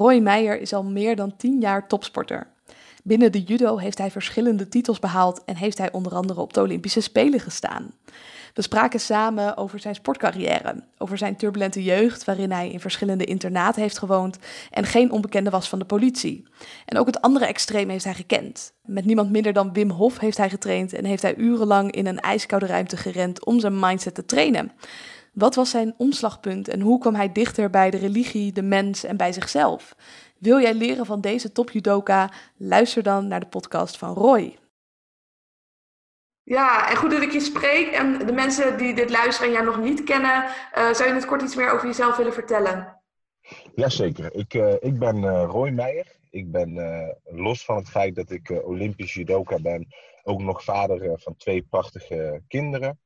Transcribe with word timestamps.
Roy 0.00 0.18
Meijer 0.18 0.60
is 0.60 0.72
al 0.72 0.84
meer 0.84 1.16
dan 1.16 1.36
10 1.36 1.60
jaar 1.60 1.88
topsporter. 1.88 2.46
Binnen 3.02 3.32
de 3.32 3.42
judo 3.42 3.76
heeft 3.76 3.98
hij 3.98 4.10
verschillende 4.10 4.68
titels 4.68 4.98
behaald 4.98 5.44
en 5.44 5.56
heeft 5.56 5.78
hij 5.78 5.92
onder 5.92 6.14
andere 6.14 6.40
op 6.40 6.52
de 6.52 6.60
Olympische 6.60 7.00
Spelen 7.00 7.40
gestaan. 7.40 7.92
We 8.54 8.62
spraken 8.62 9.00
samen 9.00 9.56
over 9.56 9.78
zijn 9.78 9.94
sportcarrière, 9.94 10.84
over 10.98 11.18
zijn 11.18 11.36
turbulente 11.36 11.82
jeugd, 11.82 12.24
waarin 12.24 12.50
hij 12.50 12.70
in 12.70 12.80
verschillende 12.80 13.24
internaten 13.24 13.82
heeft 13.82 13.98
gewoond 13.98 14.38
en 14.70 14.84
geen 14.84 15.10
onbekende 15.10 15.50
was 15.50 15.68
van 15.68 15.78
de 15.78 15.84
politie. 15.84 16.48
En 16.84 16.98
ook 16.98 17.06
het 17.06 17.20
andere 17.20 17.46
extreem 17.46 17.88
heeft 17.88 18.04
hij 18.04 18.14
gekend. 18.14 18.72
Met 18.84 19.04
niemand 19.04 19.30
minder 19.30 19.52
dan 19.52 19.72
Wim 19.72 19.90
Hof 19.90 20.18
heeft 20.18 20.36
hij 20.36 20.50
getraind 20.50 20.92
en 20.92 21.04
heeft 21.04 21.22
hij 21.22 21.36
urenlang 21.36 21.92
in 21.92 22.06
een 22.06 22.20
ijskoude 22.20 22.66
ruimte 22.66 22.96
gerend 22.96 23.44
om 23.44 23.60
zijn 23.60 23.78
mindset 23.78 24.14
te 24.14 24.24
trainen. 24.24 24.72
Wat 25.32 25.54
was 25.54 25.70
zijn 25.70 25.94
omslagpunt 25.96 26.68
en 26.68 26.80
hoe 26.80 26.98
kwam 26.98 27.14
hij 27.14 27.32
dichter 27.32 27.70
bij 27.70 27.90
de 27.90 27.96
religie, 27.96 28.52
de 28.52 28.62
mens 28.62 29.04
en 29.04 29.16
bij 29.16 29.32
zichzelf? 29.32 29.96
Wil 30.38 30.60
jij 30.60 30.74
leren 30.74 31.06
van 31.06 31.20
deze 31.20 31.52
topjudoka? 31.52 32.30
Luister 32.56 33.02
dan 33.02 33.28
naar 33.28 33.40
de 33.40 33.46
podcast 33.46 33.98
van 33.98 34.14
Roy. 34.14 34.56
Ja, 36.42 36.90
en 36.90 36.96
goed 36.96 37.10
dat 37.10 37.22
ik 37.22 37.32
je 37.32 37.40
spreek. 37.40 37.90
En 37.90 38.26
de 38.26 38.32
mensen 38.32 38.78
die 38.78 38.94
dit 38.94 39.10
luisteren 39.10 39.48
en 39.48 39.54
jou 39.54 39.64
nog 39.64 39.80
niet 39.80 40.04
kennen, 40.04 40.44
uh, 40.44 40.92
zou 40.92 41.08
je 41.08 41.14
het 41.14 41.26
kort 41.26 41.42
iets 41.42 41.54
meer 41.54 41.72
over 41.72 41.86
jezelf 41.86 42.16
willen 42.16 42.32
vertellen? 42.32 43.00
Jazeker. 43.74 44.34
Ik, 44.34 44.54
uh, 44.54 44.72
ik 44.72 44.98
ben 44.98 45.16
uh, 45.16 45.44
Roy 45.46 45.70
Meijer. 45.70 46.18
Ik 46.30 46.50
ben 46.50 46.74
los 47.24 47.64
van 47.64 47.76
het 47.76 47.88
feit 47.88 48.14
dat 48.14 48.30
ik 48.30 48.62
Olympisch 48.64 49.14
judoka 49.14 49.58
ben, 49.60 49.86
ook 50.22 50.40
nog 50.40 50.64
vader 50.64 51.20
van 51.20 51.36
twee 51.36 51.62
prachtige 51.62 52.42
kinderen. 52.48 52.98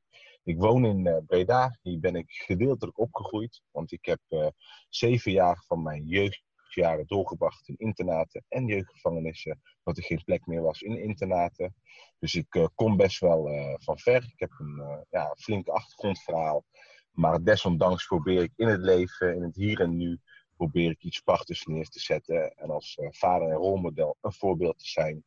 Ik 0.45 0.57
woon 0.57 0.85
in 0.85 1.23
Breda. 1.25 1.77
Hier 1.81 1.99
ben 1.99 2.15
ik 2.15 2.31
gedeeltelijk 2.31 2.99
opgegroeid, 2.99 3.61
want 3.71 3.91
ik 3.91 4.05
heb 4.05 4.53
zeven 4.89 5.31
jaar 5.31 5.63
van 5.67 5.83
mijn 5.83 6.03
jeugdjaren 6.03 7.07
doorgebracht 7.07 7.67
in 7.67 7.75
internaten 7.77 8.45
en 8.47 8.65
jeugdgevangenissen, 8.65 9.61
dat 9.83 9.97
er 9.97 10.03
geen 10.03 10.23
plek 10.23 10.45
meer 10.45 10.61
was 10.61 10.81
in 10.81 11.01
internaten. 11.01 11.75
Dus 12.19 12.35
ik 12.35 12.55
uh, 12.55 12.65
kom 12.75 12.97
best 12.97 13.19
wel 13.19 13.49
van 13.79 13.99
ver. 13.99 14.23
Ik 14.23 14.39
heb 14.39 14.51
een 14.57 15.05
ja, 15.09 15.35
flink 15.37 15.67
achtergrondverhaal. 15.67 16.65
Maar 17.11 17.43
desondanks 17.43 18.05
probeer 18.07 18.41
ik 18.41 18.53
in 18.55 18.67
het 18.67 18.81
leven, 18.81 19.35
in 19.35 19.43
het 19.43 19.55
hier 19.55 19.79
en 19.79 19.97
nu, 19.97 20.19
probeer 20.55 20.91
ik 20.91 21.03
iets 21.03 21.19
prachtigs 21.19 21.65
neer 21.65 21.87
te 21.87 21.99
zetten. 21.99 22.55
En 22.55 22.69
als 22.69 22.97
vader 23.09 23.49
en 23.49 23.55
rolmodel 23.55 24.17
een 24.21 24.33
voorbeeld 24.33 24.79
te 24.79 24.87
zijn. 24.87 25.17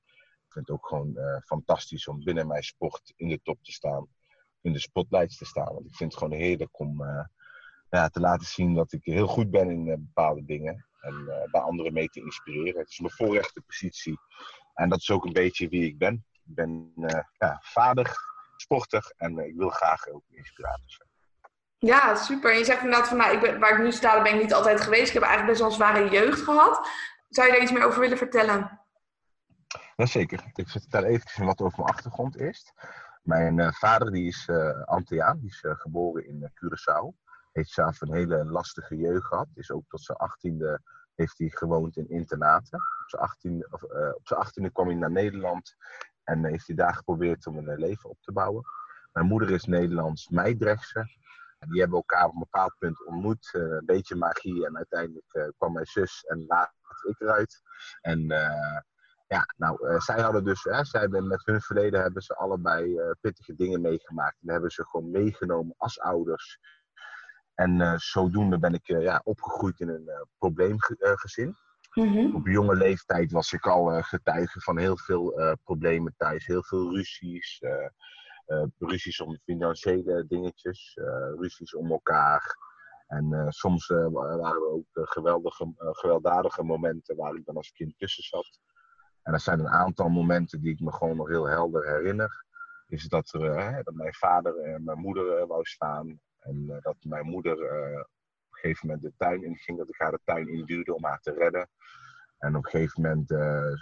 Ik 0.47 0.53
vind 0.53 0.69
het 0.69 0.77
ook 0.77 0.87
gewoon 0.87 1.19
fantastisch 1.45 2.09
om 2.09 2.25
binnen 2.25 2.47
mijn 2.47 2.63
sport 2.63 3.13
in 3.17 3.29
de 3.29 3.41
top 3.43 3.63
te 3.63 3.73
staan. 3.73 4.09
In 4.61 4.73
de 4.73 4.79
spotlights 4.79 5.37
te 5.37 5.45
staan. 5.45 5.75
Want 5.75 5.87
ik 5.87 5.95
vind 5.95 6.13
het 6.13 6.23
gewoon 6.23 6.39
heerlijk 6.39 6.79
om 6.79 7.03
ja, 7.91 8.09
te 8.09 8.21
laten 8.21 8.47
zien 8.47 8.75
dat 8.75 8.93
ik 8.93 9.05
heel 9.05 9.27
goed 9.27 9.51
ben 9.51 9.71
in 9.71 9.85
bepaalde 9.85 10.45
dingen. 10.45 10.87
En 11.01 11.25
bij 11.51 11.61
anderen 11.61 11.93
mee 11.93 12.09
te 12.09 12.21
inspireren. 12.21 12.81
Het 12.81 12.91
is 12.91 12.99
mijn 12.99 13.13
voorrechte 13.13 13.61
positie. 13.61 14.19
En 14.75 14.89
dat 14.89 14.99
is 14.99 15.11
ook 15.11 15.25
een 15.25 15.33
beetje 15.33 15.69
wie 15.69 15.85
ik 15.85 15.99
ben. 15.99 16.25
Ik 16.33 16.55
ben 16.55 16.93
ja, 17.39 17.59
vader, 17.63 18.15
sporter 18.57 19.13
en 19.17 19.39
ik 19.39 19.57
wil 19.57 19.69
graag 19.69 20.09
ook 20.09 20.25
inspirator 20.31 20.91
zijn. 20.91 21.09
Ja, 21.79 22.15
super. 22.15 22.53
En 22.53 22.59
je 22.59 22.65
zegt 22.65 22.83
inderdaad 22.83 23.09
van, 23.09 23.17
nou, 23.17 23.35
ik 23.35 23.41
ben, 23.41 23.59
waar 23.61 23.73
ik 23.73 23.85
nu 23.85 23.93
sta, 23.93 24.15
daar 24.15 24.23
ben 24.23 24.35
ik 24.35 24.43
niet 24.43 24.55
altijd 24.55 24.81
geweest. 24.81 25.07
Ik 25.07 25.15
heb 25.15 25.23
eigenlijk 25.23 25.59
best 25.59 25.61
wel 25.61 25.69
een 25.69 25.95
zware 25.95 26.11
jeugd 26.11 26.41
gehad. 26.41 26.89
Zou 27.29 27.47
je 27.47 27.53
daar 27.53 27.63
iets 27.63 27.73
meer 27.73 27.85
over 27.85 28.01
willen 28.01 28.19
vertellen? 28.19 28.81
Jazeker. 29.97 30.51
Ik 30.55 30.69
vertel 30.69 31.05
even 31.05 31.45
wat 31.45 31.61
over 31.61 31.79
mijn 31.79 31.91
achtergrond 31.91 32.39
eerst. 32.39 32.73
Mijn 33.23 33.59
uh, 33.59 33.73
vader 33.73 34.13
die 34.13 34.27
is 34.27 34.49
uh, 34.51 34.97
die 35.07 35.23
is 35.43 35.63
uh, 35.63 35.73
geboren 35.75 36.27
in 36.27 36.51
Curaçao. 36.55 37.27
Heeft 37.53 37.71
zelf 37.71 38.01
een 38.01 38.13
hele 38.13 38.45
lastige 38.45 38.97
jeugd 38.97 39.27
gehad. 39.27 39.49
Is 39.55 39.71
ook 39.71 39.85
tot 39.89 40.03
zijn 40.03 40.19
achttiende 40.19 40.81
heeft 41.15 41.39
hij 41.39 41.49
gewoond 41.49 41.97
in 41.97 42.09
internaten. 42.09 42.79
Op 42.79 43.09
zijn 43.09 43.23
achttiende, 43.23 43.69
op 44.61 44.73
kwam 44.73 44.87
hij 44.87 44.97
naar 44.97 45.11
Nederland 45.11 45.77
en 46.25 46.45
heeft 46.45 46.67
hij 46.67 46.77
daar 46.77 46.95
geprobeerd 46.95 47.47
om 47.47 47.59
een 47.59 47.79
leven 47.79 48.11
op 48.11 48.21
te 48.21 48.33
bouwen. 48.33 48.65
Mijn 49.13 49.27
moeder 49.27 49.51
is 49.51 49.65
Nederlands 49.65 50.29
Meidrechtse. 50.29 51.17
Die 51.59 51.81
hebben 51.81 51.97
elkaar 51.97 52.27
op 52.27 52.33
een 52.33 52.39
bepaald 52.39 52.75
punt 52.79 53.07
ontmoet. 53.07 53.49
Een 53.53 53.83
beetje 53.85 54.17
magie. 54.17 54.67
En 54.67 54.77
uiteindelijk 54.77 55.53
kwam 55.57 55.73
mijn 55.73 55.87
zus 55.87 56.25
en 56.25 56.45
later 56.47 57.09
ik 57.09 57.21
eruit. 57.21 57.63
En 58.01 58.27
ja, 59.29 59.45
nou, 59.57 60.01
zij 60.01 60.21
hadden 60.21 60.45
dus, 60.45 60.65
hè, 60.65 60.85
zij 60.85 61.01
hebben, 61.01 61.27
met 61.27 61.45
hun 61.45 61.61
verleden 61.61 62.01
hebben 62.01 62.23
ze 62.23 62.35
allebei 62.35 63.01
pittige 63.21 63.55
dingen 63.55 63.81
meegemaakt. 63.81 64.37
En 64.41 64.53
hebben 64.53 64.71
ze 64.71 64.85
gewoon 64.85 65.11
meegenomen 65.11 65.75
als 65.77 66.01
ouders. 66.01 66.59
En 67.55 67.99
zodoende 68.01 68.59
ben 68.59 68.75
ik 68.75 68.87
ja, 68.87 69.21
opgegroeid 69.25 69.81
in 69.81 69.89
een 69.89 70.27
probleemgezin. 70.39 71.57
Mm-hmm. 71.95 72.35
Op 72.35 72.47
jonge 72.47 72.77
leeftijd 72.77 73.33
was 73.33 73.53
ik 73.53 73.67
al 73.67 74.03
getuige 74.03 74.61
van 74.61 74.79
heel 74.79 74.99
veel 74.99 75.57
problemen 75.65 76.15
thuis. 76.17 76.47
Heel 76.47 76.65
veel 76.65 76.95
ruzies. 76.95 77.63
Ruzies 78.79 79.21
om 79.21 79.39
financiële 79.45 80.27
dingetjes. 80.27 80.99
ruzies 81.37 81.75
om 81.75 81.91
elkaar. 81.91 82.57
En 83.07 83.47
soms 83.49 83.87
waren 83.87 84.45
er 84.45 84.71
ook 84.71 84.87
geweldige, 84.93 85.73
gewelddadige 85.77 86.63
momenten 86.63 87.17
waar 87.17 87.35
ik 87.35 87.45
dan 87.45 87.57
als 87.57 87.73
kind 87.73 87.99
tussen 87.99 88.25
zat. 88.25 88.61
En 89.29 89.35
er 89.35 89.41
zijn 89.41 89.59
een 89.59 89.69
aantal 89.69 90.09
momenten 90.09 90.61
die 90.61 90.73
ik 90.73 90.81
me 90.81 90.93
gewoon 90.93 91.17
nog 91.17 91.29
heel 91.29 91.47
helder 91.47 91.87
herinner. 91.87 92.45
Is 92.87 93.09
dat, 93.09 93.33
er, 93.35 93.85
dat 93.85 93.95
mijn 93.95 94.15
vader 94.15 94.57
en 94.59 94.85
mijn 94.85 94.99
moeder 94.99 95.47
wou 95.47 95.65
staan. 95.65 96.21
En 96.39 96.79
dat 96.81 96.97
mijn 97.01 97.27
moeder 97.27 97.73
een 97.73 98.07
gegeven 98.51 98.87
moment 98.87 99.05
de 99.05 99.13
tuin 99.17 99.45
in 99.45 99.57
ging, 99.57 99.79
dat 99.79 99.89
ik 99.89 99.99
haar 99.99 100.11
de 100.11 100.21
tuin 100.25 100.49
induwde 100.49 100.95
om 100.95 101.05
haar 101.05 101.19
te 101.21 101.33
redden. 101.33 101.69
En 102.39 102.57
op 102.57 102.65
een 102.65 102.71
gegeven 102.71 103.03
moment 103.03 103.31
uh, 103.31 103.73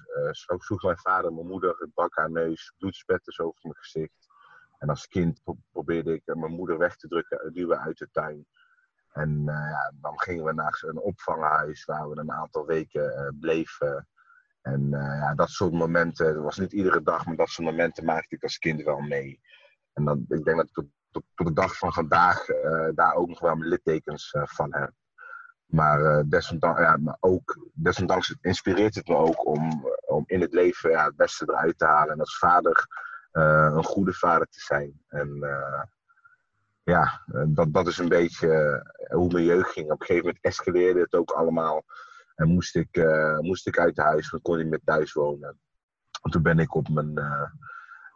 sloeg 0.59 0.83
mijn 0.83 0.99
vader 0.99 1.33
mijn 1.33 1.47
moeder, 1.47 1.77
het 1.79 1.95
brak 1.95 2.17
haar 2.17 2.31
neus, 2.31 2.75
bloedspetters 2.79 3.41
over 3.41 3.61
mijn 3.63 3.77
gezicht. 3.77 4.27
En 4.79 4.89
als 4.89 5.07
kind 5.07 5.41
probeerde 5.71 6.15
ik 6.15 6.23
mijn 6.25 6.53
moeder 6.53 6.79
weg 6.79 6.97
te 6.97 7.09
drukken, 7.09 7.53
duwen 7.53 7.81
uit 7.81 7.99
de 7.99 8.09
tuin. 8.11 8.47
En 9.13 9.45
dan 10.01 10.21
gingen 10.21 10.45
we 10.45 10.53
naar 10.53 10.83
een 10.87 11.01
opvanghuis 11.01 11.85
waar 11.85 12.09
we 12.09 12.17
een 12.17 12.33
aantal 12.33 12.67
weken 12.67 13.37
bleven. 13.41 14.09
En 14.67 14.89
ja, 14.91 15.35
dat 15.35 15.49
soort 15.49 15.73
momenten, 15.73 16.35
dat 16.35 16.43
was 16.43 16.59
niet 16.59 16.73
iedere 16.73 17.03
dag, 17.03 17.27
maar 17.27 17.37
dat 17.37 17.49
soort 17.49 17.69
momenten 17.69 18.05
maakte 18.05 18.35
ik 18.35 18.43
als 18.43 18.59
kind 18.59 18.83
wel 18.83 19.01
mee. 19.01 19.41
En 19.93 20.05
dan, 20.05 20.25
ik 20.29 20.45
denk 20.45 20.57
dat 20.57 20.67
ik 20.67 20.73
tot, 20.73 20.87
tot, 21.11 21.47
de 21.47 21.53
dag 21.53 21.79
van 21.79 21.93
vandaag 21.93 22.47
daar 22.95 23.15
ook 23.15 23.29
nog 23.29 23.41
wel 23.41 23.57
mijn 23.57 23.71
littekens 23.71 24.35
van 24.43 24.75
heb. 24.75 24.91
Maar, 25.67 26.29
desondanks, 26.29 26.81
ja, 26.81 26.97
maar 26.97 27.17
ook, 27.21 27.69
desondanks 27.73 28.37
inspireert 28.41 28.95
het 28.95 29.09
me 29.09 29.17
ook 29.17 29.47
om, 29.47 29.87
om 30.07 30.25
in 30.27 30.41
het 30.41 30.53
leven 30.53 30.91
ja, 30.91 31.05
het 31.05 31.17
beste 31.17 31.45
eruit 31.49 31.79
te 31.79 31.85
halen. 31.85 32.13
En 32.13 32.21
als 32.21 32.39
vader 32.39 32.87
een 33.31 33.85
goede 33.85 34.13
vader 34.13 34.47
te 34.47 34.61
zijn. 34.61 35.03
En 35.09 35.39
ja, 36.83 37.23
dat, 37.47 37.73
dat 37.73 37.87
is 37.87 37.99
een 37.99 38.09
beetje 38.09 38.83
hoe 39.09 39.33
mijn 39.33 39.45
jeugd 39.45 39.71
ging. 39.71 39.91
Op 39.91 40.01
een 40.01 40.07
gegeven 40.07 40.27
moment 40.27 40.45
escaleerde 40.45 41.01
het 41.01 41.15
ook 41.15 41.31
allemaal. 41.31 41.85
En 42.37 42.49
moest 42.49 42.77
ik, 42.77 43.03
moest 43.41 43.67
ik 43.67 43.79
uit 43.79 43.97
huis, 43.97 44.31
dan 44.31 44.43
kon 44.43 44.61
ik 44.61 44.67
meer 44.67 44.81
thuis 44.85 45.13
wonen. 45.13 45.61
En 46.23 46.31
toen 46.31 46.43
ben 46.43 46.59
ik 46.59 46.75
op 46.75 46.89
mijn, 46.89 47.19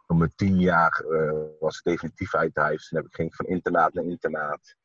op 0.07 0.17
mijn 0.17 0.35
tien 0.35 0.59
jaar, 0.59 1.05
was 1.59 1.77
ik 1.77 1.83
definitief 1.83 2.35
uit 2.35 2.55
huis. 2.55 2.87
Toen 2.87 2.99
heb 2.99 3.07
ik, 3.07 3.15
ging 3.15 3.35
van 3.35 3.45
internaat 3.45 3.93
naar 3.93 4.05
internaat. 4.05 4.75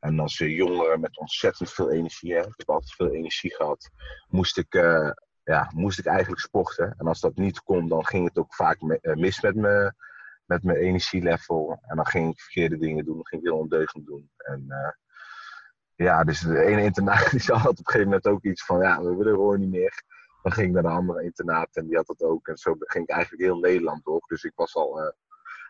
En 0.00 0.18
als 0.18 0.38
jongere 0.38 0.98
met 0.98 1.18
ontzettend 1.18 1.72
veel 1.72 1.90
energie, 1.90 2.34
hè, 2.34 2.40
ik 2.40 2.54
heb 2.56 2.70
altijd 2.70 2.94
veel 2.94 3.10
energie 3.10 3.54
gehad, 3.54 3.90
moest 4.28 4.58
ik, 4.58 4.74
uh, 4.74 5.10
ja, 5.44 5.70
moest 5.74 5.98
ik 5.98 6.06
eigenlijk 6.06 6.40
sporten. 6.40 6.94
En 6.98 7.06
als 7.06 7.20
dat 7.20 7.36
niet 7.36 7.62
kon, 7.62 7.88
dan 7.88 8.06
ging 8.06 8.28
het 8.28 8.38
ook 8.38 8.54
vaak 8.54 8.80
uh, 8.80 9.14
mis 9.14 9.40
met, 9.40 9.54
me, 9.54 9.92
met 10.44 10.62
mijn 10.62 10.78
energielevel. 10.78 11.78
En 11.82 11.96
dan 11.96 12.06
ging 12.06 12.32
ik 12.32 12.40
verkeerde 12.40 12.78
dingen 12.78 13.04
doen, 13.04 13.14
dan 13.14 13.26
ging 13.26 13.42
ik 13.42 13.48
heel 13.48 13.58
ondeugend 13.58 14.06
doen. 14.06 14.30
En 14.36 14.64
uh, 14.68 14.90
ja, 16.04 16.24
dus 16.24 16.40
de 16.40 16.64
ene 16.64 16.82
internaat 16.82 17.30
die 17.30 17.40
had 17.40 17.70
op 17.70 17.78
een 17.78 17.84
gegeven 17.84 18.06
moment 18.08 18.26
ook 18.26 18.44
iets 18.44 18.64
van, 18.64 18.80
ja, 18.80 19.02
we 19.02 19.14
willen 19.16 19.34
gewoon 19.34 19.60
niet 19.60 19.70
meer. 19.70 20.02
Dan 20.42 20.52
ging 20.52 20.66
ik 20.66 20.72
naar 20.72 20.82
de 20.82 20.88
andere 20.98 21.22
internaat 21.22 21.76
en 21.76 21.86
die 21.86 21.96
had 21.96 22.06
dat 22.06 22.22
ook. 22.22 22.48
En 22.48 22.56
zo 22.56 22.74
ging 22.78 23.04
ik 23.04 23.14
eigenlijk 23.14 23.42
heel 23.42 23.58
Nederland 23.58 24.04
door. 24.04 24.22
Dus 24.26 24.44
ik 24.44 24.52
was 24.54 24.74
al 24.74 25.14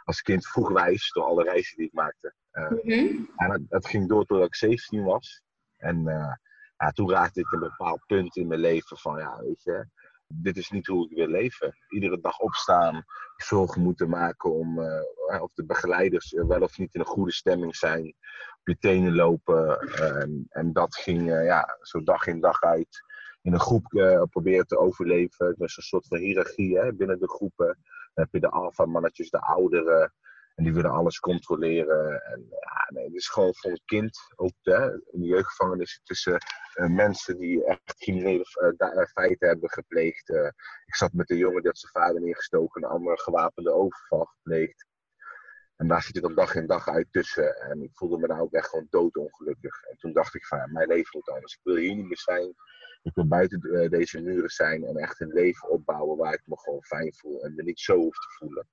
als 0.05 0.23
kind 0.23 0.47
vroeg 0.47 0.69
wijs 0.69 1.11
door 1.13 1.25
alle 1.25 1.43
reizen 1.43 1.77
die 1.77 1.87
ik 1.87 1.93
maakte. 1.93 2.35
Uh, 2.53 2.71
mm-hmm. 2.71 3.31
En 3.37 3.67
dat, 3.69 3.87
ging 3.87 4.09
door 4.09 4.25
totdat 4.25 4.47
ik 4.47 4.55
17 4.55 5.05
was. 5.05 5.43
En 5.77 5.99
uh, 6.07 6.35
ja, 6.77 6.91
toen 6.91 7.11
raakte 7.11 7.41
ik 7.41 7.53
een 7.53 7.61
bepaald 7.61 8.07
punt 8.07 8.37
in 8.37 8.47
mijn 8.47 8.61
leven 8.61 8.97
van, 8.97 9.19
ja, 9.19 9.41
weet 9.41 9.63
je, 9.63 9.87
dit 10.35 10.57
is 10.57 10.71
niet 10.71 10.87
hoe 10.87 11.11
ik 11.11 11.17
wil 11.17 11.27
leven. 11.27 11.77
Iedere 11.89 12.21
dag 12.21 12.39
opstaan, 12.39 13.05
zorgen 13.37 13.83
moeten 13.83 14.09
maken 14.09 14.53
om 14.53 14.79
uh, 14.79 15.43
of 15.43 15.53
de 15.55 15.65
begeleiders 15.65 16.33
wel 16.33 16.61
of 16.61 16.79
niet 16.79 16.95
in 16.95 17.01
een 17.01 17.07
goede 17.07 17.33
stemming 17.33 17.77
zijn. 17.77 18.07
Op 18.61 18.69
je 18.69 18.79
tenen 18.79 19.15
lopen. 19.15 19.79
en, 19.81 20.47
en 20.49 20.73
dat 20.73 20.97
ging 20.97 21.29
ja, 21.29 21.79
zo 21.81 22.03
dag 22.03 22.27
in 22.27 22.41
dag 22.41 22.63
uit 22.63 23.09
in 23.43 23.53
een 23.53 23.61
groep 23.61 23.85
proberen 24.31 24.67
te 24.67 24.79
overleven. 24.79 25.55
Dus 25.59 25.77
een 25.77 25.83
soort 25.83 26.07
van 26.07 26.19
hiërarchie 26.19 26.79
hè, 26.79 26.93
binnen 26.93 27.19
de 27.19 27.29
groepen. 27.29 27.67
Dan 28.15 28.25
heb 28.25 28.29
je 28.33 28.41
de 28.41 28.51
alfa-mannetjes, 28.51 29.31
de 29.31 29.41
ouderen. 29.41 30.13
En 30.61 30.67
die 30.67 30.75
willen 30.75 30.91
alles 30.91 31.21
controleren. 31.21 32.23
En 32.25 32.47
ja, 32.51 32.89
nee, 32.89 33.05
het 33.05 33.15
is 33.15 33.29
gewoon 33.29 33.55
voor 33.55 33.71
een 33.71 33.83
kind, 33.85 34.19
ook 34.37 34.53
hè, 34.63 34.93
in 34.93 35.21
de 35.21 35.27
jeugdgevangenis, 35.27 36.01
tussen 36.05 36.39
uh, 36.75 36.87
mensen 36.89 37.39
die 37.39 37.65
echt 37.65 37.95
criminele 37.97 38.45
uh, 38.79 39.05
feiten 39.05 39.49
hebben 39.49 39.71
gepleegd. 39.71 40.29
Ik 40.87 40.95
zat 40.95 41.13
met 41.13 41.31
een 41.31 41.37
jongen 41.37 41.61
die 41.61 41.71
had 41.71 41.79
zijn 41.79 41.93
vader 41.93 42.21
neergestoken, 42.21 42.83
een 42.83 42.91
andere 42.91 43.21
gewapende 43.21 43.73
overval 43.73 44.25
gepleegd. 44.25 44.87
En 45.77 45.89
daar 45.89 46.03
zit 46.03 46.15
je 46.15 46.21
dan 46.21 46.35
dag 46.35 46.55
in 46.55 46.67
dag 46.67 46.89
uit 46.89 47.07
tussen. 47.11 47.57
En 47.57 47.83
ik 47.83 47.91
voelde 47.93 48.19
me 48.19 48.27
nou 48.27 48.41
ook 48.41 48.53
echt 48.53 48.69
gewoon 48.69 48.87
doodongelukkig. 48.91 49.83
En 49.83 49.97
toen 49.97 50.13
dacht 50.13 50.35
ik 50.35 50.47
van, 50.47 50.73
mijn 50.73 50.89
leven 50.89 51.11
moet 51.13 51.29
anders. 51.29 51.55
Ik 51.55 51.61
wil 51.63 51.77
hier 51.77 51.95
niet 51.95 52.07
meer 52.07 52.19
zijn. 52.19 52.55
Ik 53.03 53.15
wil 53.15 53.29
buiten 53.29 53.91
deze 53.91 54.21
muren 54.21 54.51
zijn 54.51 54.85
en 54.85 54.97
echt 54.97 55.21
een 55.21 55.33
leven 55.33 55.69
opbouwen 55.69 56.17
waar 56.17 56.33
ik 56.33 56.43
me 56.45 56.59
gewoon 56.59 56.83
fijn 56.83 57.15
voel. 57.15 57.45
En 57.45 57.55
me 57.55 57.63
niet 57.63 57.81
zo 57.81 57.97
hoef 57.97 58.15
te 58.15 58.29
voelen. 58.39 58.69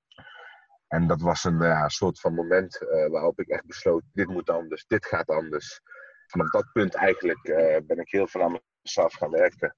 En 0.87 1.07
dat 1.07 1.21
was 1.21 1.43
een 1.43 1.59
ja, 1.59 1.89
soort 1.89 2.19
van 2.19 2.33
moment 2.33 2.81
uh, 2.81 3.07
waarop 3.07 3.39
ik 3.39 3.47
echt 3.47 3.65
besloot, 3.65 4.03
dit 4.13 4.27
moet 4.27 4.49
anders, 4.49 4.85
dit 4.85 5.05
gaat 5.05 5.29
anders. 5.29 5.81
Vanaf 6.27 6.49
dat 6.49 6.71
punt 6.73 6.95
eigenlijk 6.95 7.47
uh, 7.47 7.77
ben 7.83 7.99
ik 7.99 8.11
heel 8.11 8.27
veel 8.27 8.41
aan 8.41 8.59
mezelf 8.81 9.13
gaan 9.13 9.31
werken. 9.31 9.75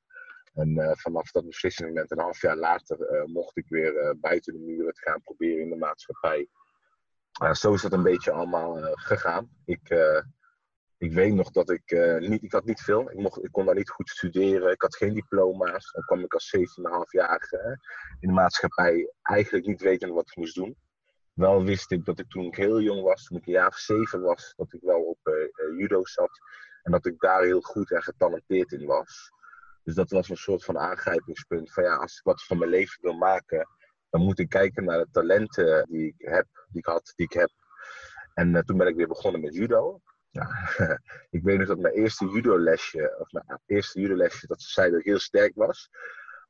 En 0.53 0.97
vanaf 0.97 1.31
dat 1.31 1.45
beslissingsmoment, 1.45 2.11
een 2.11 2.19
half 2.19 2.41
jaar 2.41 2.55
later, 2.55 3.23
mocht 3.25 3.57
ik 3.57 3.65
weer 3.67 4.15
buiten 4.19 4.53
de 4.53 4.59
muren 4.59 4.85
het 4.85 4.99
gaan 4.99 5.21
proberen 5.21 5.61
in 5.63 5.69
de 5.69 5.75
maatschappij. 5.75 6.47
zo 7.51 7.73
is 7.73 7.81
dat 7.81 7.93
een 7.93 8.03
beetje 8.03 8.31
allemaal 8.31 8.79
gegaan. 8.93 9.49
Ik, 9.65 9.89
ik 10.97 11.13
weet 11.13 11.33
nog 11.33 11.51
dat 11.51 11.69
ik 11.69 12.17
niet, 12.19 12.43
ik 12.43 12.51
had 12.51 12.65
niet 12.65 12.81
veel. 12.81 13.11
Ik, 13.11 13.17
mocht, 13.17 13.43
ik 13.43 13.51
kon 13.51 13.65
daar 13.65 13.75
niet 13.75 13.89
goed 13.89 14.09
studeren. 14.09 14.71
Ik 14.71 14.81
had 14.81 14.95
geen 14.95 15.13
diploma's. 15.13 15.91
Dan 15.91 16.03
kwam 16.03 16.19
ik 16.19 16.33
als 16.33 16.55
17,5-jarige 16.57 17.79
in 18.19 18.27
de 18.27 18.33
maatschappij 18.33 19.13
eigenlijk 19.21 19.65
niet 19.65 19.81
weten 19.81 20.13
wat 20.13 20.29
ik 20.29 20.35
moest 20.35 20.55
doen 20.55 20.77
wel 21.39 21.63
wist 21.63 21.91
ik 21.91 22.05
dat 22.05 22.19
ik 22.19 22.29
toen 22.29 22.45
ik 22.45 22.55
heel 22.55 22.81
jong 22.81 23.01
was, 23.01 23.23
toen 23.23 23.37
ik 23.37 23.45
een 23.45 23.53
jaar 23.53 23.67
of 23.67 23.77
zeven 23.77 24.21
was, 24.21 24.53
dat 24.55 24.73
ik 24.73 24.81
wel 24.81 25.01
op 25.01 25.19
uh, 25.23 25.79
judo 25.79 26.05
zat. 26.05 26.39
En 26.83 26.91
dat 26.91 27.05
ik 27.05 27.19
daar 27.19 27.43
heel 27.43 27.61
goed 27.61 27.91
en 27.91 28.03
getalenteerd 28.03 28.71
in 28.71 28.85
was. 28.85 29.31
Dus 29.83 29.95
dat 29.95 30.09
was 30.09 30.29
een 30.29 30.37
soort 30.37 30.63
van 30.65 30.77
aangrijpingspunt. 30.77 31.73
Van 31.73 31.83
ja, 31.83 31.95
als 31.95 32.17
ik 32.17 32.23
wat 32.23 32.43
van 32.43 32.57
mijn 32.57 32.69
leven 32.69 33.01
wil 33.01 33.13
maken, 33.13 33.67
dan 34.09 34.21
moet 34.21 34.39
ik 34.39 34.49
kijken 34.49 34.83
naar 34.83 34.97
de 34.97 35.07
talenten 35.11 35.87
die 35.89 36.07
ik 36.17 36.27
heb, 36.27 36.47
die 36.67 36.79
ik 36.79 36.85
had, 36.85 37.13
die 37.15 37.25
ik 37.25 37.33
heb. 37.33 37.51
En 38.33 38.53
uh, 38.53 38.61
toen 38.61 38.77
ben 38.77 38.87
ik 38.87 38.95
weer 38.95 39.07
begonnen 39.07 39.41
met 39.41 39.53
judo. 39.53 40.01
Ja, 40.29 40.47
ik 41.37 41.43
weet 41.43 41.57
nog 41.57 41.67
dat 41.67 41.79
mijn 41.79 41.93
eerste 41.93 42.25
judo-lesje, 42.25 43.15
of 43.19 43.31
mijn 43.31 43.61
eerste 43.65 43.99
judo-lesje, 43.99 44.47
dat 44.47 44.61
ze 44.61 44.69
zei 44.69 44.91
dat 44.91 44.99
ik 44.99 45.05
heel 45.05 45.19
sterk 45.19 45.55
was. 45.55 45.89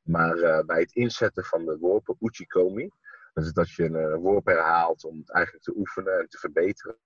Maar 0.01 0.65
bij 0.65 0.79
het 0.79 0.91
inzetten 0.91 1.43
van 1.43 1.65
de 1.65 1.77
worpen 1.77 2.15
Uchikomi, 2.19 2.89
dus 3.33 3.51
dat 3.51 3.71
je 3.71 3.83
een 3.83 4.11
uh, 4.11 4.15
worp 4.15 4.45
herhaalt 4.45 5.03
om 5.03 5.17
het 5.17 5.31
eigenlijk 5.31 5.65
te 5.65 5.75
oefenen 5.75 6.19
en 6.19 6.27
te 6.29 6.37
verbeteren. 6.37 6.97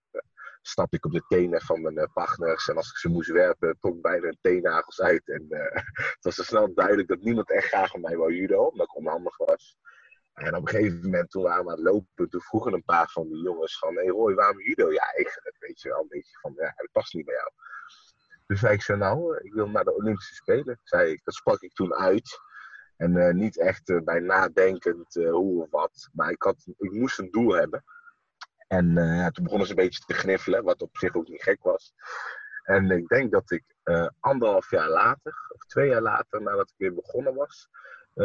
Stap 0.61 0.93
ik 0.93 1.05
op 1.05 1.11
de 1.11 1.25
tenen 1.27 1.61
van 1.61 1.81
mijn 1.81 1.97
uh, 1.97 2.03
partners 2.13 2.67
en 2.67 2.75
als 2.75 2.89
ik 2.89 2.97
ze 2.97 3.09
moest 3.09 3.31
werpen, 3.31 3.77
trok 3.79 4.01
bijna 4.01 4.27
een 4.27 4.37
teennagels 4.41 5.01
uit. 5.01 5.29
En 5.29 5.45
uh, 5.49 5.59
het 6.15 6.17
was 6.21 6.37
er 6.37 6.45
snel 6.45 6.73
duidelijk 6.73 7.07
dat 7.07 7.21
niemand 7.21 7.51
echt 7.51 7.67
graag 7.67 7.89
van 7.89 8.01
mij 8.01 8.17
wou 8.17 8.33
judo, 8.33 8.63
omdat 8.63 8.85
ik 8.85 8.95
onhandig 8.95 9.37
was. 9.37 9.77
En 10.33 10.55
op 10.55 10.61
een 10.61 10.67
gegeven 10.67 10.99
moment, 11.01 11.29
toen 11.29 11.43
waren 11.43 11.65
we 11.65 11.71
aan 11.71 11.77
het 11.77 11.85
lopen, 11.85 12.29
toen 12.29 12.41
vroegen 12.41 12.73
een 12.73 12.83
paar 12.83 13.09
van 13.09 13.27
die 13.29 13.41
jongens 13.41 13.77
van, 13.77 13.95
hé 13.95 14.01
hey 14.01 14.09
Roy, 14.09 14.33
waarom 14.33 14.61
judo? 14.61 14.91
Ja, 14.91 15.13
eigenlijk, 15.13 15.55
weet 15.59 15.81
je 15.81 15.89
wel, 15.89 16.01
een 16.01 16.07
beetje 16.07 16.39
van, 16.41 16.53
ja, 16.55 16.73
dat 16.75 16.91
past 16.91 17.13
niet 17.13 17.25
bij 17.25 17.35
jou. 17.35 17.49
Dus 18.45 18.59
zei 18.59 18.73
ik 18.73 18.81
zo, 18.81 18.95
nou, 18.95 19.37
ik 19.37 19.53
wil 19.53 19.67
naar 19.67 19.83
de 19.83 19.95
Olympische 19.95 20.35
Spelen. 20.35 20.79
Zei 20.83 21.11
ik, 21.11 21.21
dat 21.23 21.33
sprak 21.33 21.61
ik 21.61 21.73
toen 21.73 21.93
uit. 21.93 22.39
En 23.03 23.15
uh, 23.15 23.33
niet 23.33 23.59
echt 23.59 23.89
uh, 23.89 24.01
bij 24.01 24.19
nadenkend 24.19 25.15
uh, 25.15 25.31
hoe 25.31 25.61
of 25.61 25.69
wat. 25.69 26.09
Maar 26.13 26.31
ik, 26.31 26.41
had, 26.41 26.65
ik 26.77 26.91
moest 26.91 27.19
een 27.19 27.31
doel 27.31 27.53
hebben. 27.53 27.83
En 28.67 28.85
toen 29.33 29.43
begonnen 29.43 29.67
ze 29.67 29.73
een 29.73 29.83
beetje 29.83 30.03
te 30.05 30.13
gniffelen, 30.13 30.63
wat 30.63 30.81
op 30.81 30.97
zich 30.97 31.15
ook 31.15 31.27
niet 31.27 31.43
gek 31.43 31.63
was. 31.63 31.93
En 32.63 32.91
ik 32.91 33.07
denk 33.07 33.31
dat 33.31 33.51
ik 33.51 33.63
anderhalf 34.19 34.69
jaar 34.69 34.89
later, 34.89 35.33
of 35.49 35.65
twee 35.65 35.89
jaar 35.89 36.01
later, 36.01 36.41
nadat 36.41 36.69
ik 36.69 36.75
weer 36.77 36.93
begonnen 36.93 37.35
was, 37.35 37.69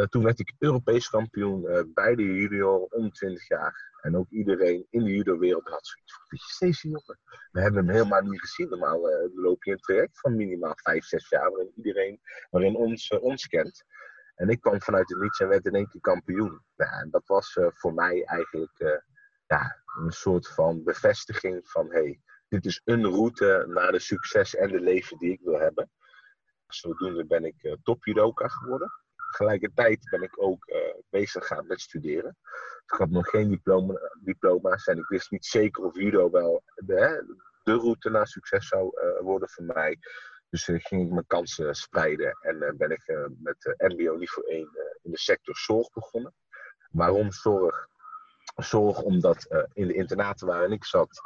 toen 0.09 0.23
werd 0.23 0.39
ik 0.39 0.53
Europees 0.59 1.09
kampioen 1.09 1.85
bij 1.93 2.15
de 2.15 2.23
junior 2.23 2.87
om 2.89 3.11
20 3.11 3.47
jaar. 3.47 3.91
En 4.01 4.17
ook 4.17 4.29
iedereen 4.29 4.87
in 4.89 5.03
de 5.03 5.11
judo-wereld 5.11 5.67
had 5.67 5.87
zoiets 5.87 6.13
van, 6.13 6.37
is 6.37 6.57
deze 6.59 6.87
jongen? 6.87 7.19
We 7.51 7.61
hebben 7.61 7.85
hem 7.85 7.95
helemaal 7.95 8.21
niet 8.21 8.39
gezien. 8.39 8.69
Normaal 8.69 9.29
loop 9.35 9.63
je 9.63 9.71
een 9.71 9.79
traject 9.79 10.19
van 10.19 10.35
minimaal 10.35 10.73
5, 10.75 11.05
6 11.05 11.29
jaar 11.29 11.51
waarin 11.51 11.73
iedereen, 11.75 12.19
waarin 12.49 12.75
ons, 12.75 13.09
ons 13.09 13.47
kent. 13.47 13.85
En 14.39 14.49
ik 14.49 14.61
kwam 14.61 14.81
vanuit 14.81 15.09
het 15.09 15.19
niets 15.19 15.39
en 15.39 15.47
werd 15.47 15.65
in 15.65 15.75
één 15.75 15.87
keer 15.87 16.01
kampioen. 16.01 16.61
Ja, 16.75 16.85
en 16.85 17.09
dat 17.09 17.27
was 17.27 17.55
uh, 17.55 17.67
voor 17.73 17.93
mij 17.93 18.23
eigenlijk 18.25 18.79
uh, 18.79 18.97
ja, 19.47 19.81
een 19.99 20.11
soort 20.11 20.47
van 20.47 20.83
bevestiging 20.83 21.69
van 21.69 21.91
hey, 21.91 22.21
dit 22.47 22.65
is 22.65 22.81
een 22.85 23.05
route 23.05 23.65
naar 23.67 23.91
de 23.91 23.99
succes 23.99 24.55
en 24.55 24.71
de 24.71 24.79
leven 24.79 25.17
die 25.17 25.31
ik 25.31 25.39
wil 25.43 25.59
hebben. 25.59 25.89
Zodoende 26.67 27.25
ben 27.25 27.45
ik 27.45 27.63
uh, 27.63 27.73
top 27.83 28.05
judoka 28.05 28.47
geworden. 28.47 28.91
Tegelijkertijd 29.31 30.07
ben 30.09 30.21
ik 30.21 30.41
ook 30.41 30.65
bezig 31.09 31.47
gaan 31.47 31.67
met 31.67 31.81
studeren. 31.81 32.37
Ik 32.85 32.97
had 32.97 33.09
nog 33.09 33.29
geen 33.29 33.49
diploma, 33.49 34.11
diploma's 34.23 34.85
en 34.85 34.97
ik 34.97 35.07
wist 35.07 35.31
niet 35.31 35.45
zeker 35.45 35.83
of 35.83 35.95
judo 35.95 36.29
wel 36.29 36.63
de, 36.75 37.23
de 37.63 37.73
route 37.73 38.09
naar 38.09 38.27
succes 38.27 38.67
zou 38.67 38.91
worden 39.21 39.49
voor 39.49 39.63
mij. 39.63 39.97
Dus 40.49 40.67
uh, 40.67 40.79
ging 40.79 41.05
ik 41.05 41.11
mijn 41.11 41.27
kansen 41.27 41.75
spreiden 41.75 42.37
en 42.41 42.55
uh, 42.55 42.69
ben 42.77 42.91
ik 42.91 43.07
uh, 43.07 43.25
met 43.37 43.75
MBO 43.77 44.15
niveau 44.15 44.47
1 44.47 44.59
in 45.01 45.11
de 45.11 45.17
sector 45.17 45.55
zorg 45.55 45.89
begonnen. 45.89 46.33
Waarom 46.91 47.31
zorg? 47.31 47.87
Zorg 48.55 49.01
omdat 49.01 49.65
in 49.73 49.87
de 49.87 49.93
internaten 49.93 50.47
waarin 50.47 50.71
ik 50.71 50.85
zat, 50.85 51.21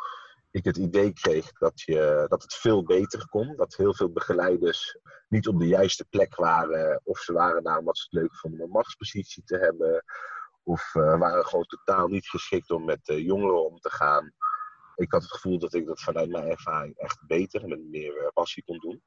ik 0.52 0.66
het 0.66 0.78
idee 0.78 1.14
kreeg 1.14 1.52
dat, 1.52 1.82
je, 1.82 2.26
dat 2.28 2.42
het 2.42 2.54
veel 2.54 2.84
beter 2.84 3.28
kon. 3.30 3.56
Dat 3.56 3.76
heel 3.76 3.94
veel 3.94 4.12
begeleiders 4.12 4.98
niet 5.28 5.48
op 5.48 5.60
de 5.60 5.68
juiste 5.68 6.06
plek 6.10 6.36
waren. 6.36 7.02
Of 7.04 7.20
ze 7.20 7.34
waren 7.34 7.64
daar 7.64 7.78
omdat 7.78 7.98
ze 7.98 8.04
het 8.04 8.22
leuk 8.22 8.36
vonden 8.36 8.60
om 8.60 8.66
een 8.66 8.72
machtspositie 8.72 9.44
te 9.44 9.58
hebben. 9.58 10.04
Of 10.64 10.94
waren 10.94 11.46
gewoon 11.46 11.66
totaal 11.66 12.08
niet 12.08 12.28
geschikt 12.28 12.72
om 12.72 12.86
met 12.86 13.02
jongeren 13.04 13.66
om 13.66 13.80
te 13.80 13.90
gaan. 13.90 14.34
Ik 14.96 15.12
had 15.12 15.22
het 15.22 15.32
gevoel 15.32 15.60
dat 15.60 15.74
ik 15.74 15.86
dat 15.86 16.02
vanuit 16.02 16.30
mijn 16.30 16.48
ervaring 16.48 16.98
echt 16.98 17.28
beter 17.28 17.64
en 17.64 17.70
met 17.70 17.84
meer 17.90 18.32
passie 18.34 18.64
kon 18.64 18.78
doen. 18.78 19.04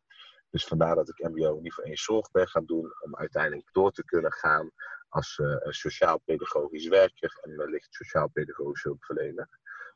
Dus 0.51 0.65
vandaar 0.65 0.95
dat 0.95 1.09
ik 1.09 1.29
MBO 1.29 1.61
niveau 1.61 1.89
1 1.89 1.97
zorg 1.97 2.31
ben 2.31 2.49
gaan 2.49 2.67
doen. 2.67 2.93
Om 3.01 3.17
uiteindelijk 3.17 3.69
door 3.73 3.93
te 3.93 4.05
kunnen 4.05 4.33
gaan 4.33 4.71
als 5.09 5.39
uh, 5.39 5.57
sociaal-pedagogisch 5.61 6.89
werker 6.89 7.39
en 7.43 7.57
wellicht 7.57 7.95
sociaal-pedagogisch 7.95 8.83
hulpverlener. 8.83 9.49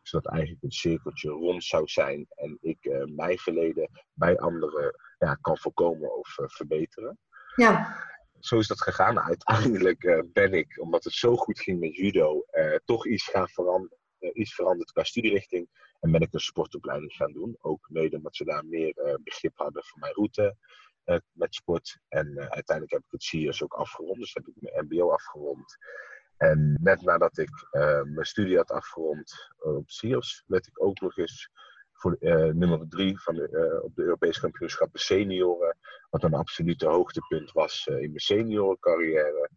Zodat 0.02 0.32
eigenlijk 0.32 0.62
het 0.62 0.74
cirkeltje 0.74 1.30
rond 1.30 1.64
zou 1.64 1.86
zijn 1.86 2.26
en 2.28 2.58
ik 2.60 2.84
uh, 2.84 3.04
mijn 3.04 3.38
verleden 3.38 3.90
bij 4.12 4.38
anderen 4.38 4.94
ja, 5.18 5.34
kan 5.34 5.58
voorkomen 5.58 6.16
of 6.16 6.38
uh, 6.38 6.48
verbeteren. 6.48 7.18
Ja. 7.56 7.96
Zo 8.38 8.58
is 8.58 8.66
dat 8.66 8.82
gegaan. 8.82 9.20
Uiteindelijk 9.20 10.24
ben 10.32 10.52
ik, 10.52 10.80
omdat 10.80 11.04
het 11.04 11.12
zo 11.12 11.36
goed 11.36 11.60
ging 11.60 11.80
met 11.80 11.96
judo, 11.96 12.44
toch 12.84 13.06
iets 13.06 13.24
gaan 13.24 13.48
veranderen 13.48 13.99
iets 14.20 14.54
veranderd 14.54 14.92
qua 14.92 15.04
studierichting. 15.04 15.68
En 16.00 16.10
ben 16.10 16.20
ik 16.20 16.32
een 16.32 16.40
sportopleiding 16.40 17.12
gaan 17.12 17.32
doen. 17.32 17.56
Ook 17.60 17.88
mede 17.90 18.16
omdat 18.16 18.36
ze 18.36 18.44
daar 18.44 18.64
meer 18.64 18.98
uh, 18.98 19.14
begrip 19.22 19.58
hadden 19.58 19.84
voor 19.84 19.98
mijn 19.98 20.12
route 20.12 20.56
uh, 21.06 21.16
met 21.32 21.54
sport. 21.54 21.98
En 22.08 22.26
uh, 22.26 22.36
uiteindelijk 22.36 22.90
heb 22.90 23.04
ik 23.04 23.10
het 23.10 23.22
CIO's 23.22 23.62
ook 23.62 23.74
afgerond. 23.74 24.18
Dus 24.18 24.34
heb 24.34 24.46
ik 24.46 24.54
mijn 24.56 24.84
MBO 24.84 25.10
afgerond. 25.10 25.76
En 26.36 26.78
net 26.80 27.02
nadat 27.02 27.38
ik 27.38 27.68
mijn 28.04 28.26
studie 28.26 28.56
had 28.56 28.70
afgerond 28.70 29.50
op 29.58 29.90
CIO's, 29.90 30.44
werd 30.46 30.66
ik 30.66 30.84
ook 30.84 31.00
nog 31.00 31.16
eens 31.16 31.50
voor 31.92 32.16
nummer 32.20 32.88
drie 32.88 33.20
van 33.20 33.34
de, 33.34 33.80
op 33.82 33.94
de 33.94 34.02
Europese 34.02 34.40
kampioenschappen 34.40 35.00
senioren. 35.00 35.76
Wat 36.10 36.22
een 36.22 36.34
absolute 36.34 36.86
hoogtepunt 36.86 37.52
was 37.52 37.86
in 37.86 37.96
mijn 37.98 38.18
seniorencarrière. 38.18 39.50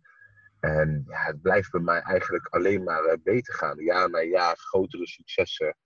En 0.63 1.03
ja, 1.07 1.17
het 1.17 1.41
blijft 1.41 1.71
bij 1.71 1.81
mij 1.81 1.99
eigenlijk 2.01 2.47
alleen 2.47 2.83
maar 2.83 3.05
uh, 3.05 3.13
beter 3.23 3.53
gaan. 3.53 3.83
Jaar 3.83 4.09
na 4.09 4.21
jaar 4.21 4.57
grotere 4.57 5.07
successen. 5.07 5.77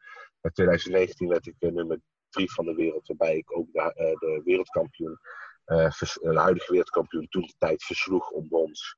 In 0.41 0.51
2019 0.51 1.27
werd 1.27 1.47
ik 1.47 1.55
uh, 1.59 1.71
nummer 1.71 1.99
drie 2.29 2.51
van 2.51 2.65
de 2.65 2.73
wereld, 2.73 3.07
waarbij 3.07 3.37
ik 3.37 3.57
ook 3.57 3.71
de, 3.71 3.79
uh, 3.79 3.93
de 3.95 4.41
wereldkampioen, 4.43 5.19
de 5.65 6.39
huidige 6.39 6.71
wereldkampioen, 6.71 7.27
toen 7.27 7.41
de 7.41 7.53
tijd 7.57 7.83
versloeg 7.83 8.29
om 8.29 8.47
brons. 8.47 8.95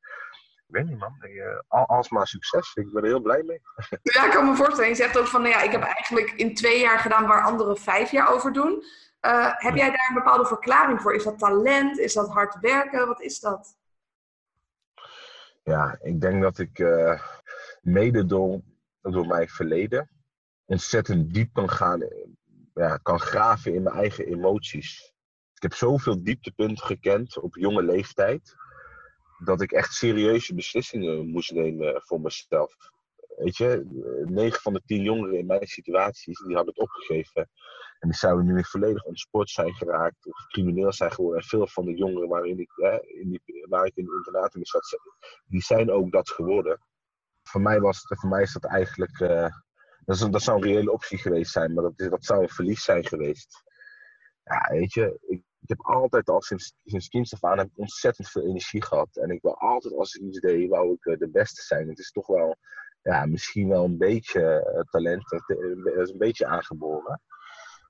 Ik 0.67 0.75
weet 0.75 0.85
niet 0.85 0.99
man, 0.99 1.17
al, 1.67 1.85
alsmaar 1.85 2.27
succes. 2.27 2.73
Ik 2.73 2.91
ben 2.91 3.03
er 3.03 3.09
heel 3.09 3.21
blij 3.21 3.43
mee. 3.43 3.61
Ja, 4.13 4.25
ik 4.25 4.31
kan 4.31 4.45
me 4.45 4.55
voorstellen. 4.55 4.89
Je 4.89 4.95
zegt 4.95 5.17
ook 5.17 5.27
van, 5.27 5.41
nou 5.41 5.53
ja, 5.53 5.61
ik 5.61 5.71
heb 5.71 5.81
eigenlijk 5.81 6.31
in 6.31 6.55
twee 6.55 6.79
jaar 6.79 6.99
gedaan 6.99 7.27
waar 7.27 7.43
anderen 7.43 7.77
vijf 7.77 8.11
jaar 8.11 8.33
over 8.33 8.53
doen. 8.53 8.83
heb 9.57 9.75
jij 9.75 9.89
daar 9.89 10.07
een 10.09 10.23
bepaalde 10.23 10.45
verklaring 10.45 11.01
voor? 11.01 11.13
Is 11.13 11.23
dat 11.23 11.39
talent? 11.39 11.97
Is 11.97 12.13
dat 12.13 12.29
hard 12.29 12.57
werken? 12.59 13.07
Wat 13.07 13.21
is 13.21 13.39
dat? 13.39 13.78
Ja, 15.69 15.97
ik 16.01 16.21
denk 16.21 16.41
dat 16.41 16.59
ik 16.59 16.79
uh, 16.79 17.21
mede 17.81 18.25
door, 18.25 18.61
door 19.01 19.27
mijn 19.27 19.49
verleden 19.49 20.09
ontzettend 20.65 21.33
diep 21.33 21.53
kan 21.53 21.69
gaan, 21.69 22.07
ja, 22.73 22.97
kan 22.97 23.19
graven 23.19 23.73
in 23.73 23.83
mijn 23.83 23.95
eigen 23.95 24.25
emoties. 24.25 25.13
Ik 25.53 25.61
heb 25.61 25.73
zoveel 25.73 26.23
dieptepunten 26.23 26.85
gekend 26.85 27.39
op 27.39 27.55
jonge 27.55 27.83
leeftijd, 27.83 28.55
dat 29.43 29.61
ik 29.61 29.71
echt 29.71 29.93
serieuze 29.93 30.55
beslissingen 30.55 31.27
moest 31.27 31.51
nemen 31.51 32.01
voor 32.01 32.21
mezelf. 32.21 32.75
weet 33.35 33.57
je, 33.57 33.85
negen 34.25 34.61
van 34.61 34.73
de 34.73 34.81
tien 34.85 35.03
jongeren 35.03 35.39
in 35.39 35.45
mijn 35.45 35.67
situaties, 35.67 36.39
die 36.39 36.55
hadden 36.55 36.73
het 36.73 36.83
opgegeven. 36.83 37.49
En 37.99 38.09
die 38.09 38.17
zouden 38.17 38.45
nu 38.45 38.53
weer 38.53 38.65
volledig 38.65 39.03
ontsport 39.03 39.49
zijn 39.49 39.73
geraakt 39.73 40.25
of 40.25 40.47
crimineel 40.47 40.93
zijn 40.93 41.11
geworden. 41.11 41.41
En 41.41 41.47
veel 41.47 41.67
van 41.67 41.85
de 41.85 41.95
jongeren 41.95 42.29
waarin 42.29 42.59
ik, 42.59 42.71
in 43.01 43.29
die, 43.29 43.65
waar 43.69 43.85
ik 43.85 43.95
in 43.95 44.05
de 44.05 44.15
internaat 44.17 44.55
in 44.55 44.65
zat, 44.65 44.99
die 45.45 45.61
zijn 45.61 45.91
ook 45.91 46.11
dat 46.11 46.29
geworden. 46.29 46.79
Voor 47.43 47.61
mij, 47.61 47.79
was, 47.79 48.01
voor 48.01 48.29
mij 48.29 48.41
is 48.41 48.53
dat 48.53 48.65
eigenlijk, 48.65 49.19
uh, 49.19 49.47
dat, 50.05 50.31
dat, 50.31 50.41
zou 50.41 50.57
een 50.57 50.73
reële 50.73 50.91
optie 50.91 51.17
geweest 51.17 51.51
zijn, 51.51 51.73
maar 51.73 51.83
dat, 51.83 52.09
dat 52.09 52.25
zou 52.25 52.41
een 52.41 52.49
verlies 52.49 52.83
zijn 52.83 53.05
geweest. 53.05 53.63
Ja, 54.43 54.69
weet 54.71 54.93
je, 54.93 55.19
ik, 55.27 55.43
heb 55.59 55.85
altijd 55.85 56.29
al 56.29 56.41
sinds, 56.41 56.73
sinds 56.83 57.07
kinds 57.07 57.33
af 57.33 57.43
aan 57.43 57.57
heb 57.57 57.67
ik 57.67 57.77
ontzettend 57.77 58.29
veel 58.29 58.43
energie 58.43 58.83
gehad. 58.83 59.17
En 59.17 59.29
ik 59.29 59.41
wil 59.41 59.57
altijd 59.57 59.93
als 59.93 60.13
ik 60.13 60.21
iets 60.21 60.39
deed, 60.39 60.69
wou 60.69 60.93
ik 60.93 61.05
eh, 61.05 61.17
de 61.17 61.29
beste 61.29 61.61
zijn. 61.61 61.89
Het 61.89 61.99
is 61.99 62.11
toch 62.11 62.27
wel, 62.27 62.55
ja, 63.01 63.25
misschien 63.25 63.67
wel 63.67 63.83
een 63.83 63.97
beetje 63.97 64.41
eh, 64.41 64.81
talent. 64.81 65.29
Dat 65.29 65.49
is 65.97 66.09
een 66.09 66.17
beetje 66.17 66.45
aangeboren. 66.45 67.21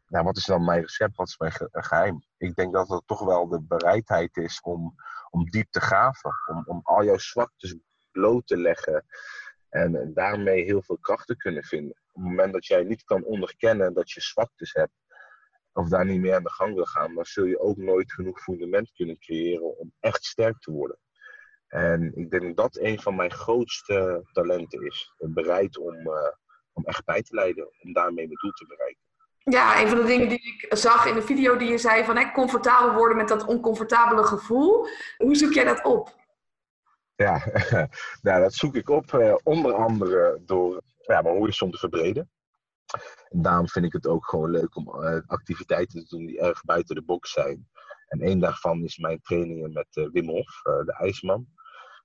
Nou, 0.09 0.25
wat 0.25 0.37
is 0.37 0.45
dan 0.45 0.63
mijn 0.65 0.81
recept? 0.81 1.15
Wat 1.15 1.27
is 1.27 1.37
mijn 1.37 1.51
geheim? 1.71 2.23
Ik 2.37 2.55
denk 2.55 2.73
dat 2.73 2.89
het 2.89 3.01
toch 3.05 3.23
wel 3.23 3.47
de 3.47 3.61
bereidheid 3.61 4.37
is 4.37 4.61
om, 4.61 4.95
om 5.29 5.49
diep 5.49 5.71
te 5.71 5.79
graven. 5.79 6.31
Om, 6.47 6.63
om 6.65 6.79
al 6.83 7.03
jouw 7.03 7.17
zwaktes 7.17 7.75
bloot 8.11 8.47
te 8.47 8.57
leggen. 8.57 9.05
En 9.69 10.13
daarmee 10.13 10.63
heel 10.63 10.81
veel 10.81 10.97
kracht 10.97 11.27
te 11.27 11.37
kunnen 11.37 11.63
vinden. 11.63 11.91
Op 11.91 12.21
het 12.21 12.23
moment 12.23 12.53
dat 12.53 12.65
jij 12.65 12.83
niet 12.83 13.03
kan 13.03 13.23
onderkennen 13.23 13.93
dat 13.93 14.11
je 14.11 14.21
zwaktes 14.21 14.73
hebt, 14.73 14.93
of 15.73 15.89
daar 15.89 16.05
niet 16.05 16.21
meer 16.21 16.35
aan 16.35 16.43
de 16.43 16.51
gang 16.51 16.73
wil 16.73 16.85
gaan, 16.85 17.15
dan 17.15 17.25
zul 17.25 17.45
je 17.45 17.59
ook 17.59 17.77
nooit 17.77 18.13
genoeg 18.13 18.41
fundament 18.41 18.91
kunnen 18.91 19.19
creëren 19.19 19.77
om 19.77 19.93
echt 19.99 20.23
sterk 20.25 20.59
te 20.59 20.71
worden. 20.71 20.99
En 21.67 22.15
ik 22.15 22.31
denk 22.31 22.43
dat 22.43 22.55
dat 22.55 22.83
een 22.83 23.01
van 23.01 23.15
mijn 23.15 23.31
grootste 23.31 24.23
talenten 24.31 24.85
is. 24.85 25.13
Bereid 25.17 25.77
om, 25.77 25.95
uh, 26.07 26.31
om 26.73 26.85
echt 26.85 27.05
bij 27.05 27.21
te 27.21 27.35
leiden, 27.35 27.69
om 27.79 27.93
daarmee 27.93 28.25
mijn 28.25 28.39
doel 28.41 28.51
te 28.51 28.65
bereiken. 28.67 29.08
Ja, 29.49 29.81
een 29.81 29.87
van 29.87 29.97
de 29.97 30.05
dingen 30.05 30.29
die 30.29 30.41
ik 30.41 30.77
zag 30.77 31.05
in 31.05 31.13
de 31.13 31.21
video 31.21 31.57
die 31.57 31.69
je 31.69 31.77
zei 31.77 32.03
van 32.03 32.17
hè, 32.17 32.31
comfortabel 32.31 32.93
worden 32.93 33.17
met 33.17 33.27
dat 33.27 33.45
oncomfortabele 33.45 34.23
gevoel. 34.23 34.87
Hoe 35.17 35.35
zoek 35.35 35.53
jij 35.53 35.63
dat 35.63 35.83
op? 35.83 36.17
Ja, 37.15 37.43
nou, 38.21 38.41
dat 38.41 38.53
zoek 38.53 38.75
ik 38.75 38.89
op 38.89 39.11
uh, 39.11 39.35
onder 39.43 39.73
andere 39.73 40.41
door 40.45 40.81
ja, 40.97 41.21
mijn 41.21 41.35
horizon 41.35 41.71
te 41.71 41.77
verbreden. 41.77 42.31
En 43.29 43.41
daarom 43.41 43.67
vind 43.67 43.85
ik 43.85 43.93
het 43.93 44.07
ook 44.07 44.25
gewoon 44.29 44.51
leuk 44.51 44.75
om 44.75 44.87
uh, 44.87 45.19
activiteiten 45.25 45.99
te 45.99 46.15
doen 46.15 46.25
die 46.25 46.39
erg 46.39 46.63
buiten 46.63 46.95
de 46.95 47.03
box 47.03 47.31
zijn. 47.31 47.69
En 48.07 48.21
één 48.21 48.39
daarvan 48.39 48.83
is 48.83 48.97
mijn 48.97 49.21
trainingen 49.21 49.73
met 49.73 49.87
uh, 49.93 50.09
Wim 50.11 50.29
Hof, 50.29 50.61
uh, 50.65 50.85
de 50.85 50.95
ijsman. 50.99 51.47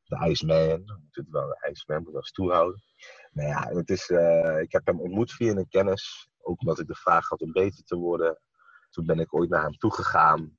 De 0.04 0.16
ijsman, 0.16 0.84
moet 0.84 1.26
wel 1.30 1.46
de 1.46 1.58
ijsman, 1.60 2.02
moet 2.02 2.14
als 2.14 2.30
toehouden. 2.30 2.82
Nou 3.32 3.48
ja, 3.48 3.68
het 3.68 3.90
is, 3.90 4.10
ik 4.60 4.72
heb 4.72 4.86
hem 4.86 5.00
ontmoet 5.00 5.32
via 5.32 5.52
een 5.52 5.68
kennis. 5.68 6.28
Ook 6.44 6.60
omdat 6.60 6.78
ik 6.78 6.86
de 6.86 6.94
vraag 6.94 7.28
had 7.28 7.40
om 7.40 7.52
beter 7.52 7.84
te 7.84 7.96
worden. 7.96 8.38
Toen 8.90 9.06
ben 9.06 9.18
ik 9.18 9.34
ooit 9.34 9.50
naar 9.50 9.62
hem 9.62 9.76
toegegaan. 9.76 10.58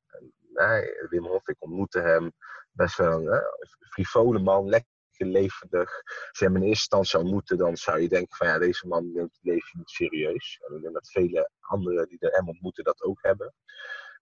En, 0.53 1.07
Wim 1.09 1.25
Hof, 1.25 1.47
ik 1.47 1.55
ontmoette 1.59 1.99
hem. 1.99 2.31
Best 2.71 2.97
wel 2.97 3.27
een 3.27 3.43
frivole 3.89 4.39
man, 4.39 4.69
lekker 4.69 4.93
levendig. 5.17 6.01
Als 6.29 6.39
je 6.39 6.45
hem 6.45 6.55
in 6.55 6.61
eerste 6.61 6.69
instantie 6.69 7.19
ontmoette, 7.19 7.55
dan 7.55 7.77
zou 7.77 7.99
je 7.99 8.09
denken 8.09 8.37
van 8.37 8.47
ja, 8.47 8.57
deze 8.57 8.87
man 8.87 9.11
neemt 9.13 9.35
het 9.35 9.43
leven 9.43 9.77
niet 9.77 9.89
serieus. 9.89 10.61
En 10.67 10.75
ik 10.75 10.81
denk 10.81 10.93
dat 10.93 11.11
vele 11.11 11.49
anderen 11.59 12.07
die 12.07 12.17
hem 12.19 12.47
ontmoeten 12.47 12.83
dat 12.83 13.01
ook 13.01 13.21
hebben. 13.21 13.53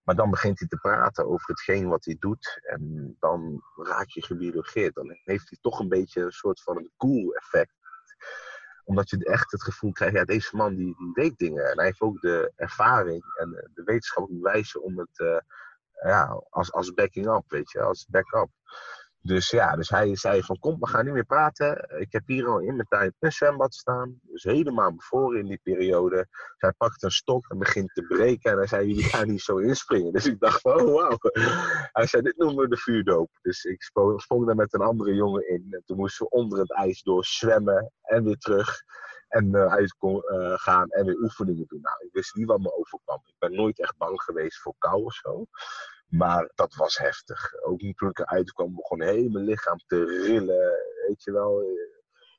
Maar 0.03 0.15
dan 0.15 0.29
begint 0.29 0.59
hij 0.59 0.67
te 0.67 0.77
praten 0.77 1.25
over 1.27 1.47
hetgeen 1.47 1.87
wat 1.87 2.05
hij 2.05 2.15
doet. 2.19 2.59
En 2.61 3.15
dan 3.19 3.63
raak 3.75 4.09
je 4.09 4.23
gebiologeerd. 4.23 4.95
Dan 4.95 5.19
heeft 5.23 5.49
hij 5.49 5.57
toch 5.61 5.79
een 5.79 5.89
beetje 5.89 6.21
een 6.21 6.31
soort 6.31 6.61
van 6.61 6.77
een 6.77 6.91
cool 6.97 7.33
effect. 7.33 7.73
Omdat 8.83 9.09
je 9.09 9.25
echt 9.25 9.51
het 9.51 9.63
gevoel 9.63 9.91
krijgt, 9.91 10.15
ja, 10.15 10.23
deze 10.23 10.55
man 10.55 10.75
die, 10.75 10.95
die 10.97 11.11
weet 11.13 11.37
dingen. 11.37 11.69
En 11.69 11.75
hij 11.75 11.85
heeft 11.85 12.01
ook 12.01 12.21
de 12.21 12.51
ervaring 12.55 13.23
en 13.35 13.49
de 13.73 13.83
wetenschappelijke 13.83 14.51
wijze 14.51 14.81
om 14.81 14.99
het 14.99 15.19
uh, 15.19 15.37
ja, 16.03 16.43
als, 16.49 16.71
als 16.71 16.93
backing 16.93 17.27
up, 17.35 17.43
weet 17.47 17.71
je, 17.71 17.81
als 17.81 18.07
backup. 18.09 18.49
Dus 19.25 19.49
ja, 19.49 19.75
dus 19.75 19.89
hij 19.89 20.15
zei 20.15 20.43
van 20.43 20.59
kom, 20.59 20.79
we 20.79 20.87
gaan 20.87 21.05
niet 21.05 21.13
meer 21.13 21.25
praten. 21.25 21.99
Ik 21.99 22.11
heb 22.11 22.23
hier 22.25 22.47
al 22.47 22.59
in 22.59 22.75
mijn 22.75 22.87
tijd 22.87 23.13
een 23.19 23.31
zwembad 23.31 23.73
staan. 23.73 24.19
Dus 24.21 24.43
helemaal 24.43 24.95
bevoren 24.95 25.39
in 25.39 25.45
die 25.45 25.59
periode. 25.63 26.15
Dus 26.15 26.55
hij 26.57 26.71
pakt 26.71 27.03
een 27.03 27.11
stok 27.11 27.49
en 27.49 27.57
begint 27.57 27.93
te 27.93 28.01
breken. 28.01 28.51
En 28.51 28.57
hij 28.57 28.67
zei, 28.67 28.87
jullie 28.87 29.03
gaan 29.03 29.27
niet 29.27 29.41
zo 29.41 29.57
inspringen. 29.57 30.13
Dus 30.13 30.25
ik 30.25 30.39
dacht 30.39 30.61
van, 30.61 30.81
oh 30.81 30.93
wauw. 30.93 31.17
Hij 31.91 32.07
zei, 32.07 32.23
dit 32.23 32.37
noemen 32.37 32.63
we 32.63 32.69
de 32.69 32.77
vuurdoop. 32.77 33.29
Dus 33.41 33.63
ik 33.63 33.83
sprong, 34.15 34.45
daar 34.45 34.55
met 34.55 34.73
een 34.73 34.81
andere 34.81 35.13
jongen 35.13 35.49
in. 35.49 35.67
En 35.69 35.83
toen 35.85 35.97
moesten 35.97 36.25
we 36.25 36.31
onder 36.31 36.59
het 36.59 36.71
ijs 36.71 37.01
door 37.01 37.25
zwemmen 37.25 37.91
en 38.01 38.23
weer 38.23 38.37
terug. 38.37 38.81
En 39.27 39.55
uh, 39.55 39.65
uit 39.65 39.95
uh, 40.01 40.53
gaan 40.55 40.89
en 40.89 41.05
weer 41.05 41.21
oefeningen 41.21 41.65
doen. 41.67 41.81
Nou, 41.81 42.05
ik 42.05 42.13
wist 42.13 42.35
niet 42.35 42.47
wat 42.47 42.59
me 42.59 42.75
overkwam. 42.75 43.21
Ik 43.25 43.35
ben 43.37 43.53
nooit 43.53 43.79
echt 43.79 43.97
bang 43.97 44.21
geweest 44.21 44.61
voor 44.61 44.75
kou 44.77 45.03
of 45.03 45.13
zo. 45.13 45.45
Maar 46.13 46.51
dat 46.55 46.75
was 46.75 46.97
heftig. 46.97 47.61
Ook 47.63 47.79
toen 47.79 48.09
ik 48.09 48.19
eruit 48.19 48.51
kwam, 48.51 48.75
begon 48.75 49.01
heel 49.01 49.29
mijn 49.29 49.45
lichaam 49.45 49.77
te 49.77 50.03
rillen. 50.05 50.71
Weet 51.07 51.23
je 51.23 51.31
wel. 51.31 51.61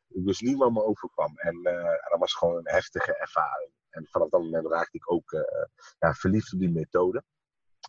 Ik 0.09 0.25
wist 0.25 0.41
niet 0.41 0.59
wat 0.59 0.73
me 0.73 0.85
overkwam. 0.85 1.39
En, 1.39 1.61
uh, 1.63 1.73
en 1.73 2.09
dat 2.11 2.19
was 2.19 2.35
gewoon 2.35 2.57
een 2.57 2.69
heftige 2.69 3.17
ervaring. 3.17 3.71
En 3.91 4.07
vanaf 4.11 4.29
dat 4.29 4.41
moment 4.41 4.67
raakte 4.67 4.97
ik 4.97 5.13
ook 5.13 5.33
uh, 5.33 5.41
ja, 5.99 6.13
verliefd 6.13 6.53
op 6.53 6.59
die 6.59 6.71
methode. 6.71 7.23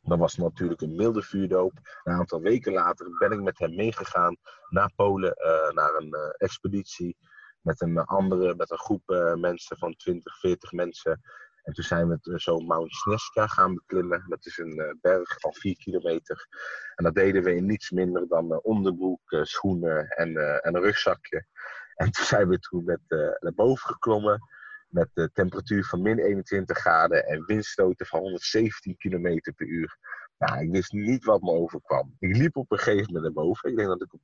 Dat 0.04 0.20
was 0.20 0.36
natuurlijk 0.36 0.82
een 0.82 0.96
milde 0.96 1.22
vuurdoop. 1.22 1.74
Een 2.04 2.14
aantal 2.14 2.42
weken 2.42 2.74
later 2.74 3.18
ben 3.18 3.32
ik 3.32 3.42
met 3.42 3.60
hem 3.60 3.76
meegegaan 3.76 4.38
naar 4.70 4.94
Polen, 4.96 5.36
naar 5.74 5.96
een 5.96 6.34
expeditie. 6.38 7.18
Met 7.62 7.82
een 7.82 7.98
andere, 7.98 8.56
met 8.56 8.72
een 8.72 8.78
groep 8.78 9.34
mensen 9.36 9.78
van 9.78 9.96
20, 9.96 10.40
40 10.40 10.72
mensen. 10.72 11.22
En 11.66 11.74
toen 11.74 11.84
zijn 11.84 12.08
we 12.08 12.40
zo 12.40 12.60
Mount 12.60 12.94
Sneska 12.94 13.48
gaan 13.48 13.74
beklimmen. 13.74 14.26
Dat 14.28 14.46
is 14.46 14.58
een 14.58 14.80
uh, 14.80 14.92
berg 15.02 15.40
van 15.40 15.54
4 15.54 15.78
kilometer. 15.78 16.48
En 16.96 17.04
dat 17.04 17.16
deden 17.16 17.44
we 17.44 17.56
in 17.56 17.66
niets 17.66 17.92
minder 17.92 18.28
dan 18.28 18.52
uh, 18.52 18.58
onderbroek, 18.62 19.32
uh, 19.32 19.44
schoenen 19.44 20.08
en, 20.08 20.62
en, 20.62 20.76
een 20.76 20.82
rugzakje. 20.82 21.46
En 21.96 22.12
toen 22.12 22.26
zijn 22.26 22.48
we 22.48 22.60
toen 22.60 22.84
met, 22.84 23.00
naar 23.40 23.54
boven 23.56 23.88
geklommen. 23.88 24.42
Met 24.88 25.10
de 25.14 25.30
temperatuur 25.34 25.86
van 25.86 26.02
min 26.02 26.20
21 26.20 26.78
graden 26.78 27.26
en 27.26 27.46
windstoten 27.46 28.06
van 28.06 28.20
117 28.20 28.98
kilometer 28.98 29.54
per 29.54 29.68
uur. 29.68 29.98
Nou, 30.38 30.62
ik 30.62 30.72
wist 30.72 30.92
niet 30.92 31.26
wat 31.26 31.42
me 31.42 31.52
overkwam. 31.52 32.16
Ik 32.20 32.36
liep 32.36 32.56
op 32.56 32.72
een 32.72 32.78
gegeven 32.78 33.14
moment 33.14 33.24
naar 33.24 33.44
boven. 33.44 33.70
Ik 33.70 33.76
denk 33.76 33.88
dat 33.88 34.02
ik 34.02 34.14
op 34.14 34.22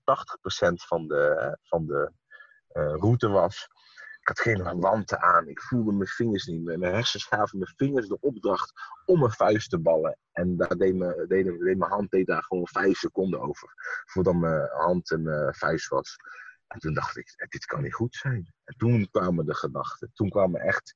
80% 0.70 0.74
van 0.74 1.08
de, 1.08 1.58
van 1.62 1.86
de 1.86 2.12
route 2.74 3.28
was. 3.28 3.68
Ik 4.22 4.28
had 4.28 4.40
geen 4.40 4.80
wanten 4.80 5.22
aan. 5.22 5.48
Ik 5.48 5.62
voelde 5.62 5.92
mijn 5.92 6.10
vingers 6.10 6.46
niet 6.46 6.64
meer. 6.64 6.80
Mijn 6.80 6.94
hersens 6.94 7.26
gaven 7.26 7.58
mijn 7.58 7.74
vingers 7.76 8.08
de 8.08 8.20
opdracht 8.20 8.74
om 9.06 9.20
mijn 9.20 9.32
vuist 9.32 9.70
te 9.70 9.80
ballen. 9.80 10.18
En 10.32 10.58
daar 10.58 10.78
deed, 10.78 10.96
me, 10.96 11.26
deed, 11.28 11.78
mijn 11.78 11.92
hand 11.92 12.12
deed 12.12 12.28
daar 12.28 12.44
gewoon 12.44 12.68
vijf 12.68 12.98
seconden 12.98 13.42
over. 13.42 13.74
Voordat 14.06 14.36
mijn 14.36 14.70
hand 14.70 15.12
en 15.12 15.24
mijn 15.24 15.54
vuist 15.54 15.88
was. 15.88 16.16
En 16.68 16.80
toen 16.80 16.94
dacht 16.94 17.18
ik, 17.18 17.46
dit 17.50 17.66
kan 17.66 17.82
niet 17.82 17.94
goed 17.94 18.16
zijn. 18.16 18.54
En 18.64 18.78
toen 18.78 19.10
kwamen 19.12 19.46
de 19.46 19.56
gedachten. 19.56 20.12
Toen 20.14 20.30
kwamen 20.30 20.62
echt 20.62 20.94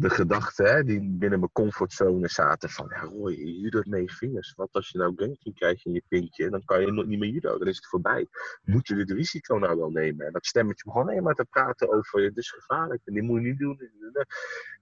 de 0.00 0.10
gedachten 0.10 0.72
hè, 0.74 0.84
die 0.84 1.00
binnen 1.00 1.38
mijn 1.38 1.52
comfortzone 1.52 2.28
zaten 2.28 2.70
van, 2.70 2.86
ja 2.88 3.00
Roy, 3.00 3.34
judo 3.34 3.82
met 3.84 4.00
je 4.00 4.16
vingers. 4.16 4.52
Wat 4.56 4.68
als 4.72 4.88
je 4.88 4.98
nou 4.98 5.12
ganking 5.16 5.54
krijgt 5.54 5.84
in 5.84 5.92
je 5.92 6.02
pintje, 6.08 6.50
dan 6.50 6.64
kan 6.64 6.80
je 6.80 6.92
nog 6.92 7.06
niet 7.06 7.18
meer 7.18 7.28
judo, 7.28 7.58
dan 7.58 7.68
is 7.68 7.76
het 7.76 7.86
voorbij. 7.86 8.26
Moet 8.62 8.88
je 8.88 8.94
dit 8.94 9.10
risico 9.10 9.56
nou 9.56 9.76
wel 9.76 9.90
nemen? 9.90 10.26
En 10.26 10.32
dat 10.32 10.46
stemmetje 10.46 10.84
begon 10.84 11.02
alleen 11.02 11.22
maar 11.22 11.34
te 11.34 11.46
praten 11.50 11.92
over, 11.92 12.22
het 12.22 12.36
is 12.36 12.50
gevaarlijk 12.50 13.00
en 13.04 13.12
die 13.12 13.22
moet 13.22 13.42
je 13.42 13.46
niet 13.48 13.58
doen. 13.58 13.80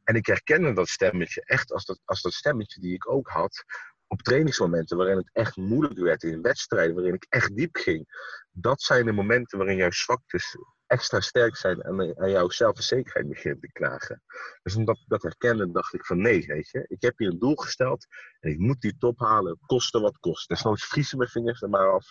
En 0.05 0.15
ik 0.15 0.27
herkende 0.27 0.73
dat 0.73 0.89
stemmetje 0.89 1.43
echt 1.45 1.73
als 1.73 1.85
dat, 1.85 2.01
als 2.05 2.23
dat 2.23 2.33
stemmetje 2.33 2.81
die 2.81 2.95
ik 2.95 3.11
ook 3.11 3.29
had 3.29 3.65
op 4.07 4.23
trainingsmomenten 4.23 4.97
waarin 4.97 5.17
het 5.17 5.31
echt 5.33 5.57
moeilijk 5.57 5.99
werd, 5.99 6.23
in 6.23 6.43
wedstrijden 6.43 6.95
waarin 6.95 7.15
ik 7.15 7.27
echt 7.29 7.57
diep 7.57 7.77
ging. 7.77 8.07
Dat 8.51 8.83
zijn 8.83 9.07
de 9.07 9.13
momenten 9.13 9.59
waarin 9.59 9.77
jouw 9.77 9.91
zwaktes 9.91 10.57
extra 10.88 11.21
sterk 11.21 11.57
zijn 11.57 11.80
en 11.80 12.18
aan 12.18 12.30
jouw 12.30 12.49
zelfverzekerheid 12.49 13.28
begint 13.28 13.61
te 13.61 13.73
klagen. 13.73 14.23
Dus 14.62 14.75
omdat 14.75 14.97
ik 14.97 15.04
dat 15.07 15.23
herkende, 15.23 15.71
dacht 15.71 15.95
ik 15.95 16.07
van 16.07 16.21
nee, 16.21 16.47
weet 16.47 16.71
je. 16.71 16.85
Ik 16.88 17.02
heb 17.02 17.18
hier 17.18 17.28
een 17.28 17.38
doel 17.38 17.57
gesteld 17.57 18.07
en 18.40 18.50
ik 18.50 18.59
moet 18.59 18.80
die 18.80 18.97
top 18.99 19.18
halen, 19.18 19.59
koste 19.66 20.00
wat 20.00 20.18
kost. 20.18 20.49
Desnoods 20.49 20.87
vriezen 20.87 21.18
mijn 21.18 21.30
vingers 21.30 21.62
er 21.62 21.68
maar 21.68 21.92
af. 21.92 22.07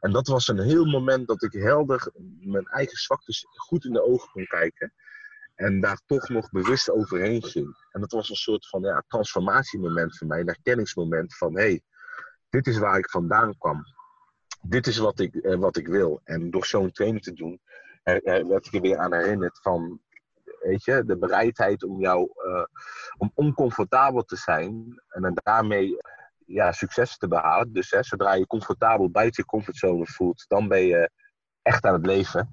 En 0.00 0.12
dat 0.12 0.26
was 0.26 0.48
een 0.48 0.60
heel 0.60 0.84
moment 0.84 1.26
dat 1.26 1.42
ik 1.42 1.52
helder 1.52 2.12
mijn 2.40 2.66
eigen 2.66 2.96
zwaktes 2.96 3.46
goed 3.50 3.84
in 3.84 3.92
de 3.92 4.04
ogen 4.04 4.30
kon 4.30 4.46
kijken. 4.46 4.92
En 5.54 5.80
daar 5.80 6.00
toch 6.06 6.28
nog 6.28 6.50
bewust 6.50 6.90
overheen 6.90 7.42
ging. 7.42 7.76
En 7.90 8.00
dat 8.00 8.12
was 8.12 8.30
een 8.30 8.36
soort 8.36 8.68
van 8.68 8.82
ja, 8.82 9.04
transformatiemoment 9.08 10.18
voor 10.18 10.26
mij, 10.26 10.40
een 10.40 10.46
herkenningsmoment 10.46 11.36
van 11.36 11.54
hé, 11.54 11.62
hey, 11.62 11.82
dit 12.50 12.66
is 12.66 12.78
waar 12.78 12.98
ik 12.98 13.10
vandaan 13.10 13.58
kwam. 13.58 13.84
Dit 14.62 14.86
is 14.86 14.98
wat 14.98 15.20
ik, 15.20 15.34
eh, 15.34 15.58
wat 15.58 15.76
ik 15.76 15.86
wil. 15.86 16.20
En 16.24 16.50
door 16.50 16.66
zo'n 16.66 16.92
training 16.92 17.22
te 17.22 17.32
doen, 17.32 17.60
werd 18.04 18.66
ik 18.66 18.74
er 18.74 18.80
weer 18.80 18.98
aan 18.98 19.14
herinnerd 19.14 19.60
van, 19.62 20.00
weet 20.60 20.84
je, 20.84 21.04
de 21.04 21.18
bereidheid 21.18 21.84
om 21.84 22.00
jou, 22.00 22.30
uh, 22.46 22.64
om 23.16 23.30
oncomfortabel 23.34 24.22
te 24.22 24.36
zijn 24.36 25.02
en 25.08 25.32
daarmee 25.34 25.96
ja, 26.46 26.72
succes 26.72 27.16
te 27.16 27.28
behalen. 27.28 27.72
Dus 27.72 27.90
hè, 27.90 28.02
zodra 28.02 28.34
je 28.34 28.46
comfortabel 28.46 29.10
buiten 29.10 29.42
je 29.42 29.50
comfortzone 29.50 30.06
voelt, 30.06 30.44
dan 30.48 30.68
ben 30.68 30.86
je 30.86 31.10
echt 31.62 31.84
aan 31.84 31.92
het 31.92 32.06
leven. 32.06 32.50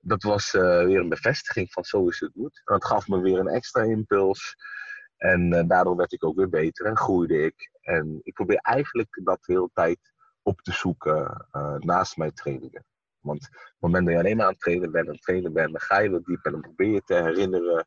dat 0.00 0.22
was 0.22 0.50
weer 0.52 0.98
een 0.98 1.08
bevestiging 1.08 1.72
van 1.72 1.84
zo 1.84 2.08
is 2.08 2.20
het 2.20 2.34
moet. 2.34 2.62
En 2.64 2.72
dat 2.72 2.84
gaf 2.84 3.08
me 3.08 3.20
weer 3.20 3.38
een 3.38 3.48
extra 3.48 3.82
impuls. 3.82 4.56
En 5.16 5.68
daardoor 5.68 5.96
werd 5.96 6.12
ik 6.12 6.24
ook 6.24 6.36
weer 6.36 6.48
beter 6.48 6.86
en 6.86 6.96
groeide 6.96 7.44
ik. 7.44 7.70
En 7.80 8.20
ik 8.22 8.34
probeer 8.34 8.58
eigenlijk 8.58 9.20
dat 9.24 9.44
de 9.44 9.52
hele 9.52 9.70
tijd 9.72 9.98
op 10.42 10.60
te 10.60 10.72
zoeken 10.72 11.46
naast 11.78 12.16
mijn 12.16 12.34
trainingen. 12.34 12.84
Want 13.26 13.46
op 13.46 13.52
het 13.52 13.76
moment 13.80 14.04
dat 14.04 14.14
je 14.14 14.20
alleen 14.20 14.36
maar 14.36 14.46
aan 14.46 14.52
het 14.52 14.60
trainen 14.60 14.90
bent, 14.90 15.06
aan 15.06 15.12
het 15.12 15.22
trainen 15.22 15.52
bent, 15.52 15.70
dan 15.70 15.80
ga 15.80 15.98
je 15.98 16.10
wat 16.10 16.24
diep 16.24 16.44
en 16.44 16.52
dan 16.52 16.60
probeer 16.60 16.90
je 16.90 17.02
te 17.04 17.14
herinneren. 17.14 17.86